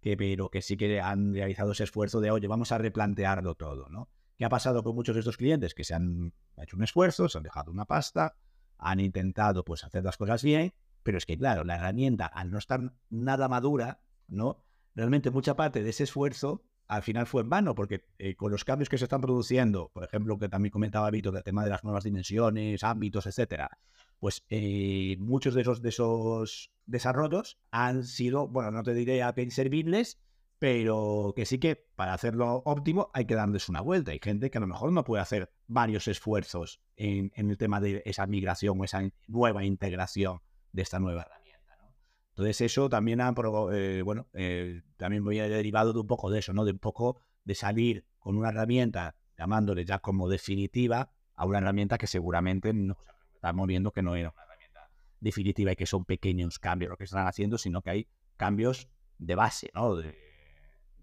que, 0.00 0.16
pero 0.16 0.50
que 0.50 0.62
sí 0.62 0.76
que 0.76 1.00
han 1.00 1.32
realizado 1.32 1.72
ese 1.72 1.84
esfuerzo 1.84 2.20
de, 2.20 2.32
oye, 2.32 2.48
vamos 2.48 2.72
a 2.72 2.78
replantearlo 2.78 3.54
todo, 3.54 3.88
¿no? 3.88 4.08
¿Qué 4.40 4.46
ha 4.46 4.48
pasado 4.48 4.82
con 4.82 4.94
muchos 4.94 5.14
de 5.14 5.18
estos 5.18 5.36
clientes? 5.36 5.74
Que 5.74 5.84
se 5.84 5.92
han 5.92 6.32
hecho 6.56 6.74
un 6.74 6.82
esfuerzo, 6.82 7.28
se 7.28 7.36
han 7.36 7.44
dejado 7.44 7.70
una 7.70 7.84
pasta, 7.84 8.36
han 8.78 8.98
intentado 8.98 9.66
pues 9.66 9.84
hacer 9.84 10.02
las 10.02 10.16
cosas 10.16 10.42
bien, 10.42 10.72
pero 11.02 11.18
es 11.18 11.26
que 11.26 11.36
claro, 11.36 11.62
la 11.62 11.76
herramienta 11.76 12.24
al 12.24 12.50
no 12.50 12.56
estar 12.56 12.94
nada 13.10 13.48
madura, 13.48 14.00
¿no? 14.28 14.64
Realmente 14.94 15.30
mucha 15.30 15.56
parte 15.56 15.82
de 15.82 15.90
ese 15.90 16.04
esfuerzo 16.04 16.64
al 16.88 17.02
final 17.02 17.26
fue 17.26 17.42
en 17.42 17.50
vano, 17.50 17.74
porque 17.74 18.06
eh, 18.16 18.34
con 18.34 18.50
los 18.50 18.64
cambios 18.64 18.88
que 18.88 18.96
se 18.96 19.04
están 19.04 19.20
produciendo, 19.20 19.90
por 19.92 20.04
ejemplo, 20.04 20.38
que 20.38 20.48
también 20.48 20.72
comentaba 20.72 21.10
Vito, 21.10 21.32
del 21.32 21.44
tema 21.44 21.62
de 21.62 21.68
las 21.68 21.84
nuevas 21.84 22.04
dimensiones, 22.04 22.82
ámbitos, 22.82 23.26
etcétera, 23.26 23.78
pues 24.20 24.46
eh, 24.48 25.18
muchos 25.18 25.52
de 25.52 25.60
esos, 25.60 25.82
de 25.82 25.90
esos 25.90 26.72
desarrollos 26.86 27.58
han 27.70 28.04
sido, 28.04 28.48
bueno, 28.48 28.70
no 28.70 28.82
te 28.84 28.94
diré 28.94 29.22
API 29.22 29.42
inservibles, 29.42 30.18
pero 30.60 31.32
que 31.34 31.46
sí 31.46 31.58
que 31.58 31.74
para 31.96 32.12
hacerlo 32.12 32.62
óptimo 32.66 33.10
hay 33.14 33.24
que 33.24 33.34
darles 33.34 33.70
una 33.70 33.80
vuelta. 33.80 34.10
Hay 34.10 34.20
gente 34.22 34.50
que 34.50 34.58
a 34.58 34.60
lo 34.60 34.66
mejor 34.66 34.92
no 34.92 35.04
puede 35.04 35.22
hacer 35.22 35.50
varios 35.66 36.06
esfuerzos 36.06 36.82
en, 36.96 37.32
en 37.34 37.50
el 37.50 37.56
tema 37.56 37.80
de 37.80 38.02
esa 38.04 38.26
migración 38.26 38.78
o 38.78 38.84
esa 38.84 39.00
nueva 39.26 39.64
integración 39.64 40.42
de 40.72 40.82
esta 40.82 41.00
nueva 41.00 41.22
herramienta. 41.22 41.76
¿no? 41.80 41.94
Entonces 42.28 42.60
eso 42.60 42.90
también 42.90 43.22
ha, 43.22 43.34
eh, 43.72 44.02
bueno, 44.04 44.28
eh, 44.34 44.82
también 44.98 45.24
voy 45.24 45.38
a 45.38 45.48
derivado 45.48 45.94
de 45.94 46.00
un 46.00 46.06
poco 46.06 46.30
de 46.30 46.40
eso, 46.40 46.52
¿no? 46.52 46.66
De 46.66 46.72
un 46.72 46.78
poco 46.78 47.22
de 47.42 47.54
salir 47.54 48.04
con 48.18 48.36
una 48.36 48.50
herramienta 48.50 49.16
llamándole 49.38 49.86
ya 49.86 50.00
como 50.00 50.28
definitiva 50.28 51.10
a 51.36 51.46
una 51.46 51.56
herramienta 51.56 51.96
que 51.96 52.06
seguramente 52.06 52.74
no, 52.74 52.92
o 52.92 53.02
sea, 53.02 53.14
estamos 53.32 53.66
viendo 53.66 53.92
que 53.92 54.02
no 54.02 54.14
era 54.14 54.28
una 54.28 54.42
herramienta 54.42 54.90
definitiva 55.20 55.72
y 55.72 55.76
que 55.76 55.86
son 55.86 56.04
pequeños 56.04 56.58
cambios 56.58 56.90
lo 56.90 56.98
que 56.98 57.04
están 57.04 57.26
haciendo, 57.26 57.56
sino 57.56 57.80
que 57.80 57.88
hay 57.88 58.08
cambios 58.36 58.90
de 59.16 59.34
base, 59.36 59.70
¿no? 59.74 59.96
De, 59.96 60.29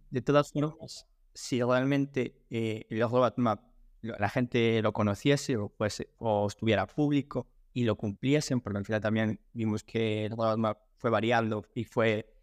De 0.10 0.22
todas 0.22 0.52
formas, 0.52 1.06
si 1.34 1.62
realmente 1.62 2.46
eh, 2.50 2.86
el 2.90 3.02
roadmap 3.02 3.62
la 4.02 4.30
gente 4.30 4.82
lo 4.82 4.94
conociese 4.94 5.58
o, 5.58 5.70
fuese- 5.78 6.10
o 6.18 6.48
estuviera 6.48 6.86
público 6.88 7.48
y 7.74 7.84
lo 7.84 7.96
cumpliesen, 7.98 8.62
porque 8.62 8.78
al 8.80 8.86
final 8.86 9.02
también 9.02 9.40
vimos 9.54 9.84
que 9.84 10.26
el 10.26 10.32
roadmap 10.38 10.78
fue 10.98 11.10
variando 11.10 11.66
y 11.76 11.84
fue 11.84 12.34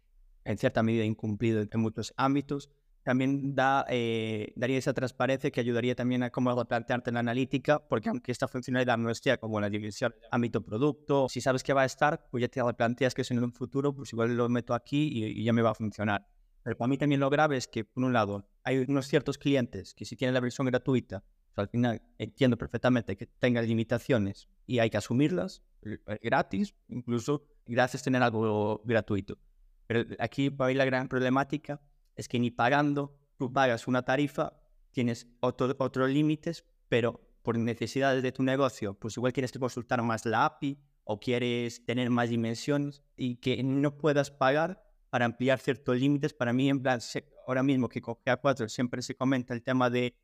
en 0.43 0.57
cierta 0.57 0.83
medida 0.83 1.03
incumplido 1.03 1.61
en 1.69 1.79
muchos 1.79 2.13
ámbitos, 2.17 2.69
también 3.03 3.55
da, 3.55 3.85
eh, 3.89 4.53
daría 4.55 4.77
esa 4.77 4.93
transparencia 4.93 5.49
que 5.51 5.59
ayudaría 5.59 5.95
también 5.95 6.23
a 6.23 6.29
cómo 6.31 6.53
replantearte 6.55 7.11
la 7.11 7.19
analítica, 7.19 7.79
porque 7.87 8.09
aunque 8.09 8.31
esta 8.31 8.47
funcionalidad 8.47 8.97
no 8.97 9.09
esté 9.09 9.37
como 9.37 9.59
la 9.61 9.69
división 9.69 10.13
ámbito-producto, 10.31 11.29
si 11.29 11.41
sabes 11.41 11.63
que 11.63 11.73
va 11.73 11.81
a 11.83 11.85
estar, 11.85 12.27
pues 12.31 12.41
ya 12.41 12.47
te 12.47 12.61
replanteas 12.63 13.13
que 13.15 13.21
eso 13.21 13.33
en 13.33 13.43
un 13.43 13.53
futuro, 13.53 13.93
pues 13.95 14.11
igual 14.13 14.35
lo 14.35 14.49
meto 14.49 14.73
aquí 14.73 15.09
y 15.13 15.43
ya 15.43 15.53
me 15.53 15.61
va 15.61 15.71
a 15.71 15.75
funcionar. 15.75 16.25
Pero 16.65 16.75
para 16.77 16.87
mí 16.87 16.97
también 16.97 17.21
lo 17.21 17.29
grave 17.29 17.57
es 17.57 17.67
que, 17.67 17.85
por 17.85 18.03
un 18.03 18.11
lado, 18.11 18.49
hay 18.63 18.79
unos 18.79 19.05
ciertos 19.07 19.37
clientes 19.37 19.93
que 19.93 20.03
si 20.03 20.15
tienen 20.15 20.33
la 20.33 20.39
versión 20.39 20.65
gratuita, 20.65 21.23
al 21.55 21.69
final 21.69 22.01
entiendo 22.17 22.57
perfectamente 22.57 23.15
que 23.15 23.27
tengan 23.27 23.67
limitaciones 23.67 24.49
y 24.65 24.79
hay 24.79 24.89
que 24.89 24.97
asumirlas 24.97 25.61
eh, 25.83 25.99
gratis, 26.23 26.73
incluso 26.89 27.45
gracias 27.67 28.01
a 28.01 28.05
tener 28.05 28.23
algo 28.23 28.81
gratuito. 28.83 29.37
Pero 29.85 30.05
aquí 30.17 30.49
para 30.49 30.69
mí 30.69 30.73
la 30.73 30.85
gran 30.85 31.07
problemática 31.07 31.79
es 32.15 32.27
que 32.27 32.39
ni 32.39 32.49
pagando 32.49 33.15
tú 33.37 33.53
pagas 33.53 33.87
una 33.87 34.01
tarifa, 34.03 34.59
tienes 34.91 35.27
otro- 35.41 35.75
otros 35.77 36.09
límites, 36.09 36.65
pero 36.89 37.21
por 37.43 37.59
necesidades 37.59 38.23
de 38.23 38.31
tu 38.31 38.41
negocio, 38.41 38.95
pues 38.95 39.15
igual 39.17 39.33
quieres 39.33 39.51
consultar 39.51 40.01
más 40.01 40.25
la 40.25 40.45
API 40.45 40.79
o 41.03 41.19
quieres 41.19 41.85
tener 41.85 42.09
más 42.09 42.29
dimensiones 42.29 43.03
y 43.15 43.35
que 43.35 43.61
no 43.61 43.97
puedas 43.99 44.31
pagar 44.31 44.83
para 45.09 45.25
ampliar 45.25 45.59
ciertos 45.59 45.97
límites. 45.97 46.33
Para 46.33 46.53
mí, 46.53 46.69
en 46.69 46.81
plan, 46.81 46.99
ahora 47.47 47.63
mismo 47.63 47.89
que 47.89 48.01
con 48.01 48.15
GA4 48.15 48.67
siempre 48.69 49.01
se 49.01 49.15
comenta 49.15 49.53
el 49.53 49.63
tema 49.63 49.89
de 49.89 50.15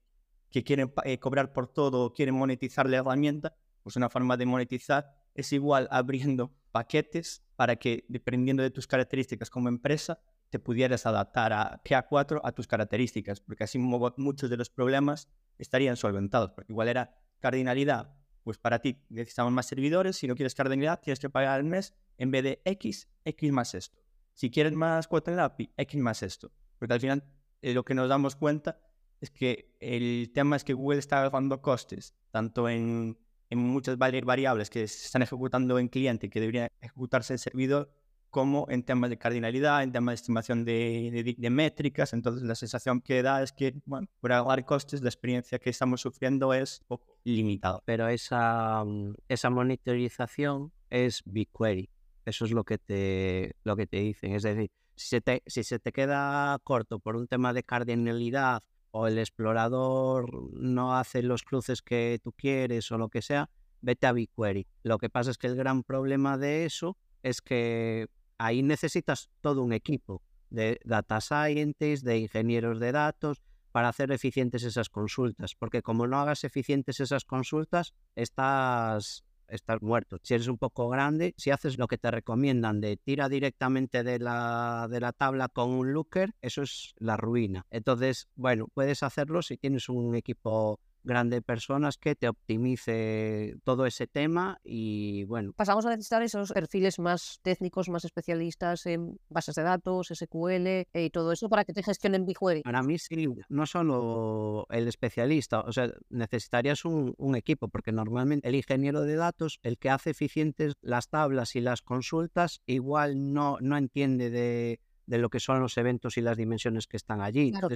que 0.50 0.64
quieren 0.64 0.94
eh, 1.06 1.18
cobrar 1.20 1.54
por 1.54 1.68
todo 1.68 2.06
o 2.06 2.14
quieren 2.14 2.36
monetizar 2.36 2.90
la 2.90 2.98
herramienta, 2.98 3.56
pues 3.84 3.96
una 3.96 4.10
forma 4.10 4.36
de 4.38 4.46
monetizar 4.46 5.12
es 5.34 5.54
igual 5.54 5.88
abriendo 5.92 6.52
paquetes 6.72 7.44
para 7.56 7.78
que, 7.78 8.06
dependiendo 8.10 8.64
de 8.64 8.72
tus 8.72 8.86
características 8.86 9.50
como 9.50 9.70
empresa, 9.70 10.20
te 10.50 10.60
pudieras 10.60 11.06
adaptar 11.06 11.54
a 11.54 11.82
GA4 11.84 12.42
a 12.44 12.52
tus 12.52 12.68
características, 12.68 13.40
porque 13.40 13.64
así 13.64 13.80
muchos 13.80 14.50
de 14.50 14.58
los 14.58 14.70
problemas 14.70 15.30
estarían 15.58 15.96
solventados, 15.96 16.52
porque 16.52 16.74
igual 16.74 16.90
era 16.90 17.16
cardinalidad 17.40 18.14
pues 18.44 18.58
para 18.58 18.80
ti 18.80 18.98
necesitamos 19.10 19.54
más 19.54 19.68
servidores, 19.68 20.18
si 20.18 20.28
no 20.28 20.36
quieres 20.36 20.56
cardenalidad 20.56 21.00
tienes 21.02 21.20
que 21.20 21.30
pagar 21.30 21.60
al 21.60 21.64
mes 21.64 21.94
en 22.18 22.32
vez 22.32 22.44
de 22.44 22.62
X, 22.66 23.08
X 23.26 23.52
más 23.52 23.76
esto. 23.76 24.01
Si 24.34 24.50
quieres 24.50 24.74
más 24.74 25.08
cuota 25.08 25.32
en 25.32 25.38
la 25.38 25.46
API, 25.46 25.72
X 25.78 26.02
más 26.02 26.24
esto. 26.24 26.52
Porque 26.80 26.94
al 26.94 27.00
final 27.00 27.24
eh, 27.62 27.74
lo 27.74 27.84
que 27.84 27.94
nos 27.94 28.10
damos 28.10 28.36
cuenta 28.36 28.80
es 29.20 29.30
que 29.30 29.76
el 29.80 30.32
tema 30.34 30.56
es 30.56 30.64
que 30.64 30.74
Google 30.74 31.00
está 31.00 31.20
agregando 31.20 31.62
costes, 31.62 32.16
tanto 32.32 32.68
en, 32.68 33.18
en 33.50 33.60
muchas 33.60 33.98
variables 33.98 34.70
que 34.70 34.88
se 34.88 35.06
están 35.06 35.22
ejecutando 35.22 35.78
en 35.78 35.90
cliente 35.90 36.30
que 36.30 36.40
deberían 36.40 36.70
ejecutarse 36.82 37.34
en 37.34 37.38
servidor, 37.38 37.92
como 38.32 38.66
en 38.70 38.84
temas 38.84 39.10
de 39.10 39.18
cardinalidad, 39.18 39.84
en 39.84 39.92
temas 39.92 40.14
de 40.14 40.16
estimación 40.16 40.66
de, 40.66 41.36
de, 41.38 41.50
métricas. 41.50 42.14
Entonces, 42.14 42.44
la 42.44 42.56
sensación 42.56 43.02
que 43.02 43.22
da 43.22 43.44
es 43.44 43.52
que, 43.52 43.76
bueno, 43.86 44.08
por 44.22 44.32
agregar 44.32 44.66
costes, 44.66 45.02
la 45.02 45.10
experiencia 45.10 45.60
que 45.60 45.70
estamos 45.70 46.00
sufriendo 46.02 46.54
es 46.54 46.82
poco 46.88 47.18
limitada. 47.26 47.82
Pero 47.86 48.08
esa, 48.08 48.86
mm, 48.86 49.16
esa 49.28 49.50
monitorización 49.50 50.72
es 50.90 51.22
BigQuery. 51.26 51.90
Eso 52.32 52.46
es 52.46 52.52
lo 52.52 52.64
que 52.64 52.78
te, 52.78 53.58
lo 53.66 53.76
que 53.76 53.88
te 53.88 53.98
dicen. 53.98 54.34
Es 54.34 54.44
decir, 54.44 54.72
si 54.96 55.10
se, 55.10 55.20
te, 55.20 55.44
si 55.46 55.66
se 55.66 55.80
te 55.80 55.92
queda 55.92 56.58
corto 56.64 57.00
por 57.00 57.18
un 57.18 57.28
tema 57.28 57.52
de 57.52 57.64
cardinalidad 57.64 58.64
o 58.92 59.08
el 59.08 59.20
explorador 59.20 60.54
no 60.54 60.96
hace 60.96 61.24
los 61.24 61.44
cruces 61.44 61.82
que 61.82 62.20
tú 62.24 62.32
quieres 62.32 62.90
o 62.90 62.98
lo 62.98 63.10
que 63.10 63.22
sea, 63.22 63.50
vete 63.82 64.08
a 64.08 64.14
BigQuery. 64.14 64.66
Lo 64.84 64.98
que 64.98 65.10
pasa 65.10 65.32
es 65.32 65.38
que 65.38 65.48
el 65.48 65.58
gran 65.58 65.84
problema 65.84 66.38
de 66.38 66.64
eso 66.64 66.96
es 67.22 67.42
que 67.42 68.08
ahí 68.38 68.64
necesitas 68.64 69.30
todo 69.42 69.62
un 69.62 69.74
equipo 69.74 70.22
de 70.50 70.80
data 70.86 71.20
scientists, 71.20 72.06
de 72.06 72.18
ingenieros 72.18 72.80
de 72.80 72.94
datos, 72.94 73.42
para 73.74 73.90
hacer 73.90 74.12
eficientes 74.14 74.64
esas 74.64 74.90
consultas, 74.90 75.54
porque 75.56 75.82
como 75.82 76.08
no 76.08 76.18
hagas 76.18 76.46
eficientes 76.46 77.02
esas 77.02 77.26
consultas, 77.26 77.94
estás, 78.16 79.26
estás 79.52 79.82
muerto. 79.82 80.18
Si 80.24 80.34
eres 80.34 80.48
un 80.48 80.58
poco 80.58 80.90
grande, 80.90 81.34
si 81.38 81.52
haces 81.52 81.78
lo 81.78 81.88
que 81.88 81.98
te 81.98 82.10
recomiendan 82.12 82.82
de 82.82 82.98
tira 82.98 83.30
directamente 83.30 84.04
de 84.04 84.20
la, 84.20 84.88
de 84.90 85.00
la 85.00 85.12
tabla 85.12 85.50
con 85.50 85.72
un 85.72 85.94
looker, 85.94 86.34
eso 86.42 86.64
es 86.64 86.94
la 86.98 87.18
ruina. 87.18 87.66
Entonces, 87.70 88.28
bueno, 88.36 88.68
puedes 88.74 89.04
hacerlo 89.04 89.42
si 89.42 89.58
tienes 89.58 89.90
un 89.90 90.16
equipo 90.16 90.80
grande 91.04 91.42
personas 91.42 91.98
que 91.98 92.16
te 92.16 92.28
optimice 92.28 93.56
todo 93.64 93.86
ese 93.86 94.08
tema 94.08 94.60
y 94.64 95.24
bueno. 95.26 95.54
Pasamos 95.54 95.86
a 95.86 95.90
necesitar 95.90 96.22
esos 96.22 96.52
perfiles 96.52 97.00
más 97.00 97.40
técnicos, 97.42 97.90
más 97.90 98.06
especialistas 98.06 98.86
en 98.86 99.20
bases 99.30 99.56
de 99.56 99.64
datos, 99.64 100.10
SQL 100.14 100.68
eh, 100.68 100.88
y 100.94 101.10
todo 101.10 101.32
eso 101.32 101.50
para 101.50 101.66
que 101.66 101.74
te 101.74 101.84
gestionen 101.84 102.26
BigQuery. 102.26 102.62
Para 102.62 102.84
mí 102.84 102.98
sí, 102.98 103.28
no 103.50 103.66
solo 103.66 104.66
el 104.70 104.88
especialista, 104.88 105.62
o 105.62 105.72
sea, 105.72 105.92
necesitarías 106.10 106.86
un, 106.86 107.14
un 107.18 107.36
equipo 107.36 107.68
porque 107.68 107.92
normalmente 107.92 108.48
el 108.48 108.56
ingeniero 108.56 109.02
de 109.02 109.16
datos, 109.16 109.60
el 109.64 109.78
que 109.78 109.90
hace 109.90 110.12
eficientes 110.12 110.74
las 110.82 111.10
tablas 111.10 111.56
y 111.56 111.62
las 111.62 111.82
consultas, 111.82 112.62
igual 112.66 113.34
no, 113.34 113.58
no 113.62 113.78
entiende 113.78 114.30
de, 114.30 114.80
de 115.06 115.18
lo 115.18 115.30
que 115.30 115.40
son 115.40 115.60
los 115.60 115.78
eventos 115.78 116.18
y 116.18 116.22
las 116.22 116.38
dimensiones 116.38 116.88
que 116.88 116.98
están 116.98 117.22
allí. 117.22 117.52
Claro, 117.52 117.70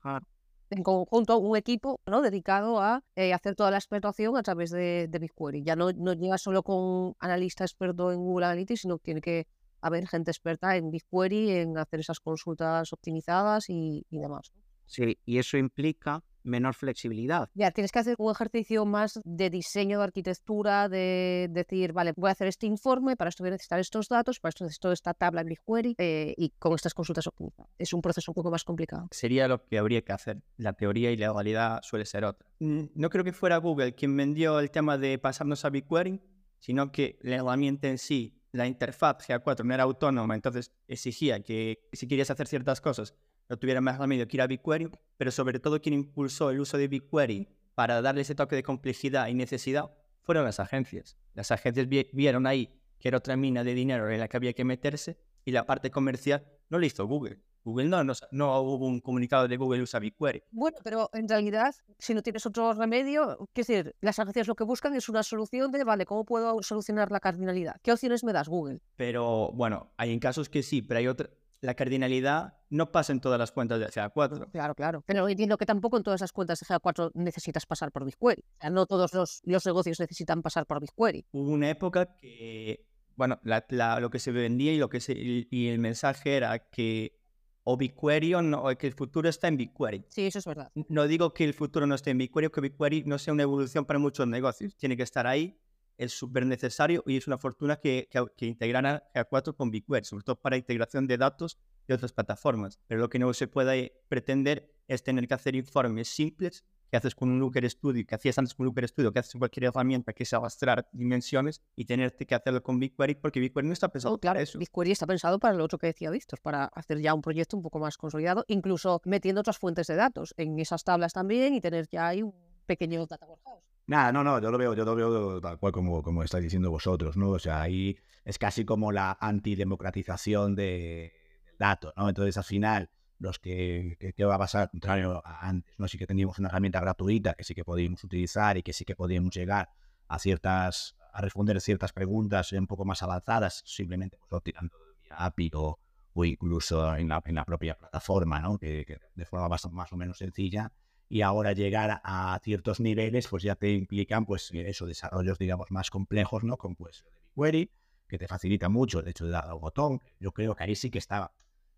claro 0.00 0.26
en 0.70 0.82
conjunto 0.82 1.38
un 1.38 1.56
equipo 1.56 2.00
¿no? 2.06 2.22
dedicado 2.22 2.80
a 2.80 3.02
eh, 3.16 3.32
hacer 3.32 3.54
toda 3.54 3.70
la 3.70 3.78
explotación 3.78 4.36
a 4.36 4.42
través 4.42 4.70
de, 4.70 5.08
de 5.08 5.18
BigQuery. 5.18 5.62
Ya 5.62 5.76
no, 5.76 5.92
no 5.92 6.12
llega 6.14 6.38
solo 6.38 6.62
con 6.62 7.14
analista 7.18 7.64
experto 7.64 8.12
en 8.12 8.18
Google 8.18 8.46
Analytics, 8.46 8.80
sino 8.82 8.98
que 8.98 9.04
tiene 9.04 9.20
que 9.20 9.46
haber 9.80 10.08
gente 10.08 10.30
experta 10.30 10.76
en 10.76 10.90
BigQuery, 10.90 11.50
en 11.50 11.78
hacer 11.78 12.00
esas 12.00 12.20
consultas 12.20 12.92
optimizadas 12.92 13.68
y, 13.68 14.06
y 14.10 14.18
demás. 14.18 14.52
Sí, 14.86 15.18
y 15.24 15.38
eso 15.38 15.56
implica 15.56 16.22
menor 16.44 16.74
flexibilidad. 16.74 17.48
Ya, 17.54 17.70
tienes 17.70 17.90
que 17.90 17.98
hacer 17.98 18.14
un 18.18 18.30
ejercicio 18.30 18.84
más 18.84 19.18
de 19.24 19.50
diseño 19.50 19.98
de 19.98 20.04
arquitectura, 20.04 20.88
de 20.88 21.48
decir, 21.50 21.92
vale, 21.92 22.12
voy 22.16 22.28
a 22.28 22.32
hacer 22.32 22.46
este 22.46 22.66
informe, 22.66 23.16
para 23.16 23.30
esto 23.30 23.42
voy 23.42 23.48
a 23.48 23.52
necesitar 23.52 23.80
estos 23.80 24.08
datos, 24.08 24.40
para 24.40 24.50
esto 24.50 24.64
necesito 24.64 24.92
esta 24.92 25.14
tabla 25.14 25.40
en 25.40 25.48
BigQuery 25.48 25.96
eh, 25.98 26.34
y 26.36 26.50
con 26.58 26.74
estas 26.74 26.94
consultas 26.94 27.26
optimizadas. 27.26 27.70
Es 27.78 27.92
un 27.92 28.02
proceso 28.02 28.30
un 28.30 28.34
poco 28.34 28.50
más 28.50 28.64
complicado. 28.64 29.08
Sería 29.10 29.48
lo 29.48 29.64
que 29.64 29.78
habría 29.78 30.02
que 30.02 30.12
hacer. 30.12 30.42
La 30.56 30.74
teoría 30.74 31.10
y 31.10 31.16
la 31.16 31.32
realidad 31.32 31.80
suele 31.82 32.04
ser 32.04 32.24
otra. 32.24 32.46
Mm, 32.60 32.84
no 32.94 33.10
creo 33.10 33.24
que 33.24 33.32
fuera 33.32 33.56
Google 33.56 33.94
quien 33.94 34.16
vendió 34.16 34.60
el 34.60 34.70
tema 34.70 34.98
de 34.98 35.18
pasarnos 35.18 35.64
a 35.64 35.70
BigQuery, 35.70 36.20
sino 36.58 36.92
que 36.92 37.18
la 37.22 37.36
herramienta 37.36 37.88
en 37.88 37.98
sí, 37.98 38.40
la 38.52 38.66
interfaz 38.66 39.28
GA4 39.28 39.64
no 39.64 39.74
era 39.74 39.82
autónoma, 39.82 40.34
entonces 40.34 40.72
exigía 40.86 41.42
que 41.42 41.88
si 41.92 42.06
querías 42.06 42.30
hacer 42.30 42.46
ciertas 42.46 42.80
cosas 42.80 43.14
no 43.48 43.58
tuviera 43.58 43.80
más 43.80 43.98
remedio 43.98 44.26
que 44.26 44.36
ir 44.36 44.42
a 44.42 44.46
BigQuery, 44.46 44.90
pero 45.16 45.30
sobre 45.30 45.58
todo 45.58 45.80
quien 45.80 45.94
impulsó 45.94 46.50
el 46.50 46.60
uso 46.60 46.78
de 46.78 46.88
BigQuery 46.88 47.48
para 47.74 48.00
darle 48.02 48.22
ese 48.22 48.34
toque 48.34 48.56
de 48.56 48.62
complejidad 48.62 49.28
y 49.28 49.34
necesidad 49.34 49.90
fueron 50.22 50.44
las 50.44 50.60
agencias. 50.60 51.16
Las 51.34 51.50
agencias 51.50 51.86
vieron 51.88 52.46
ahí 52.46 52.70
que 52.98 53.08
era 53.08 53.18
otra 53.18 53.36
mina 53.36 53.64
de 53.64 53.74
dinero 53.74 54.08
en 54.08 54.18
la 54.18 54.28
que 54.28 54.36
había 54.36 54.54
que 54.54 54.64
meterse 54.64 55.18
y 55.44 55.50
la 55.50 55.66
parte 55.66 55.90
comercial 55.90 56.46
no 56.70 56.78
le 56.78 56.86
hizo 56.86 57.06
Google. 57.06 57.42
Google 57.64 57.88
no, 57.88 58.04
no, 58.04 58.60
hubo 58.60 58.86
un 58.86 59.00
comunicado 59.00 59.48
de 59.48 59.56
Google 59.56 59.82
usa 59.82 59.98
BigQuery. 59.98 60.42
Bueno, 60.50 60.76
pero 60.84 61.08
en 61.14 61.26
realidad, 61.26 61.74
si 61.98 62.12
no 62.12 62.22
tienes 62.22 62.44
otro 62.44 62.74
remedio, 62.74 63.38
es 63.54 63.66
decir, 63.66 63.94
las 64.00 64.18
agencias 64.18 64.46
lo 64.48 64.54
que 64.54 64.64
buscan 64.64 64.94
es 64.94 65.08
una 65.08 65.22
solución 65.22 65.70
de, 65.70 65.82
vale, 65.84 66.04
¿cómo 66.04 66.24
puedo 66.24 66.62
solucionar 66.62 67.10
la 67.10 67.20
cardinalidad? 67.20 67.76
¿Qué 67.82 67.92
opciones 67.92 68.22
me 68.22 68.34
das, 68.34 68.48
Google? 68.48 68.80
Pero 68.96 69.50
bueno, 69.52 69.92
hay 69.96 70.12
en 70.12 70.18
casos 70.18 70.50
que 70.50 70.62
sí, 70.62 70.82
pero 70.82 70.98
hay 70.98 71.08
otra, 71.08 71.30
la 71.60 71.74
cardinalidad 71.74 72.54
no 72.70 72.92
pasa 72.92 73.12
en 73.12 73.20
todas 73.20 73.38
las 73.38 73.52
cuentas 73.52 73.80
de 73.80 73.86
GA4. 73.86 74.50
Claro, 74.50 74.74
claro. 74.74 75.02
Pero 75.06 75.28
entiendo 75.28 75.56
que 75.56 75.66
tampoco 75.66 75.96
en 75.96 76.02
todas 76.02 76.20
las 76.20 76.32
cuentas 76.32 76.60
de 76.60 76.66
GA4 76.66 77.12
necesitas 77.14 77.66
pasar 77.66 77.92
por 77.92 78.04
BigQuery. 78.04 78.42
O 78.42 78.60
sea, 78.60 78.70
no 78.70 78.86
todos 78.86 79.14
los, 79.14 79.40
los 79.44 79.64
negocios 79.66 80.00
necesitan 80.00 80.42
pasar 80.42 80.66
por 80.66 80.80
BigQuery. 80.80 81.26
Hubo 81.32 81.50
una 81.50 81.70
época 81.70 82.16
que, 82.20 82.86
bueno, 83.16 83.40
lo 83.42 84.10
que 84.10 84.18
se 84.18 84.32
vendía 84.32 84.72
y, 84.72 84.78
lo 84.78 84.88
que 84.88 85.00
se, 85.00 85.14
y 85.16 85.68
el 85.68 85.78
mensaje 85.78 86.36
era 86.36 86.58
que 86.58 87.18
o 87.64 87.76
BigQuery 87.76 88.34
o, 88.34 88.42
no, 88.42 88.66
que 88.76 88.86
el 88.86 88.92
futuro 88.92 89.28
está 89.28 89.48
en 89.48 89.56
BigQuery. 89.56 90.04
Sí, 90.10 90.26
eso 90.26 90.38
es 90.38 90.44
verdad. 90.44 90.70
No 90.74 91.06
digo 91.06 91.32
que 91.32 91.44
el 91.44 91.54
futuro 91.54 91.86
no 91.86 91.94
esté 91.94 92.10
en 92.10 92.18
BigQuery 92.18 92.46
o 92.46 92.52
que 92.52 92.60
BigQuery 92.60 93.04
no 93.06 93.18
sea 93.18 93.32
una 93.32 93.42
evolución 93.42 93.86
para 93.86 93.98
muchos 93.98 94.26
negocios. 94.28 94.76
Tiene 94.76 94.96
que 94.96 95.02
estar 95.02 95.26
ahí 95.26 95.58
es 95.98 96.12
súper 96.12 96.46
necesario 96.46 97.02
y 97.06 97.16
es 97.16 97.26
una 97.26 97.38
fortuna 97.38 97.76
que, 97.76 98.08
que, 98.10 98.24
que 98.36 98.46
integraran 98.46 99.02
GA4 99.14 99.56
con 99.56 99.70
BigQuery, 99.70 100.04
sobre 100.04 100.24
todo 100.24 100.40
para 100.40 100.56
integración 100.56 101.06
de 101.06 101.18
datos 101.18 101.58
de 101.86 101.94
otras 101.94 102.12
plataformas. 102.12 102.78
Pero 102.86 103.00
lo 103.00 103.08
que 103.08 103.18
no 103.18 103.32
se 103.34 103.48
puede 103.48 104.02
pretender 104.08 104.74
es 104.88 105.02
tener 105.02 105.26
que 105.26 105.34
hacer 105.34 105.54
informes 105.54 106.08
simples 106.08 106.64
que 106.90 106.98
haces 106.98 107.14
con 107.16 107.28
un 107.28 107.40
Looker 107.40 107.68
Studio, 107.68 108.06
que 108.06 108.14
hacías 108.14 108.38
antes 108.38 108.54
con 108.54 108.64
un 108.64 108.68
Looker 108.68 108.86
Studio, 108.86 109.12
que 109.12 109.18
haces 109.18 109.34
en 109.34 109.40
cualquier 109.40 109.64
herramienta 109.64 110.12
que 110.12 110.22
es 110.22 110.32
arrastrar 110.32 110.88
dimensiones 110.92 111.60
y 111.74 111.86
tenerte 111.86 112.24
que 112.24 112.36
hacerlo 112.36 112.62
con 112.62 112.78
BigQuery 112.78 113.16
porque 113.16 113.40
BigQuery 113.40 113.66
no 113.66 113.72
está 113.72 113.88
pensado 113.88 114.14
oh, 114.14 114.18
claro, 114.18 114.34
para 114.34 114.44
eso. 114.44 114.60
BigQuery 114.60 114.92
está 114.92 115.04
pensado 115.04 115.40
para 115.40 115.54
lo 115.54 115.64
otro 115.64 115.76
que 115.76 115.88
decía 115.88 116.10
Víctor, 116.10 116.40
para 116.40 116.66
hacer 116.66 117.00
ya 117.00 117.12
un 117.12 117.20
proyecto 117.20 117.56
un 117.56 117.64
poco 117.64 117.80
más 117.80 117.96
consolidado, 117.96 118.44
incluso 118.46 119.02
metiendo 119.06 119.40
otras 119.40 119.58
fuentes 119.58 119.88
de 119.88 119.96
datos 119.96 120.34
en 120.36 120.56
esas 120.60 120.84
tablas 120.84 121.12
también 121.12 121.54
y 121.54 121.60
tener 121.60 121.88
ya 121.88 122.06
ahí 122.06 122.22
un 122.22 122.32
pequeño 122.64 123.06
data 123.06 123.26
warehouse. 123.26 123.73
Nada, 123.86 124.12
no, 124.12 124.24
no, 124.24 124.40
yo 124.40 124.50
lo 124.50 124.56
veo, 124.56 124.74
yo 124.74 124.84
lo 124.84 124.94
veo 124.94 125.40
tal 125.42 125.58
cual 125.58 125.72
como, 125.72 126.02
como 126.02 126.22
estáis 126.22 126.44
diciendo 126.44 126.70
vosotros, 126.70 127.18
¿no? 127.18 127.30
O 127.30 127.38
sea, 127.38 127.60
ahí 127.60 127.98
es 128.24 128.38
casi 128.38 128.64
como 128.64 128.92
la 128.92 129.18
antidemocratización 129.20 130.54
de, 130.54 131.12
del 131.44 131.58
dato, 131.58 131.92
¿no? 131.94 132.08
Entonces, 132.08 132.38
al 132.38 132.44
final, 132.44 132.90
los 133.18 133.38
que, 133.38 133.98
que, 134.16 134.24
va 134.24 134.36
a 134.36 134.38
pasar, 134.38 134.70
contrario 134.70 135.20
a 135.24 135.46
antes, 135.46 135.78
¿no? 135.78 135.86
Sí 135.86 135.98
que 135.98 136.06
teníamos 136.06 136.38
una 136.38 136.48
herramienta 136.48 136.80
gratuita 136.80 137.34
que 137.34 137.44
sí 137.44 137.54
que 137.54 137.62
podíamos 137.64 138.02
utilizar 138.04 138.56
y 138.56 138.62
que 138.62 138.72
sí 138.72 138.86
que 138.86 138.96
podíamos 138.96 139.34
llegar 139.34 139.68
a 140.08 140.18
ciertas, 140.18 140.96
a 141.12 141.20
responder 141.20 141.60
ciertas 141.60 141.92
preguntas 141.92 142.52
un 142.52 142.66
poco 142.66 142.86
más 142.86 143.02
avanzadas, 143.02 143.62
simplemente 143.66 144.18
pues, 144.30 144.42
tirando 144.42 144.74
vía 145.02 145.16
API 145.18 145.50
o, 145.54 145.78
o 146.14 146.24
incluso 146.24 146.96
en 146.96 147.08
la, 147.08 147.22
en 147.22 147.34
la 147.34 147.44
propia 147.44 147.76
plataforma, 147.76 148.40
¿no? 148.40 148.56
Que, 148.56 148.86
que 148.86 148.98
de 149.14 149.26
forma 149.26 149.46
más, 149.50 149.70
más 149.70 149.92
o 149.92 149.96
menos 149.98 150.16
sencilla 150.16 150.72
y 151.08 151.22
ahora 151.22 151.52
llegar 151.52 152.00
a 152.02 152.38
ciertos 152.42 152.80
niveles 152.80 153.28
pues 153.28 153.42
ya 153.42 153.54
te 153.56 153.70
implican 153.72 154.24
pues 154.26 154.50
eso, 154.52 154.86
desarrollos 154.86 155.38
digamos 155.38 155.70
más 155.70 155.90
complejos, 155.90 156.44
¿no? 156.44 156.56
Con 156.56 156.74
pues 156.74 157.04
de 157.04 157.10
BigQuery, 157.10 157.70
que 158.08 158.18
te 158.18 158.28
facilita 158.28 158.68
mucho 158.68 159.00
el 159.00 159.08
hecho 159.08 159.24
de 159.24 159.32
dar 159.32 159.48
al 159.48 159.58
botón. 159.58 160.00
Yo 160.20 160.32
creo 160.32 160.54
que 160.54 160.64
ahí 160.64 160.74
sí 160.74 160.90
que 160.90 160.98
está, 160.98 161.32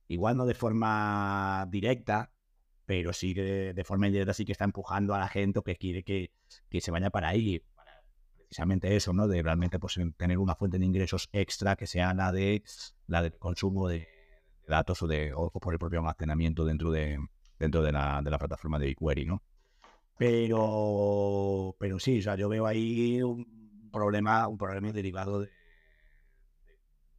igual 0.08 0.36
no 0.36 0.46
de 0.46 0.54
forma 0.54 1.66
directa, 1.70 2.32
pero 2.84 3.12
sí 3.12 3.34
que 3.34 3.74
de 3.74 3.84
forma 3.84 4.06
indirecta 4.06 4.32
sí 4.32 4.44
que 4.44 4.52
está 4.52 4.64
empujando 4.64 5.14
a 5.14 5.18
la 5.18 5.28
gente 5.28 5.60
que 5.64 5.76
quiere 5.76 6.02
que, 6.02 6.32
que 6.68 6.80
se 6.80 6.90
vaya 6.90 7.10
para 7.10 7.28
ahí. 7.28 7.62
Precisamente 8.36 8.94
eso, 8.94 9.12
¿no? 9.12 9.26
De 9.26 9.42
realmente 9.42 9.80
pues, 9.80 9.98
tener 10.16 10.38
una 10.38 10.54
fuente 10.54 10.78
de 10.78 10.84
ingresos 10.84 11.28
extra 11.32 11.74
que 11.74 11.88
sea 11.88 12.14
la 12.14 12.30
de 12.30 12.62
la 13.08 13.22
del 13.22 13.36
consumo 13.38 13.88
de, 13.88 14.06
datos 14.68 15.02
o, 15.02 15.06
de, 15.06 15.32
o 15.34 15.50
por 15.50 15.74
el 15.74 15.78
propio 15.78 15.98
almacenamiento 15.98 16.64
dentro 16.64 16.90
de, 16.90 17.18
dentro 17.58 17.82
de 17.82 17.92
la, 17.92 18.20
de 18.22 18.30
la 18.30 18.38
plataforma 18.38 18.78
de 18.78 18.86
BigQuery, 18.86 19.26
¿no? 19.26 19.42
Pero, 20.18 21.76
pero 21.78 21.98
sí, 21.98 22.18
o 22.18 22.22
sea, 22.22 22.36
yo 22.36 22.48
veo 22.48 22.66
ahí 22.66 23.22
un 23.22 23.90
problema, 23.92 24.48
un 24.48 24.56
problema 24.56 24.92
derivado 24.92 25.40
de, 25.40 25.50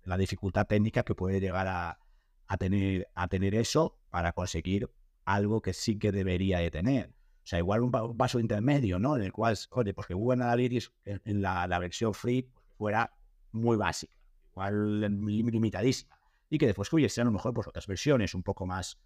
la 0.04 0.17
dificultad 0.17 0.65
técnica 0.65 1.04
que 1.04 1.13
puede 1.15 1.39
llegar 1.39 1.67
a, 1.67 2.00
a, 2.47 2.58
tener, 2.58 3.10
a 3.13 3.28
tener 3.28 3.56
eso 3.56 4.00
para 4.10 4.32
conseguir 4.32 4.89
algo 5.26 5.62
que 5.62 5.73
sí 5.73 6.00
que 6.00 6.12
debería 6.12 6.60
de 6.60 6.71
tener. 6.71 7.10
O 7.10 7.50
sea, 7.50 7.60
igual 7.60 7.82
un, 7.82 7.95
un 7.95 8.17
paso 8.17 8.39
intermedio, 8.39 9.00
¿no? 9.00 9.15
En 9.15 9.23
el 9.23 9.32
cual, 9.32 9.58
oye, 9.71 9.93
pues 9.93 10.08
que 10.08 10.13
Google 10.13 10.43
Analytics 10.43 10.93
en, 11.06 11.41
la, 11.41 11.67
la 11.67 11.80
versión 11.80 12.13
free 12.13 12.43
pues, 12.43 12.65
fuera 12.78 13.13
muy 13.52 13.78
básica, 13.78 14.13
igual 14.52 15.02
lim- 15.02 15.52
limitadísima. 15.52 16.17
Y 16.50 16.58
que 16.58 16.67
después 16.67 16.91
hubiese 16.91 17.21
a 17.21 17.26
lo 17.26 17.32
mejor 17.32 17.54
pues, 17.54 17.67
otras 17.67 17.88
versiones 17.88 18.34
un 18.34 18.43
poco 18.43 18.65
más 18.65 18.97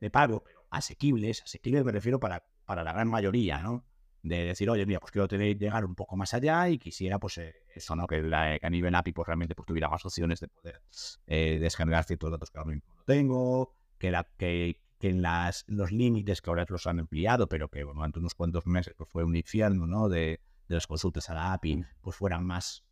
de 0.00 0.10
pago, 0.10 0.42
pero 0.44 0.66
asequibles. 0.70 1.42
Asequibles 1.42 1.84
me 1.84 1.92
refiero 1.92 2.18
para, 2.20 2.44
para 2.64 2.84
la 2.84 2.92
gran 2.92 3.08
mayoría, 3.08 3.58
¿no? 3.62 3.84
De 4.22 4.44
decir, 4.44 4.68
oye, 4.70 4.84
mira, 4.86 4.98
pues 4.98 5.12
quiero 5.12 5.28
tener, 5.28 5.56
llegar 5.56 5.84
un 5.84 5.94
poco 5.94 6.16
más 6.16 6.34
allá 6.34 6.68
y 6.68 6.78
quisiera, 6.78 7.18
pues, 7.20 7.38
eh, 7.38 7.54
eso, 7.74 7.94
¿no? 7.94 8.06
Que, 8.06 8.22
la- 8.22 8.58
que 8.58 8.66
a 8.66 8.70
nivel 8.70 8.94
API, 8.94 9.12
pues, 9.12 9.26
realmente 9.26 9.54
pues, 9.54 9.66
tuviera 9.66 9.88
más 9.88 10.04
opciones 10.04 10.40
de 10.40 10.48
poder 10.48 10.82
eh, 11.26 11.58
descargar 11.60 12.04
ciertos 12.04 12.30
datos 12.32 12.50
que 12.50 12.58
ahora 12.58 12.72
mismo 12.72 12.92
no 12.96 13.04
tengo, 13.04 13.76
que, 13.98 14.10
la, 14.10 14.24
que, 14.36 14.82
que 14.98 15.10
en 15.10 15.22
las, 15.22 15.64
los 15.68 15.92
límites 15.92 16.42
que 16.42 16.50
ahora 16.50 16.66
los 16.68 16.86
han 16.88 16.98
ampliado, 16.98 17.48
pero 17.48 17.68
que 17.68 17.84
bueno, 17.84 17.98
durante 18.00 18.18
unos 18.18 18.34
cuantos 18.34 18.66
meses 18.66 18.94
pues, 18.96 19.08
fue 19.08 19.22
un 19.22 19.36
infierno, 19.36 19.86
¿no? 19.86 20.08
De, 20.08 20.40
de 20.68 20.74
las 20.74 20.86
consultas 20.88 21.30
a 21.30 21.34
la 21.34 21.52
API, 21.52 21.84
pues 22.00 22.16
fueran 22.16 22.44
más 22.44 22.84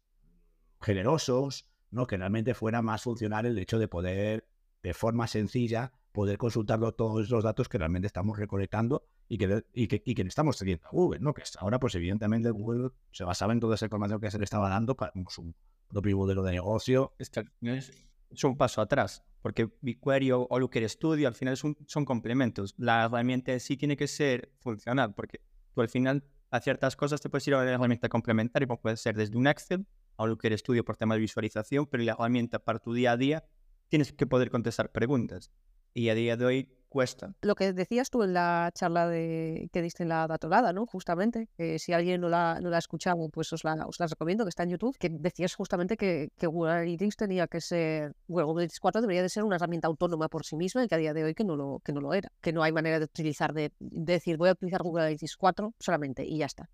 generosos, 0.81 1.69
¿no? 1.91 2.07
Que 2.07 2.17
realmente 2.17 2.55
fuera 2.55 2.83
más 2.83 3.03
funcional 3.03 3.47
el 3.47 3.59
hecho 3.59 3.79
de 3.79 3.89
poder, 3.89 4.47
de 4.83 4.95
forma 4.95 5.27
sencilla, 5.27 5.93
poder 6.15 6.39
consultarlo 6.39 6.93
todos 6.93 7.29
los 7.29 7.43
datos 7.43 7.69
que 7.69 7.77
realmente 7.77 8.07
estamos 8.07 8.39
recolectando 8.39 9.05
y 9.29 9.37
que, 9.37 9.65
y 9.73 9.89
que, 9.89 10.01
y 10.07 10.15
que 10.15 10.23
estamos 10.23 10.57
teniendo 10.57 10.87
a 10.87 10.91
Google, 10.91 11.19
¿no? 11.19 11.35
Que 11.35 11.43
ahora, 11.59 11.81
pues 11.81 11.93
evidentemente 11.97 12.51
Google 12.51 12.91
se 13.11 13.25
basaba 13.25 13.53
en 13.53 13.59
toda 13.59 13.75
esa 13.75 13.87
información 13.87 14.21
que 14.21 14.31
se 14.31 14.39
le 14.39 14.45
estaba 14.45 14.69
dando 14.69 14.95
para 14.97 15.13
su 15.29 15.53
propio 15.89 16.17
modelo 16.17 16.45
de 16.45 16.53
negocio. 16.53 17.15
Es, 17.19 17.91
es- 18.31 18.45
un 18.45 18.57
paso 18.57 18.81
atrás, 18.81 19.25
porque 19.43 19.69
BigQuery 19.81 20.31
o, 20.33 20.47
Looker 20.59 20.89
Studio 20.89 21.27
al 21.27 21.35
final 21.35 21.55
es 21.55 21.65
un- 21.65 21.77
son 21.87 22.05
complementos. 22.05 22.75
La 22.79 23.05
herramienta 23.07 23.53
en 23.53 23.59
sí 23.59 23.77
tiene 23.77 23.97
que 23.97 24.07
ser 24.07 24.53
funcional, 24.61 25.15
porque 25.15 25.41
tú 25.75 25.81
al 25.81 25.89
final 25.89 26.23
a 26.51 26.61
ciertas 26.61 26.95
cosas 26.95 27.21
te 27.21 27.29
puedes 27.29 27.47
ir 27.49 27.55
a 27.55 27.61
una 27.63 27.73
herramienta 27.73 28.09
complementaria, 28.09 28.69
como 28.69 28.81
puede 28.81 28.97
ser 28.99 29.17
desde 29.17 29.37
un 29.37 29.49
Excel 29.49 29.85
a 30.17 30.27
Looker 30.27 30.57
Studio 30.57 30.85
por 30.85 30.97
tema 30.97 31.15
de 31.15 31.21
visualización, 31.23 31.87
pero 31.87 32.05
la 32.05 32.13
herramienta 32.13 32.61
para 32.61 32.79
tu 32.79 32.93
día 32.95 33.11
a 33.13 33.17
día 33.17 33.45
tienes 33.89 34.13
que 34.13 34.27
poder 34.29 34.51
contestar 34.51 34.93
preguntas. 34.93 35.51
Y 35.95 36.09
a 36.09 36.15
día 36.15 36.37
de 36.37 36.45
hoy 36.45 36.69
cuesta. 36.89 37.35
Lo 37.43 37.55
que 37.57 37.73
decías 37.73 38.09
tú 38.09 38.23
en 38.23 38.35
la 38.35 38.71
charla 38.73 39.09
de, 39.09 39.69
que 39.73 39.83
diste 39.83 40.05
en 40.05 40.09
la 40.09 40.27
datolada, 40.29 40.73
¿no? 40.73 40.87
Justamente, 40.87 41.49
que 41.57 41.79
si 41.81 41.93
alguien 41.93 42.21
no 42.21 42.29
la, 42.29 42.61
no 42.61 42.71
la 42.71 42.77
ha 42.77 42.79
escuchado, 42.79 43.29
pues 43.31 43.53
os 43.53 43.65
la, 43.65 43.87
os 43.87 43.99
la 43.99 44.07
recomiendo, 44.07 44.45
que 44.45 44.51
está 44.51 44.63
en 44.63 44.71
YouTube, 44.71 44.97
que 44.99 45.09
decías 45.11 45.55
justamente 45.55 45.97
que, 45.97 46.31
Google 46.41 46.73
Analytics 46.73 47.17
tenía 47.17 47.49
que 47.49 47.61
ser, 47.61 48.15
Google 48.29 48.51
Analytics 48.51 48.79
4 48.79 49.01
debería 49.01 49.23
de 49.23 49.29
ser 49.29 49.43
una 49.43 49.57
herramienta 49.57 49.89
autónoma 49.89 50.29
por 50.29 50.45
sí 50.45 50.57
misma 50.57 50.85
y 50.85 50.89
que 50.89 50.95
a 50.95 50.99
día 50.99 51.15
de 51.15 51.25
hoy 51.25 51.35
que 51.35 51.45
no 51.45 51.57
lo, 51.57 51.81
que 51.85 51.93
no 51.93 52.01
lo 52.01 52.15
era, 52.15 52.31
que 52.41 52.53
no 52.53 52.63
hay 52.63 52.73
manera 52.73 53.01
de 53.01 53.07
utilizar, 53.07 53.53
de, 53.53 53.73
de 53.81 54.13
decir 54.13 54.37
voy 54.37 54.51
a 54.51 54.53
utilizar 54.53 54.83
Google 54.83 55.03
Analytics 55.03 55.37
4 55.37 55.75
solamente 55.81 56.25
y 56.25 56.39
ya 56.39 56.47
está. 56.47 56.69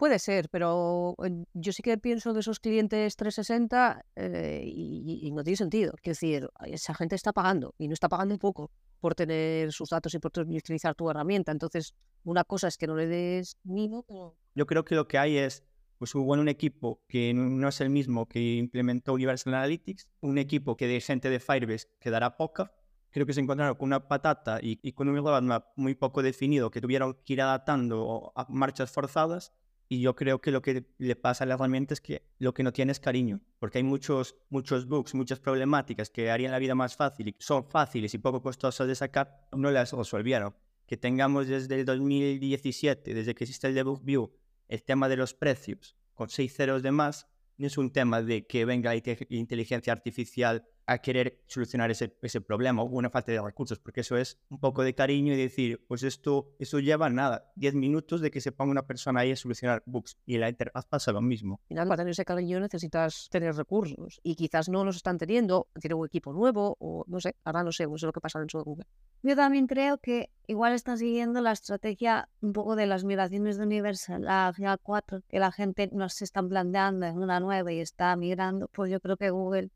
Puede 0.00 0.18
ser, 0.18 0.48
pero 0.48 1.14
yo 1.52 1.72
sí 1.74 1.82
que 1.82 1.98
pienso 1.98 2.32
de 2.32 2.40
esos 2.40 2.58
clientes 2.58 3.16
360 3.16 4.06
eh, 4.16 4.62
y, 4.64 5.20
y 5.24 5.30
no 5.30 5.44
tiene 5.44 5.58
sentido. 5.58 5.92
Quiero 6.00 6.14
decir, 6.14 6.48
esa 6.64 6.94
gente 6.94 7.16
está 7.16 7.34
pagando 7.34 7.74
y 7.76 7.86
no 7.86 7.92
está 7.92 8.08
pagando 8.08 8.38
poco 8.38 8.70
por 8.98 9.14
tener 9.14 9.72
sus 9.72 9.90
datos 9.90 10.14
y 10.14 10.18
por 10.18 10.32
utilizar 10.38 10.94
tu 10.94 11.10
herramienta. 11.10 11.52
Entonces, 11.52 11.94
una 12.24 12.44
cosa 12.44 12.68
es 12.68 12.78
que 12.78 12.86
no 12.86 12.96
le 12.96 13.08
des 13.08 13.58
mimo, 13.62 14.06
Yo 14.54 14.64
creo 14.64 14.86
que 14.86 14.94
lo 14.94 15.06
que 15.06 15.18
hay 15.18 15.36
es 15.36 15.64
pues 15.98 16.14
hubo 16.14 16.32
un 16.32 16.48
equipo 16.48 17.02
que 17.06 17.34
no 17.34 17.68
es 17.68 17.78
el 17.82 17.90
mismo 17.90 18.26
que 18.26 18.54
implementó 18.56 19.12
Universal 19.12 19.52
Analytics, 19.52 20.08
un 20.22 20.38
equipo 20.38 20.78
que 20.78 20.86
de 20.86 20.98
gente 21.02 21.28
de 21.28 21.40
Firebase 21.40 21.88
quedará 22.00 22.38
poca. 22.38 22.72
Creo 23.10 23.26
que 23.26 23.34
se 23.34 23.40
encontraron 23.40 23.76
con 23.76 23.88
una 23.88 24.08
patata 24.08 24.60
y, 24.62 24.80
y 24.82 24.92
con 24.92 25.10
un 25.10 25.16
roadmap 25.18 25.66
muy 25.76 25.94
poco 25.94 26.22
definido 26.22 26.70
que 26.70 26.80
tuvieron 26.80 27.18
que 27.22 27.34
ir 27.34 27.42
adaptando 27.42 28.32
a 28.34 28.46
marchas 28.48 28.90
forzadas. 28.90 29.52
Y 29.92 30.00
yo 30.02 30.14
creo 30.14 30.40
que 30.40 30.52
lo 30.52 30.62
que 30.62 30.86
le 30.98 31.16
pasa 31.16 31.42
a 31.42 31.48
la 31.48 31.54
herramienta 31.54 31.94
es 31.94 32.00
que 32.00 32.22
lo 32.38 32.54
que 32.54 32.62
no 32.62 32.72
tiene 32.72 32.92
es 32.92 33.00
cariño, 33.00 33.40
porque 33.58 33.78
hay 33.78 33.82
muchos, 33.82 34.36
muchos 34.48 34.86
bugs, 34.86 35.14
muchas 35.16 35.40
problemáticas 35.40 36.10
que 36.10 36.30
harían 36.30 36.52
la 36.52 36.60
vida 36.60 36.76
más 36.76 36.94
fácil 36.94 37.26
y 37.26 37.36
son 37.40 37.64
fáciles 37.64 38.14
y 38.14 38.18
poco 38.18 38.40
costosas 38.40 38.86
de 38.86 38.94
sacar, 38.94 39.48
no 39.50 39.68
las 39.72 39.92
resolvieron. 39.92 40.54
Que 40.86 40.96
tengamos 40.96 41.48
desde 41.48 41.74
el 41.74 41.84
2017, 41.84 43.14
desde 43.14 43.34
que 43.34 43.42
existe 43.42 43.66
el 43.66 43.74
Debug 43.74 44.04
View, 44.04 44.32
el 44.68 44.84
tema 44.84 45.08
de 45.08 45.16
los 45.16 45.34
precios 45.34 45.96
con 46.14 46.28
seis 46.28 46.54
ceros 46.54 46.82
de 46.84 46.92
más, 46.92 47.26
no 47.56 47.66
es 47.66 47.76
un 47.76 47.90
tema 47.90 48.22
de 48.22 48.46
que 48.46 48.64
venga 48.64 48.90
la 48.90 48.96
inte- 48.96 49.26
inteligencia 49.30 49.92
artificial 49.92 50.68
a 50.90 50.98
querer 50.98 51.38
solucionar 51.46 51.88
ese, 51.92 52.16
ese 52.20 52.40
problema 52.40 52.82
o 52.82 52.86
una 52.86 53.10
falta 53.10 53.30
de 53.30 53.40
recursos, 53.40 53.78
porque 53.78 54.00
eso 54.00 54.16
es 54.16 54.40
un 54.48 54.58
poco 54.58 54.82
de 54.82 54.92
cariño 54.92 55.32
y 55.32 55.36
decir, 55.36 55.84
pues 55.86 56.02
esto, 56.02 56.56
eso 56.58 56.80
lleva 56.80 57.08
nada, 57.08 57.52
10 57.54 57.76
minutos 57.76 58.20
de 58.20 58.32
que 58.32 58.40
se 58.40 58.50
ponga 58.50 58.72
una 58.72 58.82
persona 58.82 59.20
ahí 59.20 59.30
a 59.30 59.36
solucionar 59.36 59.84
bugs 59.86 60.18
y 60.26 60.34
en 60.34 60.40
la 60.40 60.48
interfaz 60.48 60.86
pasa 60.86 61.12
lo 61.12 61.22
mismo. 61.22 61.60
final 61.68 61.86
para 61.86 61.98
tener 61.98 62.10
ese 62.10 62.24
cariño 62.24 62.58
necesitas 62.58 63.28
tener 63.30 63.54
recursos 63.54 64.20
y 64.24 64.34
quizás 64.34 64.68
no 64.68 64.84
los 64.84 64.96
están 64.96 65.16
teniendo, 65.16 65.68
tienen 65.80 65.96
un 65.96 66.06
equipo 66.06 66.32
nuevo 66.32 66.76
o 66.80 67.04
no 67.06 67.20
sé, 67.20 67.36
ahora 67.44 67.62
no 67.62 67.70
sé, 67.70 67.86
no 67.86 67.96
sé 67.96 68.06
lo 68.06 68.12
que 68.12 68.20
pasa 68.20 68.40
dentro 68.40 68.58
de 68.58 68.64
Google. 68.64 68.86
Yo 69.22 69.36
también 69.36 69.68
creo 69.68 69.98
que 69.98 70.30
igual 70.48 70.72
están 70.72 70.98
siguiendo 70.98 71.40
la 71.40 71.52
estrategia 71.52 72.28
un 72.40 72.52
poco 72.52 72.74
de 72.74 72.86
las 72.86 73.04
migraciones 73.04 73.58
de 73.58 73.64
Universal 73.64 74.26
a 74.26 74.52
GA4, 74.52 75.22
que 75.28 75.38
la 75.38 75.52
gente 75.52 75.88
no 75.92 76.08
se 76.08 76.24
está 76.24 76.42
planteando 76.42 77.06
en 77.06 77.18
una 77.18 77.38
nueva 77.38 77.70
y 77.70 77.78
está 77.78 78.16
migrando. 78.16 78.66
Pues 78.72 78.90
yo 78.90 78.98
creo 78.98 79.16
que 79.16 79.30
Google 79.30 79.70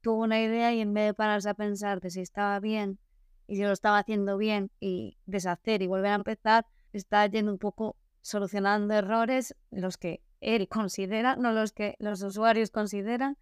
tuvo 0.00 0.22
una 0.22 0.40
idea 0.40 0.72
y 0.72 0.80
en 0.80 0.94
vez 0.94 1.06
de 1.06 1.14
pararse 1.14 1.48
a 1.48 1.54
pensar 1.54 2.00
de 2.00 2.10
si 2.10 2.20
estaba 2.20 2.58
bien 2.60 2.98
y 3.46 3.56
si 3.56 3.62
lo 3.62 3.72
estaba 3.72 3.98
haciendo 3.98 4.36
bien 4.36 4.70
y 4.80 5.18
deshacer 5.26 5.82
y 5.82 5.86
volver 5.86 6.12
a 6.12 6.16
empezar, 6.16 6.66
está 6.92 7.26
yendo 7.26 7.52
un 7.52 7.58
poco 7.58 7.96
solucionando 8.22 8.94
errores 8.94 9.56
los 9.70 9.96
que 9.96 10.22
él 10.40 10.68
considera, 10.68 11.36
no 11.36 11.52
los 11.52 11.72
que 11.72 11.96
los 11.98 12.22
usuarios 12.22 12.70
consideran, 12.70 13.36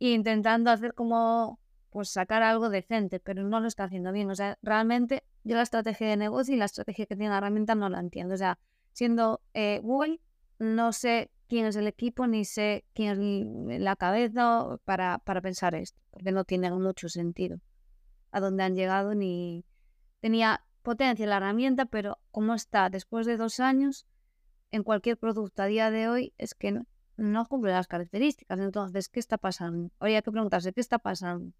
e 0.00 0.10
intentando 0.10 0.70
hacer 0.70 0.94
como 0.94 1.58
pues 1.90 2.10
sacar 2.10 2.42
algo 2.42 2.68
decente, 2.68 3.18
pero 3.18 3.42
no 3.44 3.60
lo 3.60 3.68
está 3.68 3.84
haciendo 3.84 4.12
bien. 4.12 4.30
O 4.30 4.34
sea, 4.34 4.58
realmente 4.62 5.24
yo 5.44 5.56
la 5.56 5.62
estrategia 5.62 6.08
de 6.08 6.16
negocio 6.16 6.54
y 6.54 6.58
la 6.58 6.66
estrategia 6.66 7.06
que 7.06 7.16
tiene 7.16 7.30
la 7.30 7.38
herramienta 7.38 7.74
no 7.74 7.88
la 7.88 7.98
entiendo. 7.98 8.34
O 8.34 8.36
sea, 8.36 8.58
siendo 8.92 9.40
eh, 9.54 9.80
Google, 9.82 10.20
no 10.58 10.92
sé 10.92 11.30
quién 11.48 11.66
es 11.66 11.76
el 11.76 11.86
equipo 11.86 12.26
ni 12.26 12.44
sé 12.44 12.84
quién 12.94 13.12
es 13.12 13.18
l- 13.18 13.78
la 13.80 13.96
cabeza 13.96 14.78
para, 14.84 15.18
para 15.18 15.40
pensar 15.40 15.74
esto, 15.74 15.98
porque 16.10 16.32
no 16.32 16.44
tiene 16.44 16.70
mucho 16.70 17.08
sentido 17.08 17.58
a 18.30 18.40
dónde 18.40 18.62
han 18.62 18.74
llegado 18.74 19.14
ni 19.14 19.64
tenía 20.20 20.64
potencia 20.82 21.26
la 21.26 21.38
herramienta, 21.38 21.86
pero 21.86 22.18
como 22.30 22.54
está 22.54 22.90
después 22.90 23.26
de 23.26 23.36
dos 23.36 23.60
años 23.60 24.06
en 24.70 24.82
cualquier 24.82 25.16
producto 25.16 25.62
a 25.62 25.66
día 25.66 25.90
de 25.90 26.08
hoy 26.08 26.32
es 26.38 26.54
que 26.54 26.72
no, 26.72 26.86
no 27.16 27.46
cumple 27.46 27.72
las 27.72 27.86
características. 27.88 28.60
Entonces, 28.60 29.08
¿qué 29.08 29.18
está 29.20 29.38
pasando? 29.38 29.90
Hay 29.98 30.20
que 30.22 30.30
preguntarse, 30.30 30.72
¿qué 30.72 30.80
está 30.80 30.98
pasando? 30.98 31.52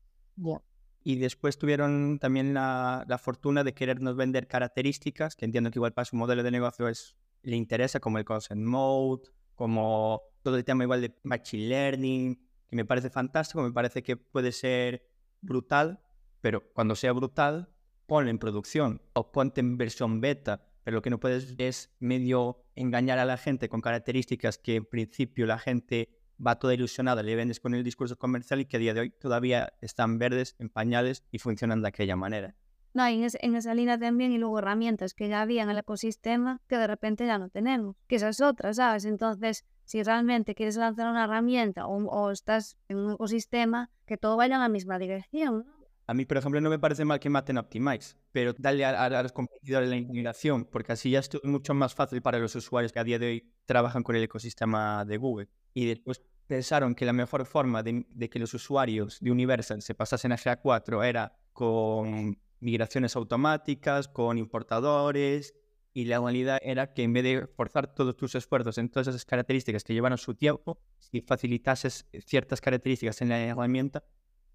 Y 1.03 1.17
después 1.17 1.57
tuvieron 1.59 2.19
también 2.19 2.53
la, 2.53 3.05
la 3.09 3.19
fortuna 3.19 3.65
de 3.65 3.73
querernos 3.73 4.17
vender 4.17 4.47
características, 4.47 5.37
que 5.37 5.47
entiendo 5.47 5.71
que 5.71 5.79
igual 5.79 5.95
para 5.95 6.05
su 6.05 6.17
modelo 6.17 6.43
de 6.43 6.51
negocio 6.51 6.89
es, 6.89 7.17
le 7.43 7.57
interesa, 7.57 8.01
como 8.01 8.19
el 8.19 8.25
Consent 8.25 8.63
Mode, 8.63 9.23
como 9.59 10.23
todo 10.43 10.57
el 10.57 10.65
tema 10.65 10.85
igual 10.85 11.01
de 11.01 11.19
Machine 11.25 11.67
Learning, 11.67 12.41
que 12.71 12.77
me 12.77 12.85
parece 12.85 13.11
fantástico, 13.11 13.61
me 13.61 13.73
parece 13.73 14.05
que 14.05 14.17
puede 14.17 14.53
ser 14.53 15.05
brutal, 15.41 16.01
pero 16.41 16.73
cuando 16.73 16.95
sea 16.95 17.13
brutal, 17.13 17.69
ponlo 18.07 18.31
en 18.31 18.39
producción 18.39 19.03
o 19.15 19.33
ponte 19.33 19.61
en 19.61 19.77
versión 19.77 20.21
beta, 20.21 20.65
pero 20.85 20.95
lo 20.95 21.03
que 21.03 21.11
no 21.11 21.19
puedes 21.19 21.57
es 21.59 21.91
medio 21.99 22.63
engañar 22.77 23.19
a 23.19 23.25
la 23.25 23.37
gente 23.37 23.69
con 23.69 23.81
características 23.81 24.59
que 24.59 24.77
en 24.77 24.85
principio 24.85 25.45
la 25.45 25.59
gente 25.59 26.09
va 26.45 26.61
toda 26.61 26.75
ilusionada, 26.75 27.25
le 27.25 27.35
vendes 27.35 27.59
con 27.59 27.75
el 27.75 27.83
discurso 27.83 28.17
comercial 28.17 28.61
y 28.61 28.67
que 28.67 28.77
a 28.77 28.81
día 28.81 28.95
de 28.95 29.01
hoy 29.01 29.11
todavía 29.11 29.73
están 29.81 30.21
verdes, 30.21 30.55
en 30.61 30.69
pañales 30.69 31.25
y 31.33 31.41
funcionan 31.41 31.83
de 31.83 31.89
aquella 31.89 32.15
manera. 32.15 32.55
No, 32.95 33.07
en, 33.07 33.27
en 33.41 33.57
esa 33.57 33.75
línea 33.75 33.99
también, 33.99 34.33
y 34.33 34.39
luego 34.39 34.59
herramientas 34.59 35.15
que 35.15 35.29
ya 35.29 35.43
había 35.43 35.63
en 35.63 35.71
el 35.71 35.79
ecosistema 35.79 36.61
que 36.69 36.77
de 36.77 36.87
repente 36.87 37.27
ya 37.27 37.39
no 37.39 37.49
tenemos, 37.49 37.97
que 38.07 38.17
esa 38.17 38.29
es 38.29 38.41
otra, 38.41 38.73
¿sabes? 38.75 39.05
Entonces, 39.05 39.65
si 39.85 40.03
realmente 40.03 40.55
quieres 40.55 40.77
lanzar 40.77 41.09
una 41.11 41.25
herramienta 41.25 41.87
o, 41.87 41.97
o 41.97 42.31
estás 42.31 42.77
en 42.89 42.99
un 42.99 43.13
ecosistema, 43.13 43.91
que 44.07 44.17
todo 44.17 44.37
vaya 44.37 44.57
en 44.57 44.61
la 44.61 44.69
misma 44.69 44.99
dirección. 44.99 45.67
A 46.07 46.15
mí, 46.15 46.25
por 46.25 46.39
ejemplo, 46.39 46.59
no 46.63 46.71
me 46.71 46.79
parece 46.79 47.05
mal 47.05 47.21
que 47.21 47.29
maten 47.29 47.59
Optimize, 47.59 48.17
pero 48.33 48.55
dale 48.57 48.83
a, 48.87 49.23
los 49.23 49.33
competidores 49.33 49.91
la 49.91 49.97
integración, 49.97 50.65
porque 50.65 50.93
así 50.93 51.11
ya 51.11 51.19
es 51.19 51.31
mucho 51.45 51.75
más 51.75 51.95
fácil 51.95 52.23
para 52.23 52.39
los 52.39 52.55
usuarios 52.57 52.93
que 52.93 52.99
a 52.99 53.05
día 53.05 53.19
de 53.19 53.27
hoy 53.27 53.53
trabajan 53.67 54.03
con 54.03 54.17
el 54.17 54.23
ecosistema 54.23 55.05
de 55.05 55.19
Google. 55.19 55.49
Y 55.75 55.85
después 55.85 56.23
pensaron 56.47 56.95
que 56.95 57.05
la 57.05 57.13
mejor 57.13 57.45
forma 57.45 57.83
de, 57.83 58.07
de 58.09 58.31
que 58.31 58.39
los 58.39 58.55
usuarios 58.55 59.21
de 59.21 59.31
Universal 59.31 59.83
se 59.83 59.95
pasasen 59.95 60.33
a 60.33 60.37
GA4 60.37 61.05
era 61.05 61.37
con 61.53 62.39
migraciones 62.61 63.17
automáticas, 63.17 64.09
con 64.09 64.39
importadores, 64.39 65.55
y 65.93 66.05
la 66.05 66.21
realidad 66.21 66.59
era 66.63 66.93
que 66.93 67.03
en 67.03 67.13
vez 67.13 67.25
de 67.25 67.47
forzar 67.47 67.93
todos 67.93 68.17
tus 68.17 68.35
esfuerzos 68.35 68.79
en 68.79 68.89
todas 68.89 69.09
esas 69.09 69.25
características 69.25 69.83
que 69.83 69.95
llevaron 69.95 70.19
su 70.19 70.35
tiempo, 70.35 70.81
si 70.99 71.21
facilitases 71.21 72.07
ciertas 72.25 72.61
características 72.61 73.21
en 73.23 73.31
la 73.31 73.41
herramienta, 73.41 74.05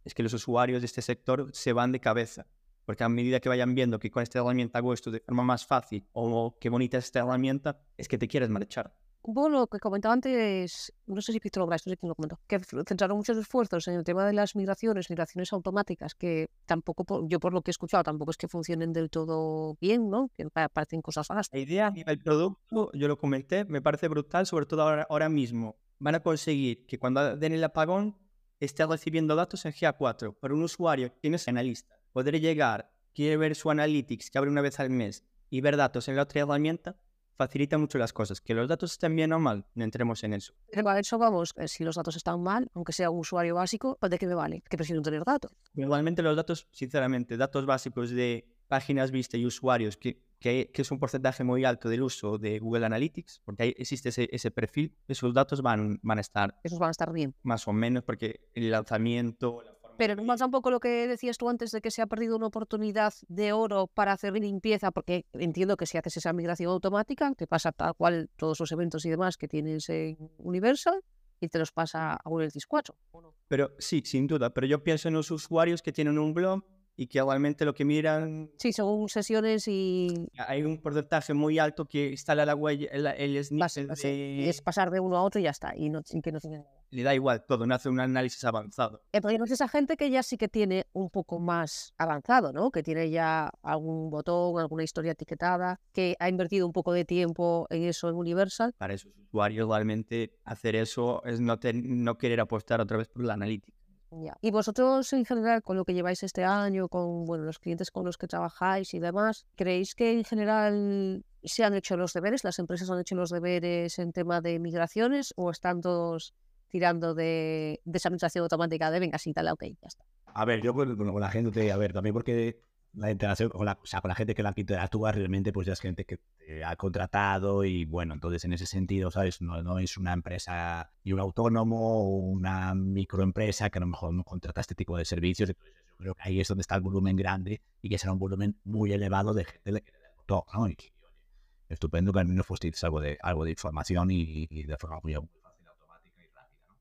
es 0.05 0.13
que 0.13 0.23
los 0.23 0.33
usuarios 0.33 0.81
de 0.81 0.85
este 0.85 1.01
sector 1.01 1.49
se 1.53 1.73
van 1.73 1.91
de 1.91 1.99
cabeza. 1.99 2.47
porque 2.85 3.03
a 3.03 3.09
medida 3.09 3.39
que 3.39 3.49
vayan 3.49 3.75
viendo 3.75 3.99
que 3.99 4.11
con 4.11 4.23
esta 4.23 4.39
herramienta 4.39 4.79
hago 4.79 4.93
esto 4.93 5.09
de 5.09 5.21
forma 5.21 5.43
más 5.43 5.65
fácil 5.65 6.05
o 6.11 6.57
qué 6.59 6.69
bonita 6.69 6.97
es 6.97 7.05
esta 7.05 7.19
herramienta, 7.19 7.79
es 7.97 8.07
que 8.07 8.17
te 8.17 8.27
quieres 8.27 8.49
marchar. 8.49 8.93
Poco 9.23 9.47
lo 9.47 9.67
que 9.67 9.79
comentaba 9.79 10.13
antes, 10.13 10.91
no 11.07 11.21
sé 11.21 11.31
si 11.31 11.39
Víctor 11.39 11.63
Obras, 11.63 11.88
no 11.88 11.91
sé 11.91 11.97
quién 11.97 12.09
lo 12.09 12.15
comentó, 12.15 12.38
que 12.45 12.59
centraron 12.59 13.15
muchos 13.17 13.38
esfuerzos 13.38 13.88
en 13.88 13.95
el 13.95 14.03
tema 14.03 14.25
de 14.27 14.33
las 14.33 14.53
migraciones, 14.55 15.09
migraciones 15.09 15.53
automáticas, 15.53 16.13
que 16.13 16.49
tampoco, 16.65 17.25
yo 17.29 17.39
por 17.39 17.53
lo 17.53 17.62
que 17.62 17.71
he 17.71 17.73
escuchado, 17.73 18.03
tampoco 18.03 18.31
es 18.31 18.38
que 18.38 18.49
funcionen 18.49 18.91
del 18.91 19.09
todo 19.09 19.77
bien, 19.79 20.09
¿no? 20.09 20.29
Que 20.33 20.49
pa- 20.49 20.67
parecen 20.67 21.01
cosas 21.01 21.27
raras. 21.29 21.47
La 21.53 21.59
idea 21.59 21.88
a 21.88 21.91
nivel 21.91 22.19
producto, 22.19 22.91
yo 22.93 23.07
lo 23.07 23.17
comenté, 23.17 23.63
me 23.63 23.81
parece 23.81 24.09
brutal, 24.09 24.45
sobre 24.45 24.65
todo 24.65 24.81
ahora, 24.81 25.07
ahora 25.09 25.29
mismo. 25.29 25.77
Van 25.99 26.15
a 26.15 26.19
conseguir 26.19 26.86
que 26.86 26.99
cuando 26.99 27.38
den 27.38 27.53
el 27.53 27.63
apagón 27.63 28.17
esté 28.59 28.86
recibiendo 28.86 29.36
datos 29.38 29.65
en 29.65 29.71
GA4. 29.71 30.36
Para 30.38 30.53
un 30.53 30.63
usuario 30.63 31.13
que 31.21 31.29
no 31.29 31.38
es 31.38 31.47
analista, 31.47 31.95
poder 32.12 32.41
llegar, 32.41 32.91
quiere 33.13 33.38
ver 33.38 33.55
su 33.55 33.71
analytics 33.71 34.29
que 34.29 34.38
abre 34.38 34.49
una 34.51 34.62
vez 34.62 34.81
al 34.81 34.89
mes 34.89 35.23
y 35.49 35.62
ver 35.62 35.77
datos 35.77 36.09
en 36.09 36.17
la 36.17 36.23
otra 36.23 36.41
herramienta, 36.41 36.97
facilita 37.35 37.77
mucho 37.77 37.97
las 37.97 38.13
cosas. 38.13 38.41
Que 38.41 38.53
los 38.53 38.67
datos 38.67 38.93
estén 38.93 39.15
bien 39.15 39.33
o 39.33 39.39
mal, 39.39 39.65
no 39.75 39.83
entremos 39.83 40.23
en 40.23 40.33
eso. 40.33 40.53
A 40.85 40.99
eso 40.99 41.17
vamos, 41.17 41.53
eh, 41.57 41.67
si 41.67 41.83
los 41.83 41.95
datos 41.95 42.15
están 42.15 42.41
mal, 42.41 42.69
aunque 42.73 42.93
sea 42.93 43.09
un 43.09 43.19
usuario 43.19 43.55
básico, 43.55 43.97
¿de 44.01 44.17
qué 44.17 44.27
me 44.27 44.35
vale? 44.35 44.63
Que 44.69 44.77
prefiero 44.77 45.01
tener 45.01 45.23
datos. 45.23 45.51
Igualmente 45.75 46.21
los 46.21 46.35
datos, 46.35 46.67
sinceramente, 46.71 47.37
datos 47.37 47.65
básicos 47.65 48.09
de 48.11 48.45
páginas 48.67 49.11
vistas 49.11 49.39
y 49.39 49.45
usuarios, 49.45 49.97
que, 49.97 50.21
que, 50.39 50.71
que 50.73 50.81
es 50.81 50.91
un 50.91 50.99
porcentaje 50.99 51.43
muy 51.43 51.63
alto 51.63 51.89
del 51.89 52.01
uso 52.01 52.37
de 52.37 52.59
Google 52.59 52.85
Analytics, 52.85 53.41
porque 53.45 53.63
ahí 53.63 53.75
existe 53.77 54.09
ese, 54.09 54.27
ese 54.31 54.49
perfil, 54.51 54.95
esos 55.07 55.33
datos 55.33 55.61
van, 55.61 55.99
van 56.01 56.17
a 56.17 56.21
estar 56.21 56.59
Esos 56.63 56.79
van 56.79 56.87
a 56.87 56.91
estar 56.91 57.11
bien. 57.11 57.35
más 57.43 57.67
o 57.67 57.73
menos, 57.73 58.03
porque 58.03 58.41
el 58.53 58.71
lanzamiento... 58.71 59.61
la 59.63 59.72
Pero 59.97 60.15
pasa 60.25 60.45
un 60.45 60.51
poco 60.51 60.71
lo 60.71 60.79
que 60.79 61.08
decías 61.08 61.38
tú 61.38 61.49
antes 61.49 61.71
de 61.71 61.82
que 61.82 61.91
se 61.91 62.01
ha 62.01 62.08
perdido 62.08 62.36
una 62.36 62.47
oportunidad 62.47 63.13
de 63.27 63.53
oro 63.53 63.88
para 63.88 64.12
hacer 64.13 64.34
limpieza, 64.34 64.91
porque 64.91 65.25
entiendo 65.34 65.77
que 65.77 65.86
si 65.86 65.97
haces 65.97 66.17
esa 66.17 66.34
migración 66.34 66.71
automática, 66.71 67.32
te 67.36 67.47
pasa 67.47 67.71
tal 67.71 67.93
cual 67.95 68.29
todos 68.36 68.60
los 68.60 68.71
eventos 68.71 69.06
y 69.06 69.10
demás 69.10 69.38
que 69.38 69.47
tienes 69.47 69.89
en 69.89 70.17
Universal 70.38 71.03
y 71.39 71.49
te 71.49 71.60
los 71.60 71.71
pasa 71.71 72.13
a 72.13 72.21
Analytics 72.25 72.65
4. 72.65 72.95
¿o 73.12 73.21
no? 73.21 73.36
Pero 73.47 73.71
sí, 73.77 74.01
sin 74.06 74.27
duda, 74.27 74.51
pero 74.53 74.65
yo 74.65 74.84
pienso 74.84 75.10
en 75.10 75.13
los 75.13 75.29
usuarios 75.29 75.82
que 75.82 75.91
tienen 75.91 76.17
un 76.17 76.34
blog 76.34 76.63
y 76.95 77.08
que 77.08 77.17
igualmente 77.19 77.65
lo 77.65 77.73
que 77.73 77.86
miran, 77.86 78.51
Sí, 78.58 78.71
según 78.71 79.10
sesiones 79.10 79.67
y 79.67 80.27
hay 80.38 80.63
un 80.63 80.79
porcentaje 80.82 81.34
muy 81.34 81.58
alto 81.60 81.86
que 81.86 82.12
instala 82.12 82.45
la 82.45 82.56
huella, 82.56 82.88
el, 82.91 83.08
el 83.08 83.43
snippet 83.43 83.95
sí, 83.95 84.08
de- 84.08 84.49
es 84.49 84.62
pasar 84.62 84.91
de 84.91 84.99
uno 84.99 85.17
a 85.17 85.23
otro 85.23 85.39
y 85.41 85.45
ya 85.45 85.49
está, 85.49 85.73
y, 85.75 85.89
no, 85.89 86.01
y 86.12 86.21
que 86.21 86.32
no 86.32 86.39
tiene. 86.39 86.63
Le 86.91 87.01
da 87.01 87.15
igual 87.15 87.43
todo, 87.47 87.65
no 87.65 87.73
hace 87.73 87.89
un 87.89 87.99
análisis 87.99 88.43
avanzado. 88.43 89.01
El 89.12 89.21
problema 89.21 89.45
es 89.45 89.51
esa 89.51 89.67
gente 89.67 89.97
que 89.97 90.12
ya 90.12 90.21
sí 90.21 90.38
que 90.38 90.47
tiene 90.47 90.86
un 90.93 91.10
poco 91.10 91.39
más 91.39 91.91
avanzado, 91.97 92.53
¿no? 92.53 92.69
Que 92.69 92.84
tiene 92.84 93.10
ya 93.10 93.49
algún 93.63 94.12
botón, 94.12 94.60
alguna 94.60 94.84
historia 94.84 95.13
etiquetada, 95.13 95.79
que 95.91 96.15
ha 96.19 96.29
invertido 96.29 96.67
un 96.67 96.71
poco 96.73 96.93
de 96.93 97.03
tiempo 97.03 97.65
en 97.71 97.84
eso 97.86 98.10
en 98.10 98.15
Universal. 98.15 98.73
Para 98.77 98.93
esos 98.93 99.12
usuarios 99.27 99.67
realmente 99.67 100.38
hacer 100.43 100.75
eso 100.75 101.23
es 101.25 101.39
no, 101.39 101.58
te- 101.58 101.73
no 101.73 102.19
querer 102.19 102.39
apostar 102.39 102.79
otra 102.79 102.97
vez 102.97 103.08
por 103.08 103.23
la 103.23 103.34
analítica. 103.34 103.75
Ya. 104.21 104.38
Y 104.41 104.52
vosotros 104.52 105.12
en 105.13 105.26
general, 105.26 105.63
con 105.63 105.78
lo 105.78 105.86
que 105.86 105.93
lleváis 105.93 106.23
este 106.23 106.43
año, 106.43 106.88
con 106.88 107.26
bueno, 107.26 107.45
los 107.45 107.60
clientes 107.60 107.89
con 107.89 108.06
los 108.06 108.17
que 108.17 108.28
trabajáis 108.28 108.93
y 108.93 108.99
demás, 108.99 109.45
¿creéis 109.56 109.95
que 109.95 110.12
en 110.12 110.23
general 110.23 111.23
se 111.43 111.63
han 111.63 111.73
hecho 111.73 111.97
los 111.97 112.13
deberes? 112.13 112.43
¿Las 112.43 112.60
empresas 112.60 112.89
han 112.89 112.99
hecho 112.99 113.15
los 113.15 113.30
deberes 113.30 113.97
en 113.99 114.13
tema 114.13 114.41
de 114.41 114.60
migraciones 114.60 115.34
o 115.36 115.49
están 115.52 115.82
todos 115.82 116.34
tirando 116.69 117.13
de, 117.13 117.82
de 117.86 117.97
esa 117.97 118.10
migración 118.10 118.43
automática 118.43 118.91
de 118.91 118.99
venga, 118.99 119.17
sí, 119.17 119.34
dale, 119.34 119.52
ok, 119.52 119.63
ya 119.63 119.88
está? 119.88 120.06
A 120.26 120.45
ver, 120.45 120.62
yo 120.62 120.73
con, 120.73 120.95
con 120.95 121.19
la 121.19 121.30
gente, 121.30 121.71
a 121.71 121.78
ver, 121.78 121.93
también 121.93 122.13
porque 122.13 122.60
la 122.93 123.12
interacción 123.12 123.49
con 123.49 123.65
la, 123.65 123.79
o 123.82 123.86
sea, 123.86 124.01
con 124.01 124.10
la 124.10 124.15
gente 124.15 124.36
que 124.36 124.43
la 124.43 124.53
que 124.53 124.62
interactúa 124.62 125.12
realmente, 125.12 125.51
pues 125.51 125.65
ya 125.65 125.73
es 125.73 125.79
gente 125.79 126.06
que 126.06 126.19
ha 126.63 126.75
contratado 126.75 127.63
y 127.63 127.86
bueno, 127.86 128.13
entonces 128.13 128.45
en 128.45 128.53
ese 128.53 128.65
sentido, 128.65 129.10
¿sabes? 129.10 129.41
No, 129.41 129.63
no 129.63 129.79
es 129.79 129.97
una 129.97 130.13
empresa 130.13 130.91
y 131.03 131.13
un 131.13 131.19
autónomo 131.19 132.03
o 132.03 132.17
una 132.17 132.75
microempresa 132.75 133.69
que 133.69 133.79
a 133.79 133.82
lo 133.82 133.88
mejor 133.88 134.13
no 134.13 134.23
contrata 134.23 134.62
este 134.62 134.75
tipo 134.75 134.97
de 134.97 135.06
servicios. 135.06 135.49
Entonces 135.49 135.73
yo 135.89 135.97
creo 135.97 136.15
que 136.15 136.21
ahí 136.23 136.39
es 136.39 136.47
donde 136.47 136.62
está 136.62 136.75
el 136.75 136.82
volumen 136.82 137.15
grande 137.15 137.62
y 137.82 137.89
que 137.89 137.97
será 137.97 138.13
un 138.13 138.19
volumen 138.19 138.58
muy 138.63 138.93
elevado 138.93 139.34
de 139.34 139.45
gente 139.45 139.82
que 139.82 139.91
botón, 140.27 140.43
¿no? 140.53 140.67
Y, 140.67 140.73
y, 140.73 141.73
estupendo 141.73 142.13
que 142.13 142.19
al 142.19 142.27
menos 142.27 142.45
fuisteis 142.45 142.84
algo 142.84 143.01
de, 143.01 143.17
algo 143.21 143.43
de 143.43 143.51
información 143.51 144.12
y, 144.12 144.47
y 144.49 144.63
de 144.63 144.77
forma 144.77 144.99
muy. 145.01 145.15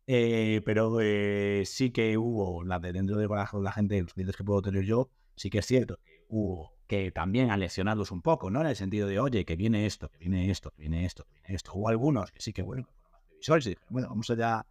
Eh, 0.07 0.61
pero 0.65 1.01
eh, 1.01 1.63
sí 1.65 1.91
que 1.91 2.19
hubo, 2.19 2.65
la 2.65 2.81
de 2.81 2.93
dentro 2.93 3.17
de 3.17 3.29
la 3.29 3.73
gente, 3.73 4.03
los 4.03 4.13
clientes 4.13 4.37
que 4.37 4.45
puedo 4.45 4.61
tener 4.61 4.85
yo, 4.85 5.11
sí 5.37 5.51
que 5.51 5.59
es 5.59 5.67
cierto 5.67 5.99
que 6.05 6.25
hubo 6.29 6.73
que 6.87 7.11
también 7.11 7.51
a 7.51 7.57
lesionarlos 7.57 8.11
un 8.11 8.21
poco, 8.21 8.51
¿no? 8.51 8.61
En 8.61 8.67
el 8.67 8.77
sentido 8.77 9.09
de, 9.09 9.19
oye, 9.19 9.47
que 9.47 9.57
viene 9.57 9.87
esto, 9.87 10.11
que 10.11 10.19
viene 10.19 10.51
esto, 10.51 10.73
que 10.73 10.83
viene 10.83 11.07
esto, 11.07 11.25
que 11.25 11.41
viene 11.41 11.55
esto. 11.55 11.73
Hubo 11.75 11.89
algunos 11.89 12.31
que 12.31 12.41
sí 12.41 12.53
que, 12.53 12.61
bueno, 12.61 12.87
bueno, 13.89 14.09
vamos 14.09 14.29
allá 14.31 14.67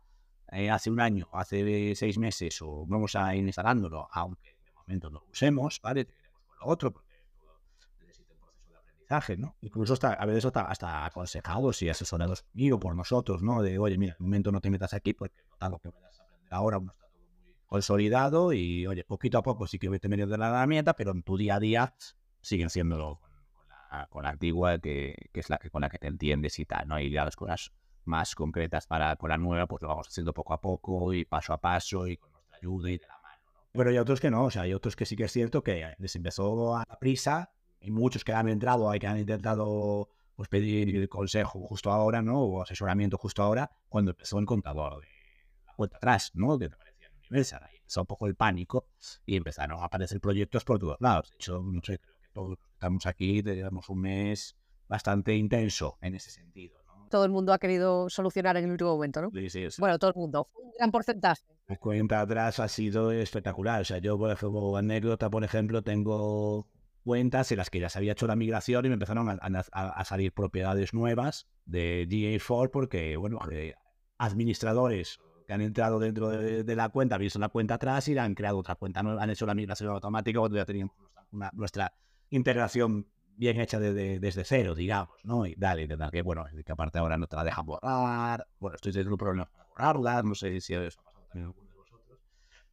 eh, 0.52 0.70
hace 0.70 0.90
un 0.90 1.00
año, 1.00 1.28
hace 1.34 1.96
seis 1.96 2.18
meses, 2.18 2.62
o 2.62 2.86
vamos 2.86 3.16
a 3.16 3.36
ir 3.36 3.44
instalándolo, 3.44 4.08
aunque 4.12 4.56
de 4.64 4.74
momento 4.74 5.10
no 5.10 5.22
lo 5.22 5.32
usemos, 5.32 5.80
¿vale? 5.82 6.06
Te 6.06 6.14
queremos 6.14 6.42
con 6.46 6.58
lo 6.60 6.68
otro, 6.68 6.92
porque 6.92 7.10
necesita 8.02 8.34
un 8.34 8.40
proceso 8.42 8.70
de 8.70 8.78
aprendizaje, 8.78 9.38
¿no? 9.38 9.56
Incluso 9.62 9.94
hasta, 9.94 10.14
a 10.14 10.26
veces 10.26 10.46
hasta, 10.46 10.62
hasta 10.66 11.06
aconsejados 11.06 11.82
y 11.82 11.90
asesorados 11.90 12.46
mío 12.54 12.80
por 12.80 12.96
nosotros, 12.96 13.42
¿no? 13.42 13.62
De, 13.62 13.80
oye, 13.80 13.98
mira, 13.98 14.16
de 14.20 14.24
momento 14.24 14.52
no 14.52 14.62
te 14.62 14.70
metas 14.70 14.94
aquí 14.94 15.14
porque 15.14 15.42
no 15.60 15.70
lo 15.70 15.80
que 15.80 15.90
vayas 15.90 16.20
a 16.20 16.24
aprender 16.24 16.54
ahora 16.54 16.80
no 16.80 16.92
está 16.92 17.08
consolidado 17.72 18.52
y, 18.52 18.86
oye, 18.86 19.06
poquito 19.06 19.38
a 19.38 19.44
poco 19.44 19.66
sí 19.66 19.80
que 19.80 19.88
vete 19.88 20.10
medio 20.10 20.28
de 20.28 20.38
la 20.38 20.50
herramienta, 20.50 20.94
pero 20.94 21.12
en 21.12 21.24
tu 21.24 21.38
día 21.38 21.56
a 21.56 21.60
día 21.62 21.96
siguen 22.42 22.70
siendo 22.70 23.22
con, 23.54 23.66
la, 23.70 24.08
con 24.08 24.24
la 24.24 24.30
antigua, 24.32 24.78
que, 24.80 25.16
que 25.32 25.40
es 25.40 25.50
la 25.50 25.58
que 25.58 25.70
con 25.70 25.80
la 25.80 25.90
que 25.90 25.98
te 25.98 26.08
entiendes 26.08 26.60
y 26.60 26.66
tal, 26.66 26.90
¿no? 26.90 27.00
Y 27.00 27.10
ya 27.10 27.24
las 27.24 27.38
cosas 27.38 27.72
más 28.04 28.36
concretas 28.36 28.88
para 28.88 29.16
con 29.16 29.30
la 29.30 29.38
nueva, 29.38 29.68
pues 29.68 29.82
lo 29.84 29.88
vamos 29.88 30.10
haciendo 30.10 30.34
poco 30.34 30.54
a 30.54 30.60
poco 30.60 31.14
y 31.14 31.24
paso 31.24 31.54
a 31.54 31.62
paso 31.62 32.08
y 32.08 32.18
con 32.18 32.34
nuestra 32.34 32.58
ayuda 32.58 32.90
y 32.92 32.98
de 32.98 33.08
la 33.08 33.18
mano, 33.22 33.42
¿no? 33.54 33.62
Pero 33.72 33.90
hay 33.90 33.98
otros 34.00 34.20
que 34.20 34.30
no, 34.30 34.44
o 34.44 34.52
sea, 34.52 34.64
hay 34.64 34.74
otros 34.74 34.98
que 34.98 35.06
sí 35.06 35.16
que 35.16 35.24
es 35.24 35.32
cierto 35.32 35.64
que 35.64 35.96
les 35.98 36.16
empezó 36.18 36.76
a 36.76 36.84
prisa 37.00 37.54
y 37.80 37.90
muchos 37.90 38.26
que 38.26 38.34
han 38.34 38.50
entrado, 38.50 38.92
que 39.00 39.08
han 39.08 39.18
intentado 39.18 40.10
pues 40.36 40.50
pedir 40.50 41.08
consejo 41.08 41.62
justo 41.62 41.90
ahora, 41.90 42.22
¿no? 42.22 42.38
O 42.42 42.64
asesoramiento 42.64 43.18
justo 43.18 43.42
ahora, 43.44 43.72
cuando 43.88 44.12
empezó 44.12 44.40
el 44.40 44.46
contador 44.46 45.00
de 45.00 45.08
la 45.66 45.74
vuelta 45.78 45.96
atrás, 45.96 46.32
¿no? 46.34 46.58
Ahí 47.32 47.78
empezó 47.78 48.02
un 48.02 48.08
poco 48.08 48.28
el 48.28 48.36
pánico 48.36 48.88
y 49.26 49.36
empezaron 49.38 49.80
a 49.82 49.86
aparecer 49.86 50.20
proyectos 50.20 50.64
por 50.66 50.80
todos 50.80 50.98
lados. 51.00 51.30
De 51.30 51.36
hecho, 51.36 51.62
no 51.64 51.82
sé, 51.84 51.98
creo 52.00 52.16
que 52.22 52.28
todos 52.34 52.58
estamos 52.74 53.06
aquí 53.06 53.42
tenemos 53.42 53.90
un 53.90 54.02
mes 54.02 54.56
bastante 54.88 55.36
intenso 55.36 55.98
en 56.02 56.16
ese 56.16 56.30
sentido, 56.32 56.82
¿no? 56.86 57.08
Todo 57.10 57.24
el 57.26 57.32
mundo 57.32 57.54
ha 57.54 57.60
querido 57.60 58.10
solucionar 58.10 58.58
en 58.58 58.66
el 58.66 58.72
último 58.72 58.92
momento, 58.94 59.22
¿no? 59.22 59.32
Sí, 59.32 59.50
sí, 59.50 59.72
sí. 59.72 59.80
Bueno, 59.82 59.98
todo 60.00 60.10
el 60.12 60.16
mundo. 60.16 60.50
Un 60.56 60.72
gran 60.78 60.92
porcentaje. 60.92 61.44
La 61.68 61.78
cuenta 61.78 62.20
atrás 62.22 62.60
ha 62.60 62.68
sido 62.68 63.12
espectacular. 63.12 63.82
O 63.82 63.86
sea, 63.86 64.00
yo, 64.00 64.18
por 64.18 64.32
ejemplo, 64.32 64.76
anécdota, 64.76 65.30
por 65.30 65.44
ejemplo, 65.46 65.82
tengo 65.82 66.68
cuentas 67.04 67.52
en 67.52 67.58
las 67.58 67.70
que 67.70 67.80
ya 67.80 67.90
se 67.90 67.98
había 68.00 68.12
hecho 68.12 68.28
la 68.28 68.36
migración 68.36 68.86
y 68.86 68.90
me 68.90 68.94
empezaron 68.96 69.30
a, 69.30 69.40
a- 69.42 69.90
a 69.90 70.06
salir 70.06 70.34
propiedades 70.34 70.94
nuevas 70.94 71.48
de 71.66 72.06
GA4 72.10 72.70
porque, 72.72 73.16
bueno, 73.18 73.40
administradores 74.18 75.20
que 75.52 75.56
han 75.56 75.62
entrado 75.62 76.00
dentro 76.00 76.30
de, 76.30 76.64
de 76.64 76.76
la 76.78 76.88
cuenta, 76.88 77.18
visto 77.18 77.38
la 77.38 77.50
cuenta 77.50 77.74
atrás 77.74 78.08
y 78.08 78.18
han 78.18 78.36
creado 78.36 78.58
otra 78.60 78.76
cuenta 78.76 79.02
han 79.02 79.30
hecho 79.30 79.46
la 79.46 79.54
migración 79.54 79.90
automática 79.90 80.40
cuando 80.40 80.56
ya 80.56 80.64
teníamos 80.64 80.96
nuestra, 80.98 81.26
una- 81.34 81.52
nuestra 81.54 81.94
integración 82.30 83.06
bien 83.36 83.60
hecha 83.60 83.78
de- 83.78 83.92
de- 83.94 84.20
desde 84.22 84.46
cero, 84.46 84.76
digamos, 84.76 85.14
¿no? 85.26 85.46
Y 85.46 85.54
dale, 85.56 85.88
de 85.88 85.98
tal 85.98 86.10
que, 86.10 86.22
bueno, 86.22 86.46
que 86.66 86.72
aparte 86.72 87.00
ahora 87.00 87.18
no 87.18 87.28
te 87.28 87.36
la 87.36 87.44
dejan 87.44 87.66
borrar, 87.66 88.48
bueno, 88.60 88.76
estoy 88.76 88.94
teniendo 88.94 89.18
problemas 89.18 89.50
para 89.50 89.66
borrarla, 89.68 90.24
no 90.24 90.36
sé 90.36 90.62
si 90.62 90.74
eso 90.74 91.02
ha 91.02 91.04
pasado 91.04 91.26
también 91.28 91.44
a 91.44 91.48
alguno 91.50 91.70
de 91.70 91.76
vosotros, 91.76 92.20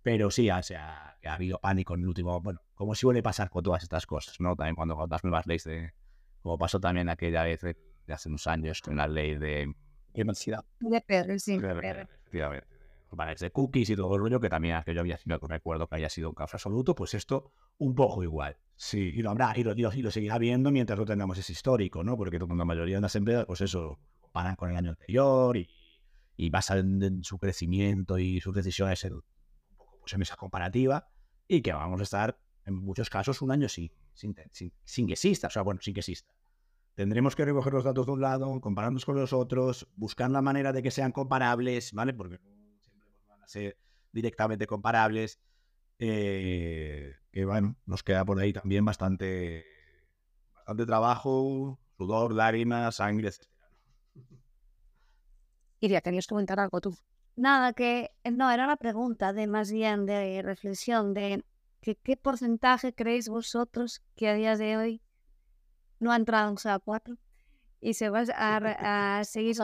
pero 0.01 0.31
sí, 0.31 0.49
o 0.49 0.63
sea, 0.63 1.17
ha 1.25 1.35
habido 1.35 1.59
pánico 1.59 1.95
en 1.95 2.03
el 2.03 2.07
último, 2.09 2.41
bueno, 2.41 2.61
como 2.77 2.95
suele 2.95 3.25
pasar 3.25 3.51
con 3.51 3.65
todas 3.65 3.83
estas 3.83 4.07
cosas, 4.07 4.39
¿no? 4.39 4.55
También 4.55 4.77
cuando 4.77 5.05
las 5.11 5.25
nuevas 5.25 5.47
leyes 5.49 5.65
de, 5.65 5.95
como 6.43 6.57
pasó 6.57 6.79
también 6.79 7.09
aquella 7.09 7.43
vez 7.43 7.61
de, 7.63 7.77
de 8.07 8.15
hace 8.15 8.29
unos 8.29 8.47
años 8.47 8.81
con 8.83 8.97
la 8.97 9.09
ley 9.09 9.37
de 9.37 9.75
Privacidad. 10.13 10.65
De 10.81 11.01
Pedro, 11.01 11.39
sí. 11.39 11.59
de- 11.59 12.09
efectivamente, 12.29 12.67
banners 13.11 13.41
de 13.41 13.51
cookies 13.51 13.89
y 13.91 13.97
todo 13.97 14.15
el 14.15 14.21
rollo, 14.21 14.39
que 14.39 14.51
también 14.51 14.77
aquello 14.77 15.01
había 15.01 15.17
sido, 15.17 15.39
recuerdo 15.39 15.89
que 15.89 15.97
haya 15.97 16.11
sido 16.11 16.29
un 16.29 16.35
caso 16.35 16.57
absoluto, 16.57 16.95
pues 16.95 17.15
esto 17.15 17.53
un 17.79 17.95
poco 17.95 18.23
igual. 18.23 18.59
Sí, 18.77 19.13
y 19.15 19.23
lo 19.23 19.31
habrá, 19.31 19.55
y 19.57 19.65
lo, 19.65 19.73
y 19.73 19.81
lo- 19.83 19.93
y 19.95 20.03
lo 20.03 20.11
seguirá 20.11 20.39
viendo 20.39 20.71
mientras 20.71 20.99
no 20.99 21.05
tengamos 21.07 21.39
ese 21.39 21.53
histórico, 21.53 22.05
¿no? 22.05 22.17
Porque 22.17 22.39
la 22.39 22.47
mayoría 22.47 22.97
de 22.97 23.01
las 23.01 23.17
empresas, 23.17 23.47
pues 23.47 23.63
eso, 23.63 23.99
comparan 24.21 24.57
con 24.57 24.71
el 24.71 24.77
año 24.77 24.91
anterior 24.91 25.57
y, 25.57 25.69
y 26.37 26.51
basan 26.51 27.03
en 27.03 27.25
su 27.25 27.39
crecimiento 27.39 28.19
y 28.19 28.41
sus 28.41 28.55
decisiones 28.55 29.03
en, 29.05 29.21
pues 30.01 30.13
en 30.13 30.23
esa 30.23 30.37
comparativa, 30.37 31.09
y 31.49 31.63
que 31.63 31.73
vamos 31.73 32.01
a 32.01 32.03
estar, 32.05 32.39
en 32.67 32.75
muchos 32.75 33.09
casos, 33.09 33.41
un 33.41 33.51
año 33.51 33.69
sin, 33.69 33.91
sin, 34.13 34.37
sin, 34.53 34.73
sin 34.85 35.07
que 35.07 35.15
exista, 35.15 35.47
o 35.47 35.51
sea, 35.51 35.63
bueno, 35.63 35.81
sin 35.81 35.95
que 35.95 36.01
exista. 36.01 36.31
Tendremos 36.99 37.37
que 37.37 37.45
recoger 37.45 37.73
los 37.73 37.85
datos 37.85 38.07
de 38.07 38.11
un 38.11 38.21
lado, 38.21 38.61
compararlos 38.61 39.05
con 39.05 39.15
los 39.15 39.33
otros, 39.33 39.87
buscar 39.95 40.33
la 40.33 40.43
manera 40.43 40.73
de 40.73 40.83
que 40.83 40.91
sean 40.91 41.13
comparables, 41.13 41.93
¿vale? 41.93 42.13
Porque 42.13 42.41
no 42.41 42.81
siempre 42.81 43.09
pues, 43.13 43.29
van 43.29 43.41
a 43.41 43.47
ser 43.47 43.79
directamente 44.11 44.67
comparables. 44.67 45.39
eh, 46.01 47.15
que 47.31 47.45
bueno, 47.45 47.77
nos 47.87 48.03
queda 48.03 48.25
por 48.25 48.41
ahí 48.41 48.53
también 48.53 48.85
bastante, 48.85 49.65
bastante 50.53 50.87
trabajo, 50.87 51.79
sudor, 51.97 52.35
lágrimas, 52.35 52.97
sangre, 52.97 53.29
etc. 53.29 53.47
Iria, 55.79 56.01
¿querías 56.01 56.27
comentar 56.27 56.59
algo 56.59 56.81
tú? 56.81 56.99
Nada, 57.37 57.75
que 57.75 58.11
no, 58.25 58.51
era 58.51 58.65
una 58.65 58.77
pregunta 58.77 59.33
de 59.33 59.47
más 59.47 59.71
bien 59.71 60.05
de 60.05 60.43
reflexión 60.43 61.15
de 61.15 61.45
que 61.81 61.95
qué 61.95 62.17
porcentaje 62.17 62.93
creéis 62.93 63.29
vosotros 63.29 64.03
que 64.17 64.29
a 64.29 64.35
día 64.35 64.57
de 64.57 64.77
hoy 64.77 65.01
no 66.01 66.13
ha 66.13 66.17
entrado 66.17 66.51
en 66.51 66.57
SEA 66.59 66.79
4 66.79 67.17
y 67.81 67.95
se 67.95 68.11
va 68.11 68.25
a, 68.35 69.19
a 69.19 69.25
seguir. 69.25 69.55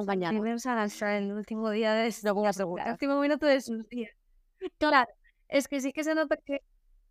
Universal 0.40 0.78
hasta 0.78 1.16
el 1.18 1.32
último 1.32 1.70
día 1.70 1.92
de 1.94 2.02
a 2.02 2.50
el 2.86 2.92
último 2.92 3.20
minuto 3.20 3.46
de 3.46 3.60
sus 3.60 3.88
días. 3.88 4.10
Claro, 4.78 5.10
es 5.48 5.68
que 5.68 5.80
sí 5.80 5.92
que 5.92 6.04
se 6.04 6.14
nota 6.14 6.36
que 6.36 6.62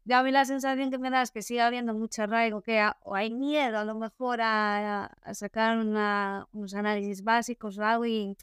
ya 0.05 0.19
a 0.19 0.23
mí 0.23 0.31
la 0.31 0.45
sensación 0.45 0.91
que 0.91 0.97
me 0.97 1.09
da 1.09 1.21
es 1.21 1.31
que 1.31 1.41
sigue 1.41 1.61
habiendo 1.61 1.93
mucho 1.93 2.23
arraigo, 2.23 2.61
que 2.61 2.79
a- 2.79 2.97
o 3.03 3.15
hay 3.15 3.31
miedo 3.33 3.77
a 3.77 3.85
lo 3.85 3.95
mejor 3.95 4.41
a, 4.41 5.05
a 5.05 5.33
sacar 5.33 5.77
una- 5.77 6.47
unos 6.51 6.73
análisis 6.73 7.23
básicos 7.23 7.77
o 7.77 7.83
algo 7.83 8.05
y 8.05 8.35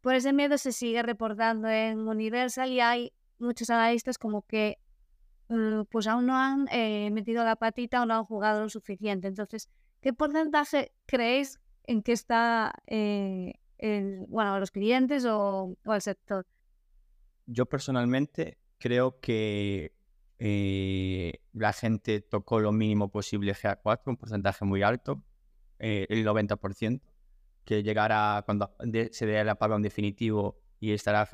por 0.00 0.14
ese 0.14 0.32
miedo 0.32 0.58
se 0.58 0.72
sigue 0.72 1.02
reportando 1.02 1.68
en 1.68 2.06
Universal 2.06 2.70
y 2.70 2.80
hay 2.80 3.12
muchos 3.38 3.70
analistas 3.70 4.18
como 4.18 4.42
que 4.42 4.78
mm, 5.48 5.82
pues 5.90 6.06
aún 6.06 6.26
no 6.26 6.36
han 6.36 6.68
eh, 6.70 7.10
metido 7.10 7.44
la 7.44 7.56
patita 7.56 8.02
o 8.02 8.06
no 8.06 8.14
han 8.14 8.24
jugado 8.24 8.60
lo 8.62 8.68
suficiente. 8.68 9.28
Entonces, 9.28 9.68
¿qué 10.04 10.12
porcentaje 10.12 10.92
creéis 11.06 11.58
en 11.84 12.02
que 12.02 12.12
está 12.12 12.74
eh, 12.86 13.54
el, 13.78 14.26
bueno, 14.28 14.60
los 14.60 14.70
clientes 14.70 15.24
o, 15.24 15.78
o 15.82 15.94
el 15.94 16.02
sector? 16.02 16.46
Yo 17.46 17.64
personalmente 17.64 18.58
creo 18.76 19.18
que 19.20 19.94
eh, 20.38 21.40
la 21.54 21.72
gente 21.72 22.20
tocó 22.20 22.60
lo 22.60 22.70
mínimo 22.70 23.10
posible 23.10 23.54
GA4, 23.54 24.02
un 24.04 24.18
porcentaje 24.18 24.66
muy 24.66 24.82
alto, 24.82 25.24
eh, 25.78 26.04
el 26.10 26.22
90%, 26.22 27.00
que 27.64 27.82
llegará 27.82 28.42
cuando 28.44 28.76
se 29.10 29.24
dé 29.24 29.40
el 29.40 29.48
apagón 29.48 29.80
definitivo 29.80 30.60
y 30.80 30.92
estará 30.92 31.30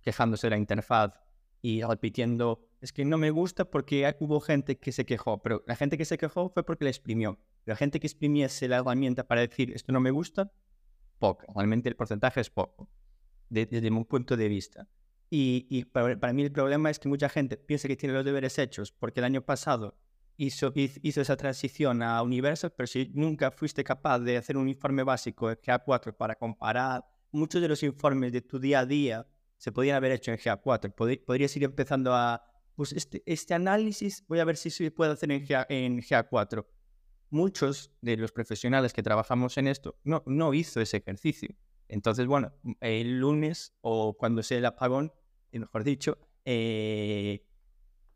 quejándose 0.00 0.46
de 0.46 0.52
la 0.52 0.56
interfaz 0.56 1.12
y 1.60 1.82
repitiendo, 1.82 2.66
es 2.84 2.92
que 2.92 3.04
no 3.04 3.18
me 3.18 3.30
gusta 3.30 3.64
porque 3.70 4.14
hubo 4.20 4.40
gente 4.40 4.78
que 4.78 4.92
se 4.92 5.04
quejó, 5.04 5.42
pero 5.42 5.62
la 5.66 5.74
gente 5.76 5.96
que 5.98 6.04
se 6.04 6.18
quejó 6.18 6.50
fue 6.50 6.64
porque 6.64 6.84
la 6.84 6.90
exprimió. 6.90 7.38
La 7.64 7.76
gente 7.76 7.98
que 7.98 8.06
exprimiese 8.06 8.68
la 8.68 8.76
herramienta 8.78 9.26
para 9.26 9.40
decir, 9.40 9.72
esto 9.72 9.92
no 9.92 10.00
me 10.00 10.10
gusta, 10.10 10.52
poco. 11.18 11.46
Realmente 11.54 11.88
el 11.88 11.96
porcentaje 11.96 12.40
es 12.40 12.50
poco, 12.50 12.90
de- 13.48 13.66
desde 13.66 13.90
mi 13.90 14.04
punto 14.04 14.36
de 14.36 14.48
vista. 14.48 14.88
Y, 15.30 15.66
y 15.70 15.84
para, 15.86 16.18
para 16.20 16.32
mí 16.32 16.42
el 16.42 16.52
problema 16.52 16.90
es 16.90 16.98
que 16.98 17.08
mucha 17.08 17.28
gente 17.28 17.56
piensa 17.56 17.88
que 17.88 17.96
tiene 17.96 18.14
los 18.14 18.24
deberes 18.24 18.58
hechos 18.58 18.92
porque 18.92 19.20
el 19.20 19.24
año 19.24 19.40
pasado 19.42 19.96
hizo, 20.36 20.72
hiz- 20.74 21.00
hizo 21.02 21.20
esa 21.22 21.36
transición 21.36 22.02
a 22.02 22.22
Universal, 22.22 22.72
pero 22.76 22.86
si 22.86 23.10
nunca 23.14 23.50
fuiste 23.50 23.82
capaz 23.82 24.18
de 24.20 24.36
hacer 24.36 24.56
un 24.56 24.68
informe 24.68 25.02
básico 25.02 25.48
de 25.48 25.56
GA4 25.60 26.14
para 26.16 26.34
comparar, 26.34 27.04
muchos 27.32 27.62
de 27.62 27.68
los 27.68 27.82
informes 27.82 28.30
de 28.32 28.42
tu 28.42 28.58
día 28.58 28.80
a 28.80 28.86
día 28.86 29.26
se 29.56 29.72
podían 29.72 29.96
haber 29.96 30.12
hecho 30.12 30.30
en 30.32 30.36
GA4. 30.38 30.94
Pod- 30.94 31.24
podrías 31.24 31.56
ir 31.56 31.64
empezando 31.64 32.12
a, 32.12 32.44
pues 32.74 32.92
este, 32.92 33.22
este 33.26 33.54
análisis 33.54 34.24
voy 34.26 34.40
a 34.40 34.44
ver 34.44 34.56
si 34.56 34.70
se 34.70 34.90
puede 34.90 35.12
hacer 35.12 35.30
en, 35.30 35.44
GA, 35.46 35.66
en 35.68 36.00
GA4. 36.00 36.66
Muchos 37.30 37.92
de 38.00 38.16
los 38.16 38.32
profesionales 38.32 38.92
que 38.92 39.02
trabajamos 39.02 39.56
en 39.58 39.68
esto 39.68 39.98
no, 40.04 40.22
no 40.26 40.54
hizo 40.54 40.80
ese 40.80 40.98
ejercicio. 40.98 41.54
Entonces, 41.88 42.26
bueno, 42.26 42.52
el 42.80 43.18
lunes 43.18 43.74
o 43.80 44.16
cuando 44.16 44.42
sea 44.42 44.58
el 44.58 44.66
apagón, 44.66 45.12
mejor 45.52 45.84
dicho, 45.84 46.18
eh, 46.44 47.46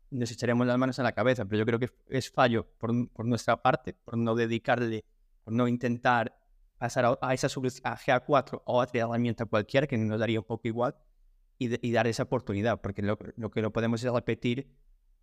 nos 0.09 0.31
echaremos 0.31 0.65
las 0.65 0.77
manos 0.77 0.99
a 0.99 1.03
la 1.03 1.13
cabeza, 1.13 1.45
pero 1.45 1.59
yo 1.59 1.65
creo 1.65 1.79
que 1.79 1.89
es 2.09 2.31
fallo 2.31 2.67
por, 2.77 2.91
por 3.11 3.25
nuestra 3.25 3.61
parte, 3.61 3.93
por 3.93 4.17
no 4.17 4.35
dedicarle, 4.35 5.05
por 5.43 5.53
no 5.53 5.67
intentar 5.67 6.35
pasar 6.77 7.05
a, 7.05 7.17
a 7.21 7.33
esa 7.33 7.49
solución, 7.49 7.81
a 7.85 7.97
GA4 7.97 8.61
o 8.65 8.81
a 8.81 8.83
otra 8.83 9.01
herramienta 9.01 9.45
cualquiera 9.45 9.85
que 9.85 9.97
nos 9.97 10.19
daría 10.19 10.39
un 10.39 10.45
poco 10.45 10.67
igual 10.67 10.95
y, 11.59 11.67
de- 11.67 11.79
y 11.83 11.91
dar 11.91 12.07
esa 12.07 12.23
oportunidad, 12.23 12.81
porque 12.81 13.03
lo, 13.03 13.17
lo 13.35 13.51
que 13.51 13.61
no 13.61 13.71
podemos 13.71 14.03
es 14.03 14.11
repetir 14.11 14.69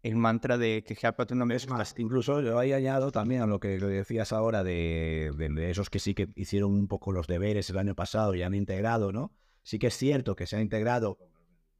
el 0.03 0.15
mantra 0.17 0.59
de 0.59 0.85
que 0.85 0.95
GA4 0.95 1.37
no 1.37 1.47
me 1.47 1.57
Es 1.57 1.69
más, 1.69 1.95
incluso 1.99 2.41
yo 2.41 2.59
ahí 2.59 2.73
añado 2.73 3.11
también 3.11 3.43
a 3.43 3.47
lo 3.47 3.59
que 3.59 3.79
lo 3.79 3.89
decías 3.89 4.33
ahora 4.33 4.63
de, 4.63 5.33
de- 5.37 5.49
de 5.49 5.71
esos 5.71 5.91
que 5.91 5.99
sí 5.99 6.15
que 6.15 6.29
hicieron 6.37 6.73
un 6.73 6.87
poco 6.89 7.11
los 7.13 7.27
deberes 7.27 7.69
el 7.71 7.79
año 7.79 7.95
pasado 7.97 8.35
y 8.35 8.43
han 8.43 8.55
integrado, 8.55 9.11
¿no? 9.13 9.33
Sí 9.65 9.79
que 9.81 9.89
es 9.89 9.97
cierto 9.97 10.37
que 10.37 10.47
se 10.47 10.57
han 10.57 10.63
integrado 10.63 11.19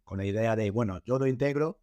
con 0.05 0.19
la 0.19 0.25
idea 0.25 0.57
de, 0.57 0.71
bueno, 0.71 1.01
yo 1.05 1.19
lo 1.19 1.27
integro, 1.27 1.81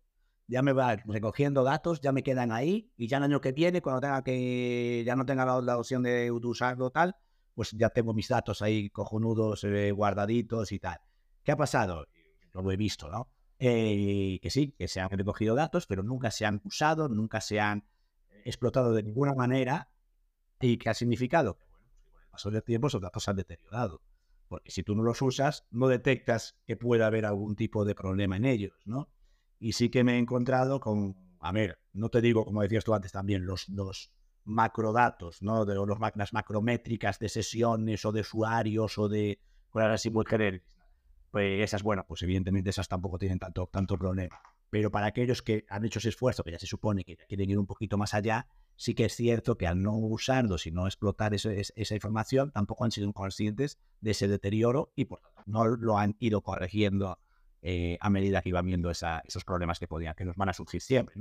ya 0.47 0.61
me 0.61 0.73
va 0.73 0.95
recogiendo 0.97 1.63
datos, 1.63 2.01
ya 2.01 2.11
me 2.11 2.23
quedan 2.23 2.51
ahí 2.51 2.91
y 2.97 3.07
ya 3.07 3.17
el 3.17 3.23
año 3.23 3.39
que 3.41 3.51
viene, 3.53 3.81
cuando 3.81 4.01
tenga 4.01 4.23
que, 4.23 5.03
ya 5.05 5.15
no 5.15 5.25
tenga 5.25 5.45
la, 5.45 5.61
la 5.61 5.77
opción 5.77 6.03
de 6.03 6.31
usarlo 6.31 6.89
tal, 6.91 7.15
pues 7.53 7.71
ya 7.71 7.89
tengo 7.89 8.13
mis 8.13 8.27
datos 8.27 8.61
ahí 8.61 8.89
cojonudos, 8.89 9.63
eh, 9.63 9.91
guardaditos 9.91 10.71
y 10.71 10.79
tal. 10.79 10.99
¿Qué 11.43 11.51
ha 11.51 11.57
pasado? 11.57 12.05
Yo 12.53 12.61
lo 12.61 12.71
he 12.71 12.77
visto, 12.77 13.09
¿no? 13.09 13.29
Eh, 13.59 14.39
que 14.41 14.49
sí, 14.49 14.73
que 14.77 14.87
se 14.87 14.99
han 14.99 15.09
recogido 15.09 15.55
datos, 15.55 15.87
pero 15.87 16.03
nunca 16.03 16.31
se 16.31 16.45
han 16.45 16.61
usado, 16.65 17.07
nunca 17.09 17.39
se 17.41 17.59
han 17.59 17.85
explotado 18.45 18.93
de 18.93 19.03
ninguna 19.03 19.33
manera. 19.33 19.89
¿Y 20.59 20.77
qué 20.77 20.89
ha 20.89 20.93
significado? 20.93 21.55
Que 21.57 21.65
bueno, 21.65 21.87
pues 21.91 22.03
que 22.03 22.11
con 22.11 22.21
el 22.21 22.27
paso 22.29 22.51
del 22.51 22.63
tiempo 22.63 22.87
esos 22.87 23.01
datos 23.01 23.23
se 23.23 23.31
han 23.31 23.37
deteriorado. 23.37 24.01
Porque 24.47 24.71
si 24.71 24.83
tú 24.83 24.95
no 24.95 25.03
los 25.03 25.21
usas, 25.21 25.65
no 25.71 25.87
detectas 25.87 26.57
que 26.65 26.77
pueda 26.77 27.07
haber 27.07 27.25
algún 27.25 27.55
tipo 27.55 27.85
de 27.85 27.95
problema 27.95 28.37
en 28.37 28.45
ellos, 28.45 28.73
¿no? 28.85 29.09
Y 29.59 29.73
sí 29.73 29.89
que 29.89 30.03
me 30.03 30.15
he 30.15 30.17
encontrado 30.17 30.79
con, 30.79 31.15
a 31.39 31.51
ver, 31.51 31.79
no 31.93 32.09
te 32.09 32.21
digo, 32.21 32.45
como 32.45 32.61
decías 32.61 32.83
tú 32.83 32.93
antes 32.93 33.11
también, 33.11 33.45
los, 33.45 33.71
macrodatos, 34.45 35.41
¿no? 35.41 35.65
De 35.65 35.73
los, 35.73 35.87
las 36.15 36.33
macrométricas 36.33 37.17
de 37.17 37.29
sesiones 37.29 38.03
o 38.03 38.11
de 38.11 38.21
usuarios 38.21 38.97
o 38.97 39.07
de 39.07 39.39
cosas 39.69 39.91
así 39.91 40.09
muy 40.09 40.25
genéricas. 40.27 40.73
Pues 41.33 41.63
esas, 41.63 41.81
bueno, 41.81 42.05
pues 42.07 42.21
evidentemente 42.21 42.69
esas 42.69 42.87
tampoco 42.87 43.17
tienen 43.17 43.39
tanto, 43.39 43.65
tanto 43.65 43.97
problema. 43.97 44.39
Pero 44.69 44.91
para 44.91 45.07
aquellos 45.07 45.41
que 45.41 45.65
han 45.67 45.83
hecho 45.83 45.97
ese 45.97 46.09
esfuerzo, 46.09 46.43
que 46.43 46.51
ya 46.51 46.59
se 46.59 46.67
supone 46.67 47.03
que 47.03 47.17
quieren 47.27 47.49
ir 47.49 47.57
un 47.57 47.65
poquito 47.65 47.97
más 47.97 48.13
allá, 48.13 48.45
sí 48.75 48.93
que 48.93 49.05
es 49.05 49.15
cierto 49.15 49.57
que 49.57 49.65
al 49.65 49.81
no 49.81 49.97
usarlos 49.97 50.67
y 50.67 50.71
no 50.71 50.85
explotar 50.85 51.33
esa 51.33 51.95
información, 51.95 52.51
tampoco 52.51 52.85
han 52.85 52.91
sido 52.91 53.11
conscientes 53.13 53.79
de 53.99 54.11
ese 54.11 54.27
deterioro 54.27 54.93
y 54.95 55.05
por 55.05 55.21
tanto 55.21 55.41
no 55.47 55.65
lo 55.65 55.97
han 55.97 56.15
ido 56.19 56.41
corrigiendo 56.41 57.17
eh, 57.63 57.97
a 57.99 58.11
medida 58.11 58.43
que 58.43 58.49
iban 58.49 58.67
viendo 58.67 58.91
esos 58.91 59.43
problemas 59.43 59.79
que 59.79 59.87
podían, 59.87 60.13
que 60.13 60.25
nos 60.25 60.35
van 60.35 60.49
a 60.49 60.53
surgir 60.53 60.81
siempre. 60.81 61.15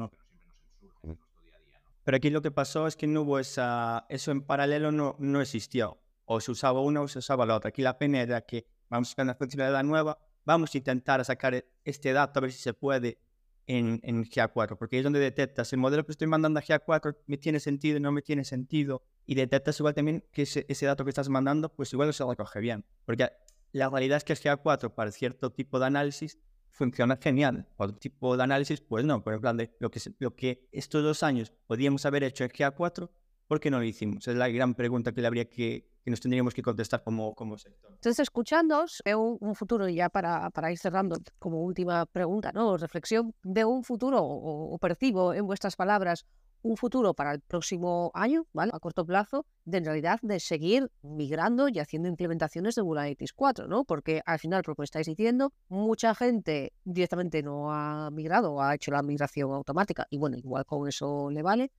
Pero 2.05 2.17
aquí 2.19 2.29
lo 2.29 2.43
que 2.43 2.51
pasó 2.51 2.87
es 2.87 2.97
que 2.97 3.07
no 3.07 3.23
hubo 3.23 3.39
esa, 3.39 4.05
eso 4.11 4.31
en 4.31 4.43
paralelo 4.43 4.93
no, 4.93 5.17
no 5.19 5.41
existió. 5.41 6.03
O 6.27 6.39
se 6.43 6.51
usaba 6.51 6.83
una 6.83 7.01
o 7.01 7.09
se 7.09 7.21
usaba 7.21 7.47
la 7.47 7.57
otra. 7.57 7.71
Aquí 7.71 7.81
la 7.81 7.97
pena 7.97 8.21
era 8.21 8.43
que 8.43 8.67
vamos 8.93 9.09
a 9.09 9.11
buscar 9.11 9.25
una 9.25 9.35
funcionalidad 9.35 9.83
nueva, 9.85 10.19
vamos 10.45 10.75
a 10.75 10.79
intentar 10.79 11.25
sacar 11.25 11.65
este 11.85 12.13
dato 12.13 12.39
a 12.39 12.43
ver 12.43 12.53
si 12.53 12.59
se 12.59 12.75
puede 12.75 13.19
en, 13.67 14.01
en 14.03 14.25
GA4, 14.25 14.77
porque 14.77 14.99
es 14.99 15.05
donde 15.05 15.19
detectas 15.19 15.73
el 15.73 15.79
modelo 15.79 16.05
que 16.05 16.13
estoy 16.13 16.27
mandando 16.27 16.61
a 16.61 16.63
GA4 16.63 17.17
me 17.27 17.39
tiene 17.39 17.59
sentido, 17.59 17.99
no 18.01 18.13
me 18.13 18.21
tiene 18.21 18.45
sentido, 18.45 19.03
y 19.25 19.35
detectas 19.35 19.79
igual 19.81 19.95
también 19.95 20.25
que 20.31 20.43
ese, 20.43 20.87
dato 20.87 21.05
que 21.05 21.11
estás 21.11 21.29
mandando, 21.31 21.71
pues 21.71 21.93
igual 21.93 22.09
no 22.09 22.13
se 22.13 22.25
recoge 22.25 22.61
bien. 22.61 22.85
Porque 23.07 23.31
la 23.73 23.89
realidad 23.89 24.19
es 24.19 24.25
que 24.25 24.35
el 24.35 24.39
GA4 24.39 24.93
para 24.95 25.11
cierto 25.11 25.51
tipo 25.51 25.79
de 25.79 25.87
análisis 25.87 26.39
funciona 26.71 27.17
genial. 27.17 27.67
Otro 27.77 27.97
tipo 27.97 28.37
de 28.37 28.43
análisis, 28.43 28.81
pues 28.83 29.05
no. 29.05 29.23
Por 29.23 29.33
ejemplo, 29.33 29.67
lo 29.79 29.91
que, 29.91 30.01
lo 30.19 30.35
que 30.35 30.69
estos 30.73 31.03
dos 31.03 31.23
años 31.23 31.53
podíamos 31.67 32.05
haber 32.05 32.25
hecho 32.25 32.45
en 32.45 32.51
GA4, 32.51 33.09
¿por 33.53 33.61
qué 33.61 33.71
no 33.71 33.81
lo 33.81 33.85
hicimos? 33.85 34.27
Es 34.27 34.35
la 34.35 34.49
gran 34.49 34.73
pregunta 34.73 35.13
que, 35.13 35.21
le 35.21 35.27
habría 35.27 35.45
que, 35.45 35.85
que 36.03 36.11
nos 36.11 36.21
tendríamos 36.21 36.55
que 36.55 36.63
contestar 36.63 37.03
como, 37.03 37.35
como 37.35 37.59
sector. 37.59 37.91
Entonces, 37.93 38.21
escuchándoos, 38.21 39.03
veo 39.05 39.37
un, 39.39 39.55
futuro, 39.55 39.87
y 39.91 39.97
ya 39.97 40.09
para, 40.09 40.49
para 40.49 40.73
ir 40.73 40.79
cerrando, 40.79 41.19
como 41.39 41.63
última 41.63 42.07
pregunta, 42.07 42.51
¿no? 42.55 42.79
Reflexión, 42.79 43.35
veo 43.43 43.69
un 43.69 43.85
futuro, 43.85 44.23
o, 44.23 44.73
o 44.73 44.79
percibo 44.79 45.35
en 45.35 45.45
vuestras 45.45 45.77
palabras, 45.77 46.25
un 46.63 46.79
futuro 46.79 47.13
para 47.13 47.33
el 47.33 47.41
próximo 47.41 48.11
año, 48.15 48.47
¿vale? 48.55 48.73
A 48.75 48.81
corto 48.81 49.05
plazo, 49.05 49.45
de 49.67 49.77
en 49.79 49.85
realidad 49.85 50.19
de 50.23 50.41
seguir 50.41 50.91
migrando 51.03 51.69
y 51.69 51.79
haciendo 51.79 52.09
implementaciones 52.09 52.75
de 52.75 52.81
Analytics 52.81 53.35
4, 53.35 53.67
¿no? 53.67 53.85
Porque 53.85 54.23
al 54.25 54.39
final, 54.39 54.63
por 54.63 54.73
lo 54.73 54.77
que 54.77 54.85
estáis 54.85 55.07
diciendo, 55.07 55.53
mucha 55.69 56.15
gente 56.15 56.73
directamente 56.85 57.43
no 57.43 57.71
ha 57.71 58.11
migrado 58.11 58.55
o 58.55 58.63
ha 58.63 58.75
hecho 58.75 58.93
la 58.93 59.03
migración 59.03 59.53
automática, 59.53 60.07
y 60.09 60.17
bueno, 60.17 60.39
igual 60.39 60.65
con 60.65 60.89
eso 60.89 61.29
le 61.31 61.43
vale. 61.43 61.71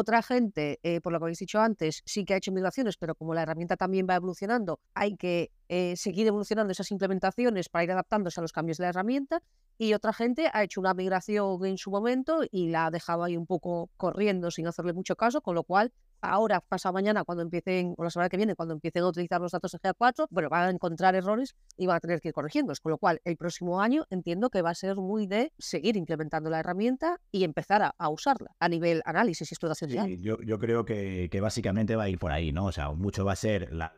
Otra 0.00 0.22
gente, 0.22 0.78
eh, 0.84 1.00
por 1.00 1.12
lo 1.12 1.18
que 1.18 1.24
habéis 1.24 1.40
dicho 1.40 1.58
antes, 1.58 2.02
sí 2.06 2.24
que 2.24 2.32
ha 2.32 2.36
hecho 2.36 2.52
migraciones, 2.52 2.96
pero 2.96 3.16
como 3.16 3.34
la 3.34 3.42
herramienta 3.42 3.76
también 3.76 4.06
va 4.08 4.14
evolucionando, 4.14 4.78
hay 4.94 5.16
que 5.16 5.50
eh, 5.68 5.96
seguir 5.96 6.28
evolucionando 6.28 6.70
esas 6.70 6.92
implementaciones 6.92 7.68
para 7.68 7.82
ir 7.82 7.90
adaptándose 7.90 8.38
a 8.38 8.42
los 8.42 8.52
cambios 8.52 8.78
de 8.78 8.84
la 8.84 8.90
herramienta. 8.90 9.42
Y 9.78 9.94
otra 9.94 10.12
gente 10.12 10.50
ha 10.52 10.64
hecho 10.64 10.80
una 10.80 10.92
migración 10.92 11.64
en 11.64 11.78
su 11.78 11.90
momento 11.90 12.40
y 12.50 12.68
la 12.68 12.86
ha 12.86 12.90
dejado 12.90 13.24
ahí 13.24 13.36
un 13.36 13.46
poco 13.46 13.90
corriendo 13.96 14.50
sin 14.50 14.66
hacerle 14.66 14.92
mucho 14.92 15.16
caso, 15.16 15.40
con 15.40 15.54
lo 15.54 15.62
cual 15.62 15.92
ahora, 16.20 16.60
pasa 16.60 16.92
mañana, 16.92 17.24
cuando 17.24 17.42
empiecen, 17.42 17.94
o 17.96 18.04
la 18.04 18.10
semana 18.10 18.28
que 18.28 18.36
viene, 18.36 18.54
cuando 18.54 18.74
empiecen 18.74 19.02
a 19.02 19.08
utilizar 19.08 19.40
los 19.40 19.52
datos 19.52 19.72
de 19.72 19.78
GA4, 19.78 20.26
bueno, 20.30 20.48
van 20.48 20.64
a 20.64 20.70
encontrar 20.70 21.14
errores 21.14 21.54
y 21.76 21.86
van 21.86 21.96
a 21.96 22.00
tener 22.00 22.20
que 22.20 22.28
ir 22.28 22.34
corrigiéndolos. 22.34 22.80
Con 22.80 22.90
lo 22.90 22.98
cual, 22.98 23.20
el 23.24 23.36
próximo 23.36 23.80
año 23.80 24.04
entiendo 24.10 24.50
que 24.50 24.62
va 24.62 24.70
a 24.70 24.74
ser 24.74 24.96
muy 24.96 25.26
de 25.26 25.52
seguir 25.58 25.96
implementando 25.96 26.50
la 26.50 26.60
herramienta 26.60 27.20
y 27.30 27.44
empezar 27.44 27.82
a, 27.82 27.94
a 27.98 28.08
usarla 28.08 28.54
a 28.58 28.68
nivel 28.68 29.02
análisis 29.04 29.50
y 29.50 29.54
explotación. 29.54 29.90
Sí, 29.90 30.18
yo, 30.20 30.38
yo 30.42 30.58
creo 30.58 30.84
que, 30.84 31.28
que 31.30 31.40
básicamente 31.40 31.96
va 31.96 32.04
a 32.04 32.08
ir 32.08 32.18
por 32.18 32.32
ahí, 32.32 32.52
¿no? 32.52 32.66
O 32.66 32.72
sea, 32.72 32.90
mucho 32.90 33.24
va 33.24 33.32
a 33.32 33.36
ser 33.36 33.72
la 33.72 33.94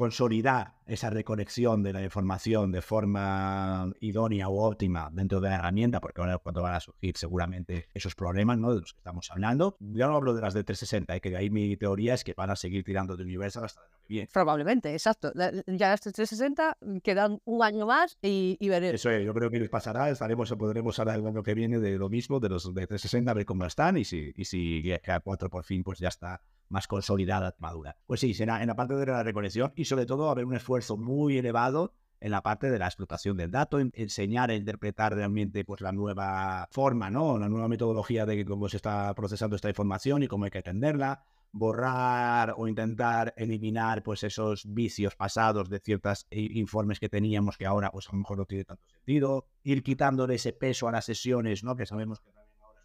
consolidar 0.00 0.76
esa 0.86 1.10
reconexión 1.10 1.82
de 1.82 1.92
la 1.92 2.02
información 2.02 2.72
de 2.72 2.80
forma 2.80 3.92
idónea 4.00 4.48
o 4.48 4.66
óptima 4.66 5.10
dentro 5.12 5.42
de 5.42 5.50
la 5.50 5.56
herramienta, 5.56 6.00
porque 6.00 6.22
ahora 6.22 6.38
cuando 6.38 6.62
van 6.62 6.74
a 6.74 6.80
surgir 6.80 7.18
seguramente 7.18 7.86
esos 7.92 8.14
problemas 8.14 8.56
¿no? 8.56 8.72
de 8.72 8.80
los 8.80 8.94
que 8.94 8.98
estamos 8.98 9.30
hablando. 9.30 9.76
Ya 9.78 10.06
no 10.06 10.16
hablo 10.16 10.32
de 10.32 10.40
las 10.40 10.54
de 10.54 10.64
360, 10.64 11.14
¿eh? 11.14 11.20
que 11.20 11.28
de 11.28 11.36
ahí 11.36 11.50
mi 11.50 11.76
teoría 11.76 12.14
es 12.14 12.24
que 12.24 12.32
van 12.32 12.48
a 12.48 12.56
seguir 12.56 12.82
tirando 12.82 13.14
de 13.14 13.24
Universal 13.24 13.66
hasta 13.66 13.82
el 13.82 13.86
año 13.88 13.98
que 14.00 14.08
viene. 14.08 14.28
Probablemente, 14.32 14.92
exacto. 14.94 15.34
Ya 15.34 15.92
este 15.92 16.12
360 16.12 16.78
quedan 17.02 17.42
un 17.44 17.62
año 17.62 17.84
más 17.84 18.16
y, 18.22 18.56
y 18.58 18.68
veremos. 18.70 18.94
Eso 18.94 19.10
es, 19.10 19.22
yo 19.22 19.34
creo 19.34 19.50
que 19.50 19.60
les 19.60 19.68
pasará, 19.68 20.08
estaremos, 20.08 20.50
podremos 20.52 20.98
hablar 20.98 21.18
el 21.18 21.26
año 21.26 21.42
que 21.42 21.52
viene 21.52 21.78
de 21.78 21.98
lo 21.98 22.08
mismo, 22.08 22.40
de 22.40 22.48
los 22.48 22.64
de 22.64 22.86
360, 22.86 23.30
a 23.30 23.34
ver 23.34 23.44
cómo 23.44 23.66
están 23.66 23.98
y 23.98 24.06
si, 24.06 24.32
y 24.34 24.46
si 24.46 24.82
GA4 24.82 25.50
por 25.50 25.64
fin 25.64 25.84
pues 25.84 25.98
ya 25.98 26.08
está 26.08 26.40
más 26.70 26.86
consolidada, 26.86 27.54
madura. 27.58 27.96
Pues 28.06 28.20
sí, 28.20 28.32
será 28.32 28.62
en 28.62 28.68
la 28.68 28.76
parte 28.76 28.94
de 28.94 29.04
la 29.06 29.22
reconexión 29.22 29.72
y 29.76 29.84
sobre 29.84 30.06
todo 30.06 30.30
haber 30.30 30.46
un 30.46 30.54
esfuerzo 30.54 30.96
muy 30.96 31.36
elevado 31.36 31.92
en 32.20 32.30
la 32.30 32.42
parte 32.42 32.70
de 32.70 32.78
la 32.78 32.86
explotación 32.86 33.36
del 33.36 33.50
dato, 33.50 33.80
en- 33.80 33.92
enseñar 33.94 34.50
a 34.50 34.54
interpretar 34.54 35.14
realmente 35.14 35.64
pues 35.64 35.80
la 35.80 35.90
nueva 35.92 36.68
forma, 36.70 37.10
¿no? 37.10 37.38
La 37.38 37.48
nueva 37.48 37.66
metodología 37.68 38.26
de 38.26 38.44
cómo 38.44 38.68
se 38.68 38.76
está 38.76 39.12
procesando 39.14 39.56
esta 39.56 39.68
información 39.68 40.22
y 40.22 40.28
cómo 40.28 40.44
hay 40.44 40.50
que 40.50 40.58
entenderla, 40.58 41.24
borrar 41.52 42.54
o 42.56 42.68
intentar 42.68 43.34
eliminar 43.36 44.02
pues 44.02 44.22
esos 44.22 44.64
vicios 44.72 45.16
pasados 45.16 45.68
de 45.68 45.80
ciertos 45.80 46.26
informes 46.30 47.00
que 47.00 47.08
teníamos 47.08 47.56
que 47.56 47.66
ahora 47.66 47.90
pues 47.90 48.08
a 48.08 48.12
lo 48.12 48.18
mejor 48.18 48.38
no 48.38 48.44
tiene 48.44 48.64
tanto 48.64 48.84
sentido, 48.86 49.46
ir 49.64 49.82
quitándole 49.82 50.34
ese 50.36 50.52
peso 50.52 50.88
a 50.88 50.92
las 50.92 51.06
sesiones, 51.06 51.64
¿no? 51.64 51.74
Que 51.74 51.86
sabemos 51.86 52.20
que 52.20 52.30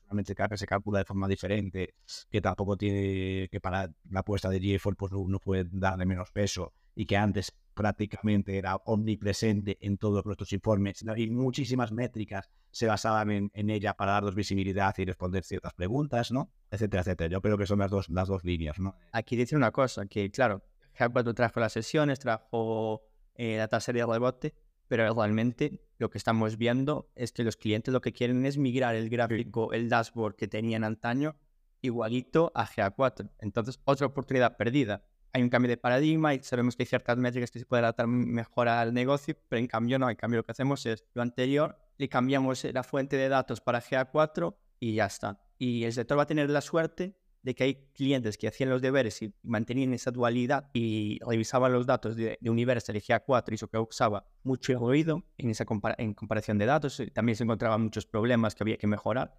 solamente 0.06 0.36
ca- 0.36 0.56
se 0.56 0.66
calcula 0.66 1.00
de 1.00 1.06
forma 1.06 1.28
diferente, 1.28 1.96
que 2.30 2.42
tampoco 2.42 2.78
tiene 2.78 3.50
que 3.52 3.60
para 3.60 3.90
la 4.10 4.20
apuesta 4.22 4.50
de 4.50 4.60
GeForce 4.60 4.96
pues 4.98 5.12
no, 5.12 5.26
no 5.28 5.40
puede 5.40 5.66
darle 5.72 6.06
menos 6.06 6.32
peso 6.32 6.74
y 6.96 7.06
que 7.06 7.18
antes 7.18 7.52
prácticamente 7.74 8.58
era 8.58 8.78
omnipresente 8.86 9.78
en 9.82 9.98
todos 9.98 10.26
nuestros 10.26 10.54
informes 10.54 11.04
y 11.18 11.30
muchísimas 11.30 11.92
métricas 11.92 12.50
se 12.72 12.88
basaban 12.88 13.32
en, 13.32 13.52
en 13.54 13.70
ella 13.70 13.94
para 13.96 14.14
darnos 14.14 14.36
visibilidad 14.36 14.94
y 14.98 15.06
responder 15.06 15.44
ciertas 15.44 15.74
preguntas, 15.74 16.32
¿no? 16.32 16.52
Etcétera, 16.72 17.02
etcétera. 17.02 17.30
Yo 17.30 17.42
creo 17.42 17.58
que 17.58 17.66
son 17.66 17.80
las 17.80 17.92
dos, 17.92 18.10
las 18.10 18.28
dos 18.28 18.44
líneas, 18.46 18.80
¿no? 18.80 18.96
Aquí 19.12 19.36
dice 19.36 19.56
una 19.56 19.72
cosa, 19.72 20.06
que 20.06 20.30
claro, 20.32 20.64
GA4 20.98 21.34
trajo 21.34 21.60
las 21.60 21.74
sesiones, 21.74 22.20
trajo 22.20 23.04
eh, 23.36 23.58
la 23.58 23.68
tasa 23.68 23.92
de 23.92 24.06
rebote, 24.06 24.54
pero 24.88 25.14
realmente 25.14 25.82
lo 25.98 26.10
que 26.10 26.18
estamos 26.18 26.58
viendo 26.58 27.10
es 27.16 27.32
que 27.32 27.44
los 27.44 27.58
clientes 27.58 27.94
lo 27.94 28.02
que 28.02 28.14
quieren 28.14 28.46
es 28.46 28.58
migrar 28.58 28.96
el 28.96 29.10
gráfico, 29.10 29.74
el 29.74 29.90
dashboard 29.90 30.36
que 30.36 30.48
tenían 30.48 30.84
antaño, 30.84 31.36
igualito 31.82 32.52
a 32.56 32.68
GA4. 32.68 33.32
Entonces, 33.40 33.80
otra 33.86 34.08
oportunidad 34.08 34.58
perdida. 34.58 35.04
Hay 35.34 35.44
un 35.44 35.50
cambio 35.50 35.70
de 35.70 35.78
paradigma 35.78 36.34
y 36.34 36.42
sabemos 36.42 36.76
que 36.76 36.84
hay 36.84 36.88
ciertas 36.88 37.18
métricas 37.18 37.52
que 37.52 37.60
se 37.60 37.66
pueden 37.66 37.86
adaptar 37.86 38.08
mejor 38.08 38.70
al 38.70 38.94
negocio, 38.94 39.36
pero 39.50 39.60
en 39.60 39.68
cambio 39.68 40.00
no, 40.00 40.10
en 40.10 40.16
cambio 40.16 40.38
lo 40.38 40.44
que 40.44 40.54
hacemos 40.54 40.86
es 40.86 41.04
lo 41.14 41.22
anterior, 41.22 41.78
le 41.98 42.08
cambiamos 42.08 42.64
la 42.64 42.84
fuente 42.84 43.18
de 43.18 43.28
datos 43.28 43.60
para 43.60 43.82
GA4 43.82 44.56
y 44.80 44.96
ya 44.96 45.06
está. 45.06 45.42
Y 45.58 45.84
el 45.84 45.94
sector 45.94 46.18
va 46.18 46.24
a 46.24 46.28
tener 46.28 46.50
la 46.50 46.62
suerte 46.62 47.18
de 47.46 47.54
que 47.54 47.64
hay 47.64 47.76
clientes 47.94 48.40
que 48.40 48.48
hacían 48.48 48.72
los 48.72 48.82
deberes 48.82 49.22
y 49.22 49.32
mantenían 49.44 49.94
esa 49.94 50.10
dualidad 50.10 50.72
y 50.74 51.20
revisaban 51.24 51.72
los 51.72 51.86
datos 51.86 52.16
de, 52.16 52.40
Universal 52.42 52.96
y 52.96 53.02
GA4 53.02 53.52
y 53.52 53.56
eso 53.56 53.68
causaba 53.68 54.26
mucho 54.44 54.74
ruido 54.80 55.24
en 55.38 55.52
esa 55.52 55.64
comparación 55.64 56.58
de 56.58 56.66
datos. 56.66 57.00
eh, 57.00 57.12
También 57.12 57.36
se 57.36 57.44
encontraban 57.44 57.84
muchos 57.84 58.08
problemas 58.08 58.56
que 58.56 58.64
había 58.64 58.78
que 58.78 58.88
mejorar. 58.88 59.36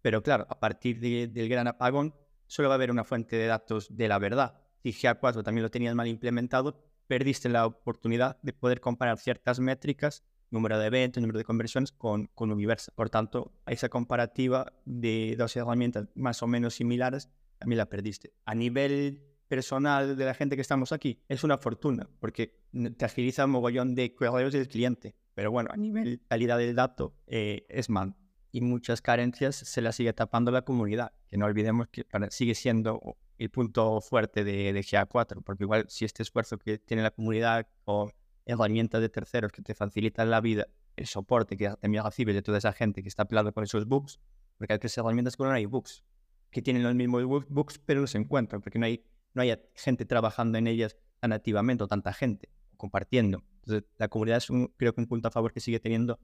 Pero 0.00 0.22
claro, 0.22 0.46
a 0.48 0.60
partir 0.60 1.00
de- 1.00 1.26
del 1.26 1.48
gran 1.48 1.66
apagón, 1.66 2.14
solo 2.46 2.68
va 2.68 2.74
a 2.74 2.76
haber 2.76 2.92
una 2.92 3.02
fuente 3.02 3.34
de 3.36 3.46
datos 3.46 3.88
de 3.96 4.06
la 4.06 4.20
verdad. 4.20 4.54
Si 4.84 4.92
GA4 4.92 5.42
también 5.42 5.64
lo 5.64 5.70
tenías 5.70 5.94
mal 5.96 6.06
implementado, 6.06 6.80
perdiste 7.08 7.48
la 7.48 7.66
oportunidad 7.66 8.38
de 8.42 8.52
poder 8.52 8.80
comparar 8.80 9.18
ciertas 9.18 9.58
métricas, 9.58 10.22
número 10.50 10.78
de 10.78 10.86
eventos, 10.86 11.20
número 11.20 11.38
de 11.38 11.44
conversiones, 11.44 11.92
con, 11.92 12.26
con 12.34 12.50
Universal. 12.50 12.92
Por 12.96 13.10
tanto, 13.10 13.52
esa 13.66 13.88
comparativa 13.88 14.72
de 14.84 15.34
dos 15.38 15.56
herramientas 15.56 16.08
más 16.14 16.42
o 16.42 16.46
menos 16.46 16.74
similares, 16.74 17.30
también 17.58 17.78
la 17.78 17.86
perdiste. 17.86 18.32
A 18.44 18.54
nivel 18.54 19.22
personal 19.48 20.16
de 20.16 20.24
la 20.24 20.34
gente 20.34 20.56
que 20.56 20.62
estamos 20.62 20.92
aquí, 20.92 21.20
es 21.28 21.42
una 21.44 21.58
fortuna, 21.58 22.08
porque 22.20 22.60
te 22.96 23.04
agiliza 23.04 23.44
un 23.44 23.50
mogollón 23.52 23.94
de 23.94 24.14
correos 24.14 24.52
del 24.52 24.68
cliente. 24.68 25.14
Pero 25.34 25.50
bueno, 25.50 25.70
a 25.72 25.76
nivel 25.76 26.20
calidad 26.28 26.58
del 26.58 26.74
dato, 26.74 27.14
eh, 27.26 27.66
es 27.68 27.88
mal. 27.90 28.14
Y 28.52 28.60
muchas 28.60 29.00
carencias 29.00 29.56
se 29.56 29.80
las 29.80 29.96
sigue 29.96 30.12
tapando 30.12 30.50
la 30.50 30.62
comunidad, 30.62 31.12
que 31.28 31.36
no 31.36 31.46
olvidemos 31.46 31.88
que 31.88 32.04
para- 32.04 32.30
sigue 32.30 32.54
siendo 32.54 33.00
el 33.38 33.50
punto 33.50 34.00
fuerte 34.00 34.44
de, 34.44 34.72
de 34.72 34.80
GA4, 34.82 35.42
porque 35.42 35.64
igual 35.64 35.86
si 35.88 36.04
este 36.04 36.22
esfuerzo 36.22 36.58
que 36.58 36.78
tiene 36.78 37.02
la 37.02 37.10
comunidad 37.10 37.66
o 37.84 38.10
herramientas 38.46 39.00
de 39.00 39.08
terceros 39.08 39.52
que 39.52 39.62
te 39.62 39.74
facilitan 39.74 40.30
la 40.30 40.40
vida, 40.40 40.66
el 40.96 41.06
soporte 41.06 41.56
que 41.56 41.72
Miaga 41.82 42.10
Civil 42.10 42.34
de 42.34 42.42
toda 42.42 42.58
esa 42.58 42.72
gente 42.72 43.02
que 43.02 43.08
está 43.08 43.24
pelando 43.26 43.52
con 43.52 43.64
esos 43.64 43.86
bugs, 43.86 44.20
porque 44.58 44.74
hay 44.74 44.78
que 44.78 44.88
herramientas 44.94 45.36
que 45.36 45.42
no 45.44 45.50
hay 45.50 45.66
bugs, 45.66 46.04
que 46.50 46.62
tienen 46.62 46.82
los 46.82 46.94
mismos 46.94 47.22
bu- 47.24 47.46
bugs, 47.48 47.78
pero 47.78 48.00
no 48.00 48.06
se 48.06 48.18
encuentran, 48.18 48.60
porque 48.60 48.78
no 48.78 48.86
hay, 48.86 49.04
no 49.34 49.42
hay 49.42 49.56
gente 49.74 50.04
trabajando 50.04 50.58
en 50.58 50.66
ellas 50.66 50.96
tan 51.20 51.32
activamente 51.32 51.84
o 51.84 51.88
tanta 51.88 52.12
gente 52.12 52.48
compartiendo. 52.76 53.42
Entonces, 53.62 53.84
la 53.98 54.08
comunidad 54.08 54.38
es 54.38 54.50
un, 54.50 54.68
creo 54.76 54.94
que 54.94 55.00
un 55.00 55.06
punto 55.06 55.28
a 55.28 55.30
favor 55.30 55.52
que 55.52 55.60
sigue 55.60 55.80
teniendo 55.80 56.18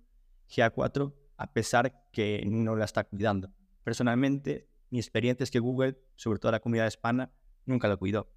GA4, 0.48 1.14
a 1.36 1.52
pesar 1.52 2.08
que 2.12 2.42
no 2.46 2.76
la 2.76 2.86
está 2.86 3.04
cuidando. 3.04 3.52
Personalmente, 3.84 4.68
mi 4.90 4.98
experiencia 4.98 5.44
es 5.44 5.50
que 5.50 5.58
Google, 5.58 5.98
sobre 6.14 6.38
todo 6.38 6.52
la 6.52 6.60
comunidad 6.60 6.86
hispana, 6.86 7.30
nunca 7.66 7.88
lo 7.88 7.98
cuidó. 7.98 8.30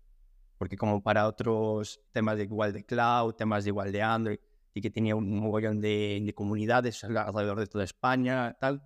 Porque 0.60 0.78
como 0.78 1.02
para 1.02 1.26
otros 1.26 2.00
temas 2.12 2.38
de 2.38 2.44
igual 2.44 2.74
de 2.74 2.84
cloud, 2.86 3.34
temas 3.34 3.64
de 3.64 3.70
igual 3.72 3.92
de 3.92 4.04
Android, 4.04 4.40
y 4.76 4.82
que 4.82 4.92
tenía 4.92 5.16
un 5.16 5.40
mogollón 5.40 5.82
de, 5.82 6.22
de 6.24 6.34
comunidades 6.36 7.04
alrededor 7.04 7.60
de 7.60 7.66
toda 7.66 7.84
España, 7.84 8.56
tal, 8.60 8.84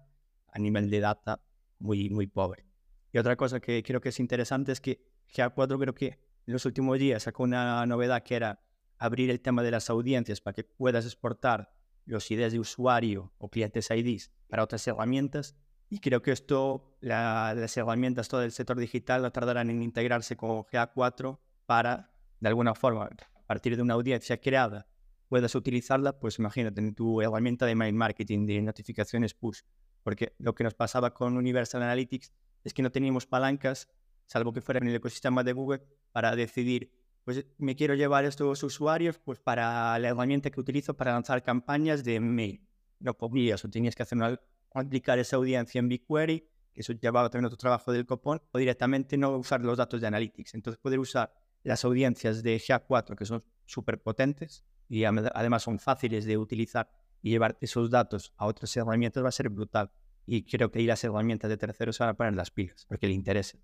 a 0.48 0.60
nivel 0.60 0.90
de 0.90 1.02
data, 1.02 1.42
muy, 1.80 2.10
muy 2.10 2.28
pobre. 2.28 2.66
Y 3.12 3.18
otra 3.18 3.36
cosa 3.36 3.60
que 3.60 3.84
creo 3.84 4.00
que 4.00 4.10
es 4.10 4.20
interesante 4.22 4.72
es 4.72 4.80
que 4.80 5.04
GA4 5.36 5.78
creo 5.80 5.94
que 5.94 6.08
en 6.46 6.54
los 6.54 6.66
últimos 6.66 6.98
días 7.00 7.24
sacó 7.24 7.44
una 7.44 7.86
novedad 7.86 8.24
que 8.24 8.36
era 8.36 8.62
abrir 8.98 9.30
el 9.30 9.42
tema 9.42 9.64
de 9.64 9.72
las 9.72 9.90
audiencias 9.90 10.42
para 10.42 10.54
que 10.54 10.64
puedas 10.64 11.06
exportar 11.06 11.74
los 12.06 12.30
IDs 12.30 12.52
de 12.54 12.60
usuario 12.60 13.34
o 13.38 13.50
clientes 13.50 13.90
IDs 13.90 14.32
para 14.48 14.64
otras 14.64 14.88
herramientas. 14.88 15.56
Y 15.90 16.00
creo 16.00 16.22
que 16.22 16.32
esto, 16.32 16.96
la- 17.02 17.54
las 17.56 17.76
herramientas, 17.78 18.28
todo 18.30 18.44
el 18.44 18.52
sector 18.52 18.78
digital, 18.80 19.22
no 19.22 19.32
tardarán 19.32 19.70
en 19.70 19.82
integrarse 19.82 20.38
con 20.38 20.64
GA4 20.64 21.40
para, 21.74 22.12
de 22.40 22.50
alguna 22.50 22.76
forma, 22.76 23.06
a 23.06 23.48
partir 23.48 23.76
de 23.76 23.82
una 23.82 23.96
audiencia 23.96 24.40
creada, 24.40 24.86
puedas 25.28 25.56
utilizarla, 25.56 26.20
pues 26.20 26.38
imagínate, 26.38 26.80
en 26.80 26.94
tu 26.94 27.20
herramienta 27.20 27.66
de 27.66 27.74
mail 27.74 27.96
marketing, 27.96 28.46
de 28.46 28.62
notificaciones 28.62 29.34
push. 29.34 29.62
Porque 30.04 30.36
lo 30.38 30.54
que 30.54 30.64
nos 30.64 30.76
pasaba 30.76 31.16
con 31.16 31.36
Universal 31.36 31.82
Analytics 31.82 32.32
es 32.64 32.76
que 32.76 32.84
no 32.84 32.92
teníamos 32.92 33.26
palancas, 33.26 33.90
salvo 34.28 34.54
que 34.54 34.62
fuera 34.62 34.82
en 34.82 34.88
el 34.88 34.94
ecosistema 34.94 35.44
de 35.44 35.54
Google, 35.54 35.82
para 36.12 36.36
decidir, 36.36 36.92
pues 37.24 37.44
me 37.58 37.76
quiero 37.76 37.96
llevar 37.96 38.24
estos 38.24 38.62
usuarios 38.62 39.18
pues 39.18 39.40
para 39.40 39.98
la 39.98 40.10
herramienta 40.10 40.52
que 40.52 40.60
utilizo 40.60 40.96
para 40.96 41.14
lanzar 41.14 41.42
campañas 41.42 42.04
de 42.04 42.20
mail. 42.20 42.68
No 43.00 43.18
podías, 43.18 43.66
o 43.66 43.70
tenías 43.72 43.96
que 43.96 44.04
hacer 44.04 44.20
una, 44.20 44.40
aplicar 44.76 45.18
esa 45.18 45.38
audiencia 45.38 45.80
en 45.80 45.90
BigQuery, 45.90 46.48
que 46.72 46.82
eso 46.82 46.94
llevaba 46.94 47.32
también 47.32 47.46
otro 47.46 47.58
trabajo 47.58 47.92
del 47.92 48.06
copón, 48.06 48.44
o 48.52 48.60
directamente 48.60 49.18
no 49.18 49.36
usar 49.38 49.62
los 49.62 49.80
datos 49.80 50.02
de 50.02 50.06
Analytics. 50.06 50.54
Entonces 50.54 50.80
poder 50.80 51.00
usar 51.00 51.34
las 51.64 51.86
audiencias 51.86 52.44
de 52.44 52.58
GA4, 52.58 53.16
que 53.16 53.26
son 53.26 53.44
súper 53.66 54.02
potentes 54.02 54.64
y 54.90 55.06
además 55.06 55.64
son 55.64 55.80
fáciles 55.80 56.26
de 56.26 56.38
utilizar 56.38 56.90
y 57.22 57.32
llevar 57.32 57.58
esos 57.62 57.90
datos 57.90 58.34
a 58.38 58.46
otras 58.46 58.76
herramientas 58.76 59.24
va 59.24 59.30
a 59.30 59.32
ser 59.32 59.50
brutal. 59.50 59.92
Y 60.26 60.44
creo 60.44 60.72
que 60.72 60.80
ahí 60.80 60.86
las 60.86 61.04
herramientas 61.04 61.50
de 61.50 61.58
terceros 61.58 61.98
van 62.00 62.10
a 62.10 62.14
poner 62.14 62.36
las 62.36 62.52
pilas, 62.52 62.86
porque 62.88 63.08
le 63.08 63.14
interesa. 63.14 63.58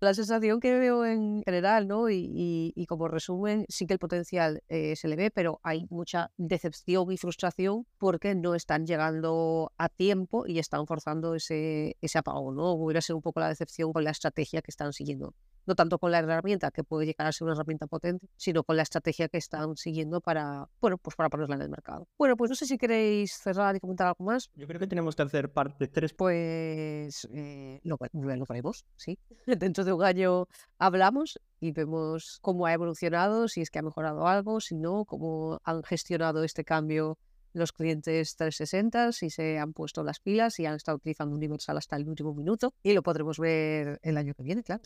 La 0.00 0.14
sensación 0.14 0.60
que 0.60 0.78
veo 0.78 1.04
en 1.04 1.42
general, 1.44 1.88
¿no? 1.88 2.08
Y, 2.08 2.16
y- 2.32 2.72
y 2.76 2.86
como 2.86 3.08
resumen, 3.08 3.64
sí 3.68 3.84
que 3.86 3.94
el 3.94 3.98
potencial 3.98 4.62
eh, 4.68 4.94
se 4.94 5.08
le 5.08 5.16
ve, 5.16 5.30
pero 5.32 5.60
hay 5.64 5.86
mucha 5.90 6.30
decepción 6.36 7.10
y 7.10 7.16
frustración 7.16 7.84
porque 7.98 8.36
no 8.36 8.54
están 8.54 8.86
llegando 8.86 9.72
a 9.76 9.88
tiempo 9.88 10.46
y 10.46 10.60
están 10.60 10.86
forzando 10.86 11.34
ese, 11.34 11.96
ese 12.00 12.18
apagón, 12.18 12.54
¿no? 12.56 12.72
Hubiera 12.74 13.00
sido 13.00 13.16
un 13.16 13.22
poco 13.22 13.40
la 13.40 13.48
decepción 13.48 13.92
con 13.92 14.04
la 14.04 14.10
estrategia 14.10 14.62
que 14.62 14.70
están 14.70 14.92
siguiendo 14.92 15.34
no 15.66 15.74
tanto 15.74 15.98
con 15.98 16.10
la 16.10 16.18
herramienta, 16.18 16.70
que 16.70 16.84
puede 16.84 17.06
llegar 17.06 17.26
a 17.26 17.32
ser 17.32 17.44
una 17.44 17.54
herramienta 17.54 17.86
potente, 17.86 18.28
sino 18.36 18.64
con 18.64 18.76
la 18.76 18.82
estrategia 18.82 19.28
que 19.28 19.38
están 19.38 19.76
siguiendo 19.76 20.20
para, 20.20 20.68
bueno, 20.80 20.98
pues 20.98 21.16
para 21.16 21.28
ponerla 21.28 21.56
en 21.56 21.62
el 21.62 21.68
mercado. 21.68 22.08
Bueno, 22.16 22.36
pues 22.36 22.50
no 22.50 22.56
sé 22.56 22.66
si 22.66 22.78
queréis 22.78 23.32
cerrar 23.32 23.76
y 23.76 23.80
comentar 23.80 24.06
algo 24.06 24.24
más. 24.24 24.50
Yo 24.54 24.66
creo 24.66 24.80
que 24.80 24.86
tenemos 24.86 25.16
que 25.16 25.22
hacer 25.22 25.52
parte 25.52 25.88
3. 25.88 26.14
Pues 26.14 27.28
eh, 27.32 27.80
lo, 27.82 27.98
lo 28.12 28.46
faremos, 28.46 28.84
sí. 28.96 29.18
Dentro 29.46 29.84
de 29.84 29.92
un 29.92 30.04
año 30.04 30.46
hablamos 30.78 31.38
y 31.60 31.72
vemos 31.72 32.38
cómo 32.40 32.66
ha 32.66 32.72
evolucionado, 32.72 33.48
si 33.48 33.60
es 33.60 33.70
que 33.70 33.78
ha 33.78 33.82
mejorado 33.82 34.26
algo, 34.26 34.60
si 34.60 34.76
no, 34.76 35.04
cómo 35.04 35.60
han 35.64 35.82
gestionado 35.82 36.44
este 36.44 36.64
cambio 36.64 37.18
los 37.52 37.72
clientes 37.72 38.36
360, 38.36 39.12
si 39.12 39.30
se 39.30 39.58
han 39.58 39.72
puesto 39.72 40.02
las 40.02 40.20
pilas 40.20 40.58
y 40.60 40.66
han 40.66 40.76
estado 40.76 40.96
utilizando 40.96 41.34
Universal 41.34 41.76
hasta 41.76 41.96
el 41.96 42.08
último 42.08 42.34
minuto. 42.34 42.72
Y 42.82 42.92
lo 42.92 43.02
podremos 43.02 43.38
ver 43.38 43.98
el 44.02 44.16
año 44.16 44.34
que 44.34 44.42
viene, 44.42 44.62
claro. 44.62 44.82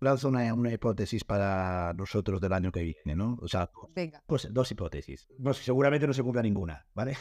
Lanzo 0.00 0.28
una, 0.28 0.52
una 0.52 0.72
hipótesis 0.72 1.24
para 1.24 1.92
nosotros 1.94 2.40
del 2.40 2.52
año 2.52 2.70
que 2.72 2.82
viene, 2.82 3.16
¿no? 3.16 3.38
O 3.40 3.48
sea, 3.48 3.70
Venga. 3.94 4.22
pues 4.26 4.48
dos 4.52 4.70
hipótesis. 4.70 5.26
No, 5.38 5.52
seguramente 5.54 6.06
no 6.06 6.12
se 6.12 6.22
cumpla 6.22 6.42
ninguna, 6.42 6.86
¿vale? 6.94 7.16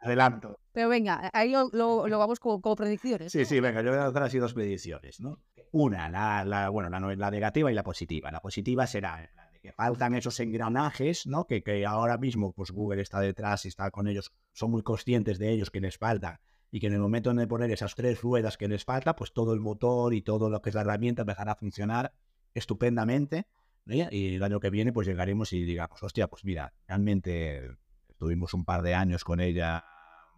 Adelanto. 0.00 0.58
Pero 0.72 0.88
venga, 0.88 1.30
ahí 1.32 1.52
lo, 1.52 2.02
vamos 2.18 2.38
como, 2.40 2.60
como 2.60 2.76
predicciones. 2.76 3.32
Sí, 3.32 3.44
sí, 3.44 3.60
venga, 3.60 3.82
yo 3.82 3.90
voy 3.90 3.98
a 3.98 4.04
lanzar 4.04 4.24
así 4.24 4.38
dos 4.38 4.54
predicciones, 4.54 5.20
¿no? 5.20 5.40
Una, 5.72 6.08
la, 6.10 6.44
la- 6.44 6.68
bueno, 6.68 6.90
la, 6.90 7.00
la 7.00 7.30
negativa 7.30 7.70
y 7.70 7.74
la 7.74 7.82
positiva. 7.82 8.30
La 8.30 8.40
positiva 8.40 8.86
será 8.86 9.30
que 9.62 9.72
faltan 9.72 10.14
esos 10.14 10.38
engranajes, 10.40 11.26
¿no? 11.26 11.46
Que, 11.46 11.62
que 11.62 11.86
ahora 11.86 12.18
mismo, 12.18 12.52
pues 12.52 12.70
Google 12.70 13.00
está 13.02 13.20
detrás 13.20 13.64
y 13.64 13.68
está 13.68 13.90
con 13.90 14.06
ellos, 14.08 14.32
son 14.52 14.70
muy 14.70 14.82
conscientes 14.82 15.38
de 15.38 15.50
ellos 15.50 15.70
que 15.70 15.80
les 15.80 15.96
faltan 15.96 16.38
y 16.74 16.80
que 16.80 16.88
en 16.88 16.94
el 16.94 16.98
momento 16.98 17.32
de 17.32 17.46
poner 17.46 17.70
esas 17.70 17.94
tres 17.94 18.20
ruedas 18.20 18.58
que 18.58 18.66
les 18.66 18.84
falta, 18.84 19.14
pues 19.14 19.32
todo 19.32 19.54
el 19.54 19.60
motor 19.60 20.12
y 20.12 20.22
todo 20.22 20.50
lo 20.50 20.60
que 20.60 20.70
es 20.70 20.74
la 20.74 20.80
herramienta 20.80 21.22
empezará 21.22 21.52
a 21.52 21.54
funcionar 21.54 22.12
estupendamente. 22.52 23.46
¿no? 23.84 23.94
Y 24.10 24.34
el 24.34 24.42
año 24.42 24.58
que 24.58 24.70
viene, 24.70 24.92
pues 24.92 25.06
llegaremos 25.06 25.52
y 25.52 25.62
digamos, 25.62 26.02
hostia, 26.02 26.26
pues 26.26 26.44
mira, 26.44 26.74
realmente 26.88 27.78
tuvimos 28.18 28.54
un 28.54 28.64
par 28.64 28.82
de 28.82 28.92
años 28.92 29.22
con 29.22 29.38
ella 29.38 29.84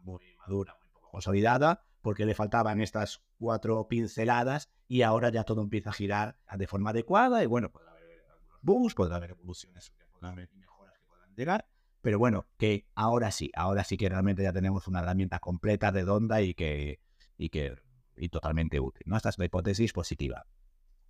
muy 0.02 0.36
madura, 0.36 0.76
muy 0.78 0.90
poco 0.90 1.08
consolidada, 1.10 1.86
porque 2.02 2.26
le 2.26 2.34
faltaban 2.34 2.82
estas 2.82 3.22
cuatro 3.38 3.88
pinceladas 3.88 4.68
y 4.88 5.00
ahora 5.00 5.30
ya 5.30 5.44
todo 5.44 5.62
empieza 5.62 5.88
a 5.88 5.94
girar 5.94 6.36
de 6.54 6.66
forma 6.66 6.90
adecuada 6.90 7.42
y 7.42 7.46
bueno, 7.46 7.72
podrá 7.72 7.92
haber 7.92 8.26
algunos 8.28 8.58
bugs, 8.60 8.94
podrá 8.94 9.16
haber 9.16 9.30
evoluciones 9.30 9.90
y 10.20 10.58
mejoras 10.58 10.98
que 10.98 11.06
puedan 11.08 11.34
llegar, 11.34 11.66
pero 12.06 12.20
bueno, 12.20 12.46
que 12.56 12.86
ahora 12.94 13.32
sí, 13.32 13.50
ahora 13.56 13.82
sí 13.82 13.96
que 13.96 14.08
realmente 14.08 14.40
ya 14.44 14.52
tenemos 14.52 14.86
una 14.86 15.00
herramienta 15.00 15.40
completa, 15.40 15.90
redonda 15.90 16.40
y 16.40 16.54
que, 16.54 17.00
y 17.36 17.48
que 17.48 17.74
y 18.16 18.28
totalmente 18.28 18.78
útil, 18.78 19.02
¿no? 19.06 19.16
Esta 19.16 19.30
es 19.30 19.38
la 19.40 19.46
hipótesis 19.46 19.92
positiva. 19.92 20.46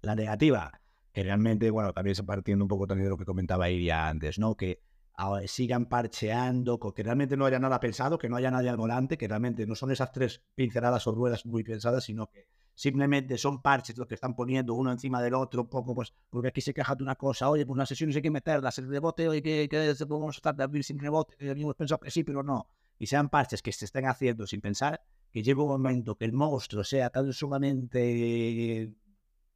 La 0.01 0.14
negativa, 0.14 0.80
que 1.12 1.22
realmente, 1.22 1.70
bueno, 1.70 1.92
también 1.92 2.16
partiendo 2.24 2.64
un 2.64 2.68
poco 2.68 2.86
también 2.86 3.05
de 3.05 3.11
lo 3.11 3.18
que 3.18 3.26
comentaba 3.26 3.68
Iria 3.68 4.09
antes, 4.09 4.38
¿no? 4.38 4.57
Que 4.57 4.80
ahora 5.16 5.46
sigan 5.48 5.86
parcheando, 5.86 6.78
que 6.78 7.02
realmente 7.02 7.36
no 7.36 7.46
haya 7.46 7.58
nada 7.58 7.80
pensado, 7.80 8.18
que 8.18 8.28
no 8.28 8.36
haya 8.36 8.50
nadie 8.50 8.68
al 8.68 8.76
volante, 8.76 9.16
que 9.16 9.26
realmente 9.26 9.66
no 9.66 9.74
son 9.74 9.90
esas 9.90 10.12
tres 10.12 10.42
pinceladas 10.54 11.06
o 11.06 11.12
ruedas 11.12 11.46
muy 11.46 11.64
pensadas, 11.64 12.04
sino 12.04 12.28
que 12.28 12.48
simplemente 12.74 13.38
son 13.38 13.62
parches 13.62 13.96
los 13.96 14.06
que 14.06 14.14
están 14.14 14.36
poniendo 14.36 14.74
uno 14.74 14.92
encima 14.92 15.22
del 15.22 15.34
otro, 15.34 15.62
un 15.62 15.68
poco, 15.68 15.94
pues, 15.94 16.12
porque 16.28 16.48
aquí 16.48 16.60
se 16.60 16.74
queja 16.74 16.94
de 16.94 17.02
una 17.02 17.14
cosa, 17.14 17.48
oye, 17.48 17.64
pues 17.64 17.78
las 17.78 17.88
sesiones 17.88 18.14
hay 18.16 18.22
que 18.22 18.30
meterlas, 18.30 18.78
el 18.78 18.88
rebote, 18.88 19.26
oye, 19.28 19.42
que, 19.42 19.68
que 19.68 20.06
podemos 20.06 20.36
estar 20.36 20.54
de 20.54 20.64
abrir 20.64 20.84
sin 20.84 20.98
rebote, 20.98 21.50
habíamos 21.50 21.74
pensado 21.74 21.98
que 22.00 22.10
sí, 22.10 22.22
pero 22.22 22.42
no. 22.42 22.68
Y 22.98 23.06
sean 23.06 23.30
parches 23.30 23.62
que 23.62 23.72
se 23.72 23.86
estén 23.86 24.06
haciendo 24.06 24.46
sin 24.46 24.60
pensar, 24.60 25.02
que 25.30 25.42
llegue 25.42 25.60
un 25.60 25.68
momento 25.68 26.16
que 26.16 26.26
el 26.26 26.32
monstruo 26.34 26.84
sea 26.84 27.08
tan 27.08 27.32
sumamente 27.32 28.92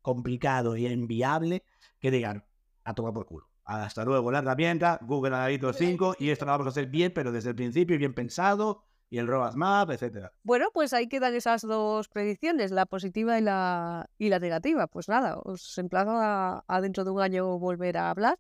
complicado 0.01 0.77
y 0.77 0.87
inviable, 0.87 1.65
que 1.99 2.11
digan, 2.11 2.45
a 2.85 2.95
tomar 2.95 3.13
por 3.13 3.27
culo. 3.27 3.50
Hasta 3.65 4.05
luego 4.05 4.31
la 4.31 4.39
herramienta, 4.39 4.99
Google 5.03 5.37
Analytics 5.37 5.77
5, 5.77 6.17
y 6.19 6.31
esto 6.31 6.45
lo 6.45 6.53
vamos 6.53 6.67
a 6.67 6.71
hacer 6.71 6.87
bien, 6.87 7.13
pero 7.15 7.31
desde 7.31 7.51
el 7.51 7.57
principio, 7.57 7.97
bien 7.99 8.15
pensado, 8.15 8.85
y 9.11 9.19
el 9.19 9.27
roadmap, 9.27 9.91
etcétera. 9.91 10.33
Bueno, 10.45 10.69
pues 10.73 10.93
ahí 10.93 11.09
quedan 11.09 11.35
esas 11.35 11.63
dos 11.63 12.09
predicciones, 12.09 12.71
la 12.71 12.87
positiva 12.87 13.39
y 13.39 13.43
la, 13.43 14.09
y 14.19 14.29
la 14.29 14.39
negativa. 14.39 14.87
Pues 14.87 15.09
nada, 15.09 15.39
os 15.39 15.77
emplazo 15.79 16.13
a, 16.13 16.65
a 16.67 16.81
dentro 16.81 17.05
de 17.05 17.11
un 17.11 17.21
año 17.21 17.59
volver 17.59 17.97
a 17.97 18.11
hablar 18.11 18.39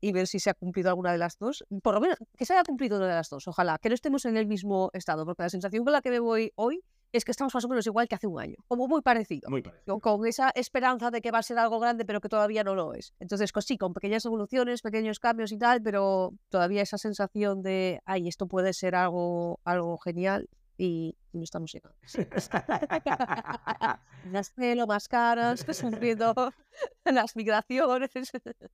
y 0.00 0.12
ver 0.12 0.26
si 0.26 0.38
se 0.38 0.50
ha 0.50 0.54
cumplido 0.54 0.90
alguna 0.90 1.12
de 1.12 1.18
las 1.18 1.38
dos. 1.38 1.64
Por 1.82 1.94
lo 1.94 2.00
menos 2.00 2.18
que 2.36 2.44
se 2.44 2.52
haya 2.52 2.64
cumplido 2.64 2.98
una 2.98 3.06
de 3.06 3.14
las 3.14 3.30
dos. 3.30 3.48
Ojalá 3.48 3.78
que 3.78 3.88
no 3.88 3.94
estemos 3.94 4.24
en 4.26 4.36
el 4.36 4.46
mismo 4.46 4.90
estado, 4.92 5.24
porque 5.24 5.42
la 5.42 5.50
sensación 5.50 5.84
con 5.84 5.92
la 5.92 6.02
que 6.02 6.10
me 6.10 6.20
voy 6.20 6.52
hoy 6.56 6.82
es 7.12 7.24
que 7.24 7.32
estamos 7.32 7.54
más 7.54 7.64
o 7.64 7.68
menos 7.68 7.86
igual 7.86 8.08
que 8.08 8.14
hace 8.14 8.26
un 8.26 8.40
año, 8.40 8.56
como 8.68 8.86
muy 8.88 9.02
parecido. 9.02 9.50
Muy 9.50 9.62
parecido. 9.62 9.98
con, 9.98 10.26
esa 10.26 10.50
esperanza 10.54 11.10
de 11.10 11.20
que 11.20 11.30
va 11.30 11.38
a 11.38 11.42
ser 11.42 11.58
algo 11.58 11.80
grande, 11.80 12.04
pero 12.04 12.20
que 12.20 12.28
todavía 12.28 12.64
no 12.64 12.74
lo 12.74 12.94
es. 12.94 13.14
Entonces, 13.18 13.52
pues 13.52 13.64
sí, 13.64 13.78
con 13.78 13.94
pequeñas 13.94 14.24
evoluciones, 14.24 14.82
pequeños 14.82 15.18
cambios 15.18 15.52
y 15.52 15.58
tal, 15.58 15.82
pero 15.82 16.32
todavía 16.48 16.82
esa 16.82 16.98
sensación 16.98 17.62
de, 17.62 18.00
ay, 18.04 18.28
esto 18.28 18.46
puede 18.46 18.72
ser 18.72 18.94
algo, 18.94 19.60
algo 19.64 19.98
genial 19.98 20.48
y 20.80 21.14
no 21.32 21.42
estamos 21.42 21.72
llegando. 21.72 21.96
Las 24.32 24.50
pelo 24.50 24.86
más 24.86 25.08
caras, 25.08 25.60
sufriendo 25.60 26.34
las 27.04 27.36
migraciones. 27.36 28.10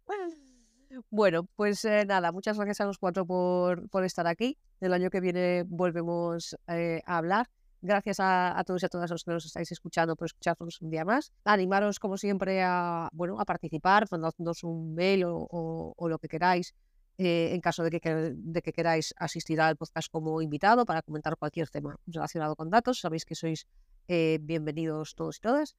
Bueno, 1.11 1.47
pues 1.57 1.85
eh, 1.85 2.05
nada, 2.07 2.33
muchas 2.33 2.57
gracias 2.57 2.81
a 2.81 2.87
los 2.87 2.97
cuatro 2.97 3.27
por, 3.27 3.89
por 3.91 4.05
estar 4.05 4.27
aquí. 4.27 4.57
El 4.81 4.95
año 4.95 5.11
que 5.11 5.21
viene 5.21 5.65
volvemos 5.67 6.57
eh, 6.69 7.03
a 7.05 7.19
hablar. 7.19 7.49
Gracias 7.87 8.19
a, 8.19 8.61
todos 8.67 8.83
y 8.83 8.87
a 8.87 8.89
todas 8.89 9.09
los 9.11 9.23
que 9.23 9.31
nos 9.31 9.47
estáis 9.47 9.71
escuchando 9.71 10.17
por 10.17 10.27
escucharnos 10.27 10.83
un 10.83 10.91
día 10.91 11.05
más. 11.05 11.33
Animaros, 11.45 12.01
como 12.01 12.17
siempre, 12.17 12.61
a, 12.65 13.09
bueno, 13.13 13.39
a 13.39 13.45
participar, 13.45 14.07
mandándonos 14.11 14.65
un 14.65 14.93
mail 14.95 15.23
o, 15.25 15.95
lo 16.09 16.19
que 16.19 16.27
queráis, 16.27 16.75
eh, 17.17 17.51
en 17.55 17.61
caso 17.61 17.85
de 17.85 18.01
que- 18.01 18.33
de 18.35 18.61
que 18.63 18.73
queráis 18.73 19.15
asistir 19.19 19.61
al 19.61 19.77
podcast 19.77 20.11
como 20.11 20.43
invitado 20.43 20.85
para 20.85 21.01
comentar 21.03 21.37
cualquier 21.37 21.69
tema 21.71 21.95
relacionado 22.09 22.57
con 22.57 22.71
datos. 22.71 22.99
Sabéis 22.99 23.25
que 23.25 23.37
sois 23.37 23.67
eh, 24.09 24.39
bienvenidos 24.43 25.15
todos 25.15 25.37
y 25.37 25.41
todas. 25.41 25.77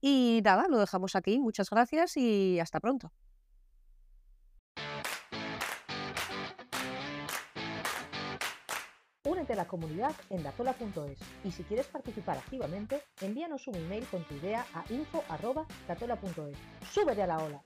Y 0.00 0.40
nada, 0.44 0.66
lo 0.68 0.78
dejamos 0.78 1.16
aquí. 1.16 1.40
Muchas 1.40 1.68
gracias 1.68 2.16
y 2.16 2.60
hasta 2.60 2.78
pronto. 2.78 3.12
La 9.52 9.66
comunidad 9.66 10.12
en 10.30 10.42
datola.es 10.42 11.18
y 11.44 11.52
si 11.52 11.62
quieres 11.64 11.86
participar 11.86 12.38
activamente, 12.38 13.02
envíanos 13.20 13.68
un 13.68 13.74
email 13.74 14.06
con 14.06 14.24
tu 14.24 14.34
idea 14.36 14.64
a 14.72 14.84
info.datola.es. 14.90 16.56
¡Súbete 16.90 17.22
a 17.22 17.26
la 17.26 17.38
ola! 17.38 17.60